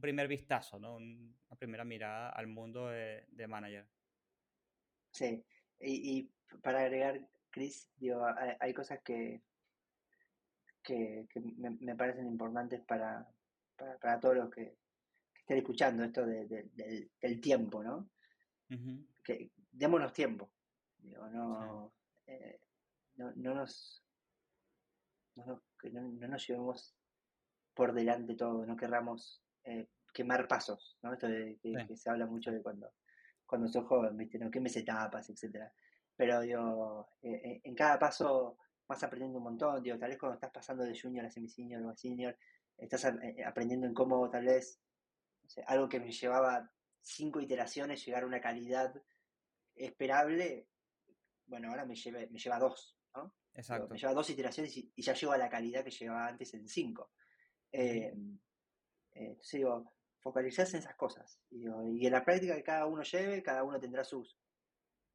primer 0.01 0.29
vistazo, 0.29 0.79
¿no? 0.79 0.97
una 0.97 1.57
primera 1.59 1.85
mirada 1.85 2.31
al 2.31 2.47
mundo 2.47 2.89
de, 2.89 3.25
de 3.29 3.47
manager. 3.47 3.87
Sí, 5.13 5.45
y, 5.81 6.19
y, 6.19 6.33
para 6.63 6.81
agregar, 6.81 7.27
Chris, 7.51 7.91
digo, 7.97 8.27
hay 8.61 8.75
cosas 8.75 9.01
que, 9.03 9.43
que, 10.83 11.27
me, 11.57 11.97
parecen 11.97 12.27
importantes 12.27 12.81
para, 12.83 13.27
para, 13.77 14.21
todos 14.21 14.37
los 14.37 14.51
que, 14.51 14.77
estén 15.35 15.59
escuchando 15.59 16.05
esto 16.05 16.27
del, 16.27 17.41
tiempo, 17.41 17.83
¿no? 17.83 18.11
Que 19.23 19.51
démonos 19.71 20.13
tiempo. 20.13 20.51
no, 21.03 21.93
eh, 22.27 22.61
no, 23.17 23.33
no, 23.37 23.55
nos, 23.55 24.05
no, 25.37 25.63
que 25.79 25.91
no, 25.91 26.03
nos 26.03 26.47
llevemos 26.47 26.95
por 27.75 27.93
delante 27.93 28.35
todo, 28.35 28.67
no 28.67 28.77
querramos 28.77 29.43
eh, 29.67 29.89
quemar 30.13 30.49
pasos, 30.49 30.99
¿no? 31.03 31.13
Esto 31.13 31.29
de, 31.29 31.59
que, 31.61 31.97
se 31.97 32.11
habla 32.11 32.27
mucho 32.27 32.51
de 32.51 32.63
cuando, 32.63 32.93
cuando 33.45 33.69
sos 33.69 33.85
joven, 33.85 34.17
¿viste? 34.17 34.39
No 34.39 34.51
quemes 34.51 34.77
etapas, 34.77 35.29
etcétera. 35.29 35.73
Pero 36.17 36.43
yo, 36.45 37.09
eh, 37.23 37.61
en 37.63 37.75
cada 37.75 37.99
paso 37.99 38.57
vas 38.89 39.03
aprendiendo 39.03 39.39
un 39.39 39.45
montón, 39.45 39.83
digo, 39.83 39.99
tal 39.99 40.11
vez 40.11 40.19
cuando 40.19 40.35
estás 40.35 40.51
pasando 40.51 40.85
de 40.85 40.99
junior 40.99 41.27
a 41.27 41.31
semi-senior 41.31 41.83
o 41.83 41.91
a 41.91 41.97
senior, 41.97 42.37
estás 42.79 43.05
eh, 43.05 43.45
aprendiendo 43.45 43.87
en 43.87 43.95
cómo 43.95 44.31
tal 44.31 44.47
vez 44.47 44.81
algo 45.67 45.89
que 45.89 46.01
me 46.01 46.11
llevaba 46.11 46.71
cinco 47.01 47.41
iteraciones 47.41 48.05
llegar 48.05 48.25
a 48.25 48.27
una 48.27 48.41
calidad 48.41 48.95
esperable, 49.75 50.69
bueno, 51.47 51.69
ahora 51.69 51.85
me, 51.85 51.95
lleve, 51.95 52.29
me 52.29 52.39
lleva 52.39 52.59
dos, 52.59 52.97
¿no? 53.15 53.35
Exacto. 53.55 53.89
me 53.89 53.99
lleva 53.99 54.13
dos 54.13 54.29
iteraciones 54.31 54.77
y, 54.77 54.93
ya 54.97 55.15
llego 55.15 55.33
a 55.33 55.39
la 55.39 55.49
calidad 55.49 55.85
que 55.85 55.91
llevaba 55.91 56.27
antes 56.27 56.53
en 56.55 56.69
cinco. 56.69 57.13
Eh, 57.73 58.13
eh, 58.13 58.15
entonces 59.19 59.59
digo, 59.59 59.93
focalizarse 60.21 60.77
en 60.77 60.83
esas 60.83 60.97
cosas. 60.97 61.41
Y, 61.51 61.67
en 62.07 62.13
la 62.13 62.25
práctica 62.25 62.57
que 62.57 62.63
cada 62.63 62.87
uno 62.87 63.03
lleve, 63.03 63.43
cada 63.43 63.65
uno 63.65 63.79
tendrá 63.81 64.05
sus, 64.05 64.37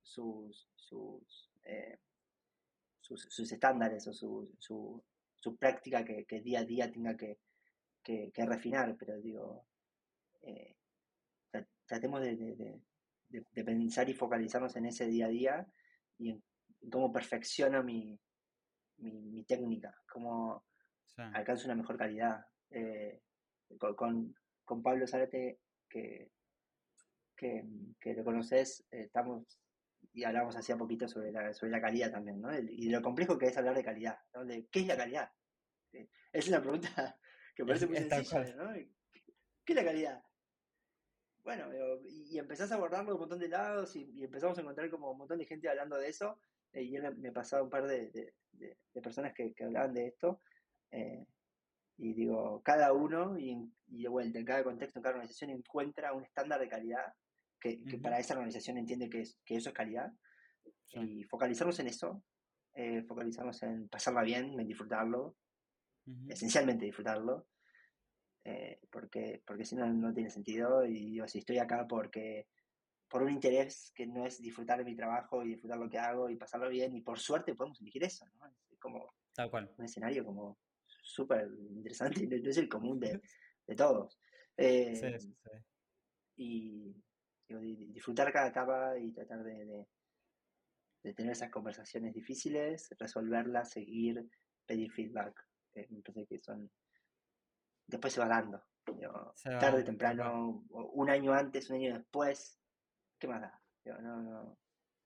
sus, 0.01 0.69
sus 0.75 1.51
sus, 3.01 3.51
estándares 3.51 4.07
o 4.07 4.13
su, 4.13 4.55
su, 4.59 5.03
su 5.35 5.57
práctica 5.57 6.03
que, 6.03 6.25
que, 6.25 6.41
día 6.41 6.59
a 6.59 6.63
día 6.63 6.91
tenga 6.91 7.15
que, 7.15 7.39
que, 8.03 8.45
refinar, 8.45 8.95
pero 8.97 9.19
digo, 9.19 9.65
eh, 10.41 10.75
tratemos 11.85 12.21
de, 12.21 12.35
de, 12.35 12.81
de, 13.29 13.63
pensar 13.63 14.09
y 14.09 14.13
focalizarnos 14.13 14.75
en 14.75 14.85
ese 14.85 15.07
día 15.07 15.25
a 15.25 15.29
día 15.29 15.67
y 16.17 16.31
en, 16.31 16.43
cómo 16.91 17.11
perfecciono 17.11 17.83
mi, 17.83 18.19
mi, 18.97 19.43
técnica, 19.43 19.95
cómo 20.11 20.63
alcanzo 21.17 21.65
una 21.65 21.75
mejor 21.75 21.97
calidad. 21.97 22.45
Eh, 22.69 23.21
con, 23.77 24.35
con, 24.65 24.83
Pablo 24.83 25.07
Zarate, 25.07 25.59
que, 25.89 26.31
que, 27.35 27.65
que 27.99 28.13
lo 28.13 28.23
conoces, 28.23 28.85
eh, 28.91 29.03
estamos 29.03 29.59
y 30.13 30.23
hablamos 30.23 30.55
hacía 30.55 30.77
poquito 30.77 31.07
sobre 31.07 31.31
la, 31.31 31.53
sobre 31.53 31.71
la 31.71 31.81
calidad 31.81 32.11
también, 32.11 32.41
¿no? 32.41 32.57
Y 32.57 32.89
lo 32.89 33.01
complejo 33.01 33.37
que 33.37 33.47
es 33.47 33.57
hablar 33.57 33.75
de 33.75 33.83
calidad, 33.83 34.19
¿no? 34.33 34.45
De 34.45 34.67
qué 34.67 34.81
es 34.81 34.87
la 34.87 34.97
calidad. 34.97 35.31
Eh, 35.93 36.09
es 36.33 36.47
una 36.47 36.61
pregunta 36.61 36.89
que 37.55 37.65
parece 37.65 37.87
muy 37.87 37.97
sencilla, 37.97 38.55
¿no? 38.55 38.73
¿Qué 38.73 39.73
es 39.73 39.75
la 39.75 39.85
calidad? 39.85 40.23
Bueno, 41.43 41.65
y, 42.03 42.37
empezás 42.37 42.71
a 42.71 42.75
abordarlo 42.75 43.09
de 43.09 43.13
un 43.15 43.19
montón 43.21 43.39
de 43.39 43.47
lados 43.47 43.95
y, 43.95 44.23
empezamos 44.23 44.57
a 44.57 44.61
encontrar 44.61 44.89
como 44.89 45.11
un 45.11 45.17
montón 45.17 45.39
de 45.39 45.45
gente 45.45 45.69
hablando 45.69 45.97
de 45.97 46.09
eso. 46.09 46.39
Eh, 46.73 46.83
y 46.83 46.95
él 46.95 47.15
me 47.17 47.31
pasaba 47.31 47.63
un 47.63 47.69
par 47.69 47.87
de, 47.87 48.11
de, 48.51 49.01
personas 49.01 49.33
que, 49.33 49.53
que, 49.53 49.63
hablaban 49.63 49.93
de 49.93 50.07
esto. 50.07 50.39
Eh, 50.91 51.25
y 52.01 52.13
digo, 52.13 52.61
cada 52.63 52.93
uno, 52.93 53.37
y, 53.37 53.55
y, 53.87 54.01
de 54.01 54.09
vuelta, 54.09 54.39
en 54.39 54.45
cada 54.45 54.63
contexto, 54.63 54.97
en 54.97 55.03
cada 55.03 55.15
organización 55.15 55.51
encuentra 55.51 56.13
un 56.13 56.23
estándar 56.23 56.59
de 56.59 56.67
calidad 56.67 57.13
que, 57.59 57.79
para 58.01 58.17
esa 58.17 58.33
organización 58.33 58.79
entiende 58.79 59.07
que, 59.07 59.21
es, 59.21 59.37
que 59.45 59.55
eso 59.55 59.69
es 59.69 59.75
calidad, 59.75 60.11
y 60.93 61.23
focalizarnos 61.25 61.79
en 61.79 61.87
eso, 61.87 62.23
eh, 62.73 63.03
focalizarnos 63.03 63.61
en 63.61 63.87
pasarla 63.87 64.23
bien, 64.23 64.59
en 64.59 64.67
disfrutarlo, 64.67 65.35
esencialmente 66.27 66.85
disfrutarlo, 66.85 67.45
eh, 68.45 68.79
porque, 68.89 69.43
porque 69.45 69.63
si 69.63 69.75
no, 69.75 69.85
no 69.85 70.11
tiene 70.11 70.31
sentido, 70.31 70.83
y 70.83 71.13
yo 71.13 71.27
si 71.27 71.37
estoy 71.37 71.59
acá 71.59 71.85
porque 71.87 72.47
por 73.07 73.21
un 73.21 73.29
interés 73.29 73.91
que 73.93 74.07
no 74.07 74.25
es 74.25 74.41
disfrutar 74.41 74.79
de 74.79 74.85
mi 74.85 74.95
trabajo 74.95 75.43
y 75.43 75.49
disfrutar 75.49 75.77
lo 75.77 75.87
que 75.87 75.99
hago 75.99 76.31
y 76.31 76.35
pasarlo 76.35 76.67
bien, 76.67 76.95
y 76.95 77.01
por 77.01 77.19
suerte 77.19 77.53
podemos 77.53 77.79
elegir 77.79 78.03
eso, 78.03 78.25
¿no? 78.39 78.47
Es 78.71 78.79
como 78.79 79.13
Tal 79.35 79.51
cual. 79.51 79.71
un 79.77 79.85
escenario 79.85 80.25
como 80.25 80.57
súper 81.11 81.47
interesante, 81.69 82.25
no 82.27 82.49
es 82.49 82.57
el 82.57 82.69
común 82.69 82.99
de, 82.99 83.21
de 83.67 83.75
todos. 83.75 84.19
Eh, 84.57 84.95
Sí, 84.95 85.27
sí, 85.27 85.35
sí. 85.43 85.49
y 86.37 86.95
di- 87.47 87.85
disfrutar 87.87 88.31
cada 88.31 88.47
etapa 88.47 88.97
y 88.97 89.11
tratar 89.11 89.43
de, 89.43 89.65
de- 89.65 89.87
de 91.03 91.13
tener 91.13 91.31
esas 91.31 91.49
conversaciones 91.49 92.13
difíciles, 92.13 92.93
resolverlas, 92.99 93.71
seguir, 93.71 94.27
pedir 94.65 94.91
feedback. 94.91 95.47
eh, 95.73 95.87
me 95.89 96.01
parece 96.01 96.27
que 96.27 96.39
son. 96.39 96.69
Después 97.87 98.13
se 98.13 98.19
va 98.19 98.27
dando. 98.27 98.63
digo, 98.95 99.31
Se 99.35 99.49
va 99.49 99.59
tarde 99.59 99.81
o 99.81 99.85
temprano, 99.85 100.65
un 100.69 101.09
año 101.09 101.33
antes, 101.33 101.69
un 101.69 101.77
año 101.77 101.93
después, 101.97 102.59
¿qué 103.19 103.27
más 103.27 103.41
da? 103.41 103.61
Digo, 103.83 103.97
no, 103.99 104.21
no, 104.21 104.31
no, 104.31 104.57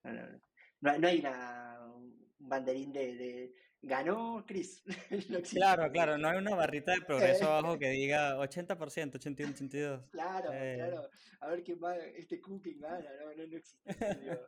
no, 0.03 0.27
no. 0.31 0.41
No 0.81 1.07
hay- 1.07 1.19
una, 1.19 1.79
un 1.87 2.24
banderín 2.39 2.91
de, 2.93 3.15
de 3.15 3.55
ganó 3.81 4.43
Chris. 4.47 4.83
No. 5.29 5.41
Claro, 5.41 5.91
claro, 5.91 6.17
no 6.17 6.27
hay 6.29 6.37
una 6.37 6.55
barrita 6.55 6.93
de 6.93 7.01
progreso 7.01 7.45
abajo 7.51 7.77
que 7.79 7.89
diga 7.89 8.35
80%, 8.37 9.15
81, 9.15 9.53
82. 9.53 10.09
Claro, 10.11 10.49
Eh. 10.53 10.75
claro. 10.77 11.09
A 11.41 11.47
ver 11.49 11.63
quién 11.63 11.79
va, 11.83 11.95
este 11.97 12.41
quién 12.41 12.79
gana, 12.79 13.09
no, 13.19 13.33
no, 13.35 13.47
no 13.47 13.57
existe. 13.57 13.93
Digo, 14.21 14.39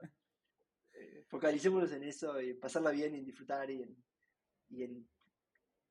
eh, 0.94 1.24
focalicémonos 1.28 1.92
en 1.92 2.04
eso 2.04 2.42
y 2.42 2.52
en 2.52 2.60
pasarla 2.60 2.92
bien 2.92 3.14
y 3.16 3.20
en 3.20 3.26
disfrutar 3.26 3.70
y 3.70 3.84
en, 3.84 4.04
y 4.70 4.84
en 4.84 5.08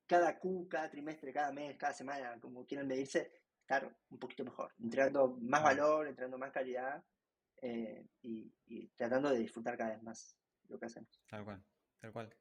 cada 0.05 0.37
Q, 0.39 0.67
cada 0.69 0.89
trimestre, 0.89 1.31
cada 1.33 1.51
mes, 1.51 1.77
cada 1.77 1.93
semana, 1.93 2.39
como 2.39 2.65
quieran 2.65 2.87
medirse, 2.87 3.31
estar 3.61 3.93
un 4.09 4.19
poquito 4.19 4.43
mejor, 4.43 4.73
entregando 4.79 5.37
más 5.41 5.63
valor, 5.63 6.07
entregando 6.07 6.37
más 6.37 6.51
calidad 6.51 7.03
eh, 7.61 8.05
y, 8.21 8.51
y 8.65 8.87
tratando 8.89 9.29
de 9.29 9.39
disfrutar 9.39 9.77
cada 9.77 9.91
vez 9.91 10.03
más 10.03 10.37
lo 10.69 10.77
que 10.79 10.85
hacemos. 10.85 11.21
Tal 11.29 11.43
cual, 11.45 11.63
tal 11.99 12.11
cual. 12.11 12.35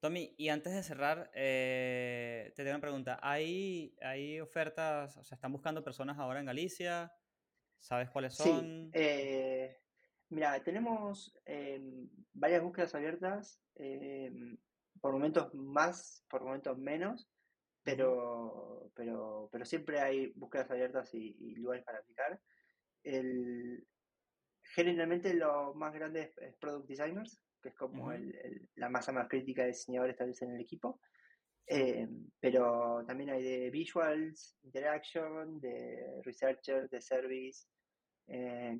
Tommy, 0.00 0.34
y 0.38 0.48
antes 0.48 0.72
de 0.72 0.82
cerrar, 0.82 1.30
eh, 1.34 2.52
te 2.56 2.62
tengo 2.62 2.76
una 2.76 2.80
pregunta. 2.80 3.20
¿Hay, 3.22 3.94
¿Hay 4.00 4.40
ofertas, 4.40 5.16
o 5.18 5.24
sea, 5.24 5.36
están 5.36 5.52
buscando 5.52 5.84
personas 5.84 6.18
ahora 6.18 6.40
en 6.40 6.46
Galicia? 6.46 7.12
¿Sabes 7.78 8.08
cuáles 8.10 8.34
Sí, 8.34 8.42
son? 8.42 8.90
eh, 8.94 9.78
mira, 10.30 10.62
tenemos 10.62 11.38
em, 11.44 12.08
varias 12.32 12.62
búsquedas 12.62 12.94
abiertas, 12.94 13.62
em, 13.74 14.56
por 15.02 15.12
momentos 15.12 15.52
más, 15.54 16.24
por 16.30 16.44
momentos 16.44 16.78
menos, 16.78 17.30
pero, 17.82 18.90
pero, 18.94 19.50
pero 19.52 19.64
siempre 19.66 20.00
hay 20.00 20.32
búsquedas 20.34 20.70
abiertas 20.70 21.12
y, 21.14 21.36
y 21.38 21.54
lugares 21.56 21.84
para 21.84 21.98
aplicar. 21.98 22.40
El, 23.02 23.86
generalmente 24.62 25.34
lo 25.34 25.74
más 25.74 25.92
grande 25.92 26.22
es, 26.22 26.38
es 26.38 26.54
Product 26.56 26.88
Designers, 26.88 27.42
que 27.60 27.70
es 27.70 27.74
como 27.74 28.12
el- 28.12 28.34
el- 28.36 28.68
la 28.76 28.88
masa 28.88 29.12
más 29.12 29.28
crítica 29.28 29.62
de 29.62 29.68
diseñadores 29.68 30.16
tal 30.16 30.28
vez 30.28 30.42
en 30.42 30.52
el 30.54 30.60
equipo. 30.60 31.00
Eh, 31.66 32.08
pero 32.40 33.04
también 33.06 33.30
hay 33.30 33.42
de 33.42 33.70
visuals, 33.70 34.56
interaction, 34.62 35.60
de 35.60 36.20
researcher, 36.24 36.88
de 36.88 37.00
service, 37.00 37.68
eh, 38.26 38.76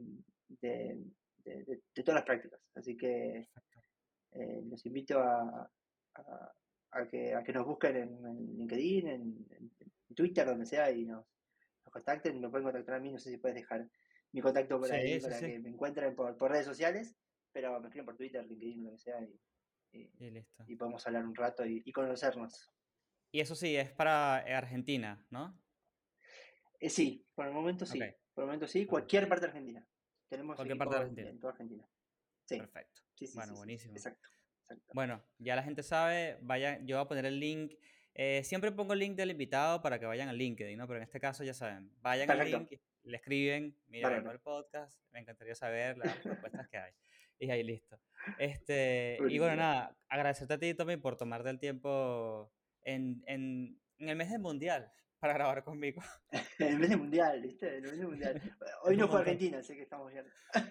de, 0.48 0.98
de- 1.44 1.64
de- 1.64 1.82
de 1.94 2.02
todas 2.02 2.16
las 2.16 2.24
prácticas. 2.24 2.60
Así 2.74 2.96
que 2.96 3.48
eh, 4.32 4.62
los 4.64 4.84
invito 4.86 5.18
a, 5.20 5.70
a- 6.14 6.52
a 6.92 7.06
que, 7.08 7.34
a 7.34 7.42
que 7.44 7.52
nos 7.52 7.66
busquen 7.66 7.96
en, 7.96 8.26
en 8.26 8.56
LinkedIn, 8.58 9.08
en, 9.08 9.46
Twitter, 10.14 10.44
donde 10.44 10.66
sea, 10.66 10.90
y 10.90 11.04
nos, 11.04 11.24
nos 11.84 11.92
contacten. 11.92 12.40
Me 12.40 12.48
pueden 12.48 12.64
contactar 12.64 12.96
a 12.96 13.00
mí, 13.00 13.12
no 13.12 13.18
sé 13.18 13.30
si 13.30 13.36
puedes 13.36 13.54
dejar 13.54 13.88
mi 14.32 14.40
contacto 14.40 14.78
por 14.78 14.88
Sí, 14.88 14.94
ahí 14.94 15.20
para 15.20 15.38
sí. 15.38 15.46
que 15.46 15.58
me 15.60 15.68
encuentren 15.70 16.14
por, 16.16 16.36
por 16.36 16.50
redes 16.50 16.66
sociales, 16.66 17.16
pero 17.52 17.78
me 17.80 17.86
escriben 17.88 18.06
por 18.06 18.16
Twitter, 18.16 18.44
LinkedIn, 18.46 18.84
lo 18.84 18.90
que 18.92 18.98
sea, 18.98 19.20
y, 19.22 19.40
y- 19.92 20.10
Y 20.18 20.30
listo. 20.30 20.64
y 20.66 20.76
podemos 20.76 21.06
hablar 21.06 21.24
un 21.24 21.34
rato 21.34 21.64
y, 21.66 21.82
y 21.84 21.92
conocernos. 21.92 22.72
Y 23.32 23.40
eso 23.40 23.54
sí, 23.54 23.76
es 23.76 23.90
para 23.92 24.44
eh, 24.46 24.54
Argentina, 24.54 25.24
¿no? 25.30 25.56
Eh, 26.80 26.88
sí, 26.90 27.26
por 27.34 27.46
el 27.46 27.52
momento 27.52 27.86
sí. 27.86 27.98
Por 28.34 28.42
el 28.44 28.46
momento 28.46 28.66
sí, 28.66 28.86
cualquier 28.86 29.28
parte 29.28 29.42
de 29.46 29.48
Argentina. 29.48 29.86
Tenemos 30.28 30.56
Cualquier 30.56 30.78
parte 30.78 30.94
de 30.94 31.00
Argentina. 31.00 31.28
en 31.30 31.40
toda 31.40 31.52
Argentina. 31.52 31.88
Sí, 32.44 32.58
Perfecto. 32.58 33.00
sí, 33.14 33.26
sí, 33.26 33.36
Bueno, 33.36 33.54
buenísimo. 33.54 33.94
Exacto, 33.94 34.28
exacto. 34.62 34.92
Bueno, 34.94 35.22
ya 35.38 35.56
la 35.56 35.62
gente 35.62 35.82
sabe, 35.82 36.38
vayan, 36.42 36.86
yo 36.86 36.96
voy 36.96 37.04
a 37.04 37.08
poner 37.08 37.26
el 37.26 37.38
link. 37.38 37.74
eh, 38.14 38.42
siempre 38.44 38.72
pongo 38.72 38.92
el 38.92 38.98
link 39.00 39.16
del 39.16 39.30
invitado 39.30 39.80
para 39.82 39.98
que 40.00 40.06
vayan 40.06 40.28
al 40.28 40.36
LinkedIn, 40.38 40.76
¿no? 40.78 40.86
Pero 40.86 40.98
en 40.98 41.04
este 41.04 41.20
caso 41.20 41.44
ya 41.44 41.54
saben, 41.54 41.92
vayan 42.00 42.30
al 42.30 42.50
link, 42.50 42.72
le 43.04 43.16
escriben, 43.16 43.76
vengo 43.86 44.30
el 44.30 44.40
podcast, 44.40 45.00
me 45.12 45.20
encantaría 45.20 45.54
saber 45.54 45.96
las 45.98 46.16
propuestas 46.18 46.68
que 46.68 46.76
hay. 46.78 46.92
Y 47.40 47.50
ahí 47.50 47.64
listo. 47.64 47.98
Este, 48.38 49.18
y 49.28 49.38
bueno, 49.38 49.56
nada, 49.56 49.96
agradecerte 50.08 50.54
a 50.54 50.58
ti, 50.58 50.74
Tommy, 50.74 50.98
por 50.98 51.16
tomarte 51.16 51.50
el 51.50 51.58
tiempo 51.58 52.52
en, 52.82 53.24
en, 53.26 53.80
en 53.98 54.08
el 54.08 54.16
mes 54.16 54.30
del 54.30 54.40
Mundial 54.40 54.92
para 55.20 55.34
grabar 55.34 55.62
conmigo. 55.62 56.02
En 56.58 56.68
el 56.68 56.78
mes 56.78 56.90
de 56.90 56.96
mundial, 56.96 57.40
¿viste? 57.40 57.68
En 57.68 57.84
el 57.84 57.90
mes 57.90 57.98
de 58.00 58.06
mundial. 58.06 58.42
Hoy 58.82 58.96
no 58.96 59.06
montón. 59.06 59.20
Argentina, 59.20 59.58
así 59.58 59.74
que 59.74 59.82
estamos 59.82 60.10
bien. 60.12 60.26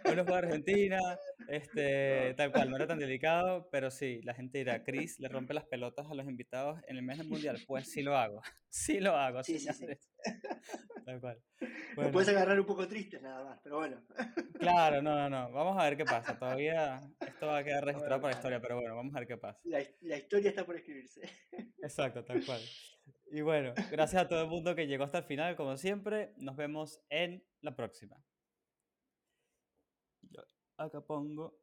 Uno 0.06 0.24
juega 0.24 0.38
Argentina, 0.38 1.00
este, 1.48 2.34
tal 2.36 2.52
cual, 2.52 2.70
no 2.70 2.76
era 2.76 2.88
tan 2.88 3.00
delicado, 3.00 3.70
pero 3.72 3.90
sí, 3.90 4.22
la 4.24 4.34
gente 4.34 4.58
dirá, 4.58 4.84
Chris 4.84 5.20
le 5.20 5.30
rompe 5.30 5.54
las 5.54 5.66
pelotas 5.66 6.08
a 6.10 6.14
los 6.14 6.28
invitados 6.28 6.82
en 6.88 6.98
el 6.98 7.04
mes 7.04 7.18
del 7.18 7.28
mundial. 7.28 7.58
Pues 7.68 7.90
sí 7.92 8.02
lo 8.02 8.18
hago, 8.18 8.42
sí 8.70 9.00
lo 9.00 9.16
hago, 9.16 9.44
Sí, 9.44 9.60
sí, 9.60 9.72
sí. 9.74 9.86
Tal 11.06 11.20
cual. 11.20 11.42
Lo 11.60 11.68
Bueno, 11.96 12.12
puedes 12.12 12.30
agarrar 12.30 12.60
un 12.60 12.66
poco 12.66 12.88
triste 12.88 13.20
nada 13.20 13.44
más, 13.44 13.60
pero 13.64 13.78
bueno. 13.78 14.04
claro, 14.60 15.02
no, 15.02 15.16
no, 15.16 15.30
no. 15.30 15.52
Vamos 15.52 15.78
a 15.80 15.84
ver 15.86 15.98
qué 15.98 16.06
pasa. 16.06 16.38
Todavía 16.38 17.02
esto 17.26 17.48
va 17.48 17.60
a 17.60 17.64
quedar 17.64 17.84
registrado 17.84 18.22
para 18.22 18.34
la 18.34 18.38
historia, 18.38 18.60
pero 18.62 18.76
bueno, 18.76 18.96
vamos 18.96 19.16
a 19.16 19.20
ver 19.20 19.28
qué 19.28 19.38
pasa. 19.38 19.60
La, 19.64 19.84
la 20.02 20.18
historia 20.18 20.50
está 20.50 20.66
por 20.66 20.76
escribirse. 20.76 21.22
Exacto, 21.82 22.24
tal 22.24 22.46
cual. 22.46 22.62
Y 23.32 23.42
bueno, 23.42 23.74
gracias 23.92 24.24
a 24.24 24.28
todo 24.28 24.42
el 24.42 24.50
mundo 24.50 24.76
que 24.76 24.88
llegó 24.88 25.04
hasta 25.04 25.20
el 25.20 25.24
final, 25.24 25.56
como 25.56 25.78
siempre. 25.78 26.34
Nos 26.38 26.56
vemos 26.56 27.00
en 27.10 27.44
la 27.62 27.76
próxima. 27.76 28.18
Yo 30.22 30.42
acá 30.78 31.02
pongo 31.02 31.56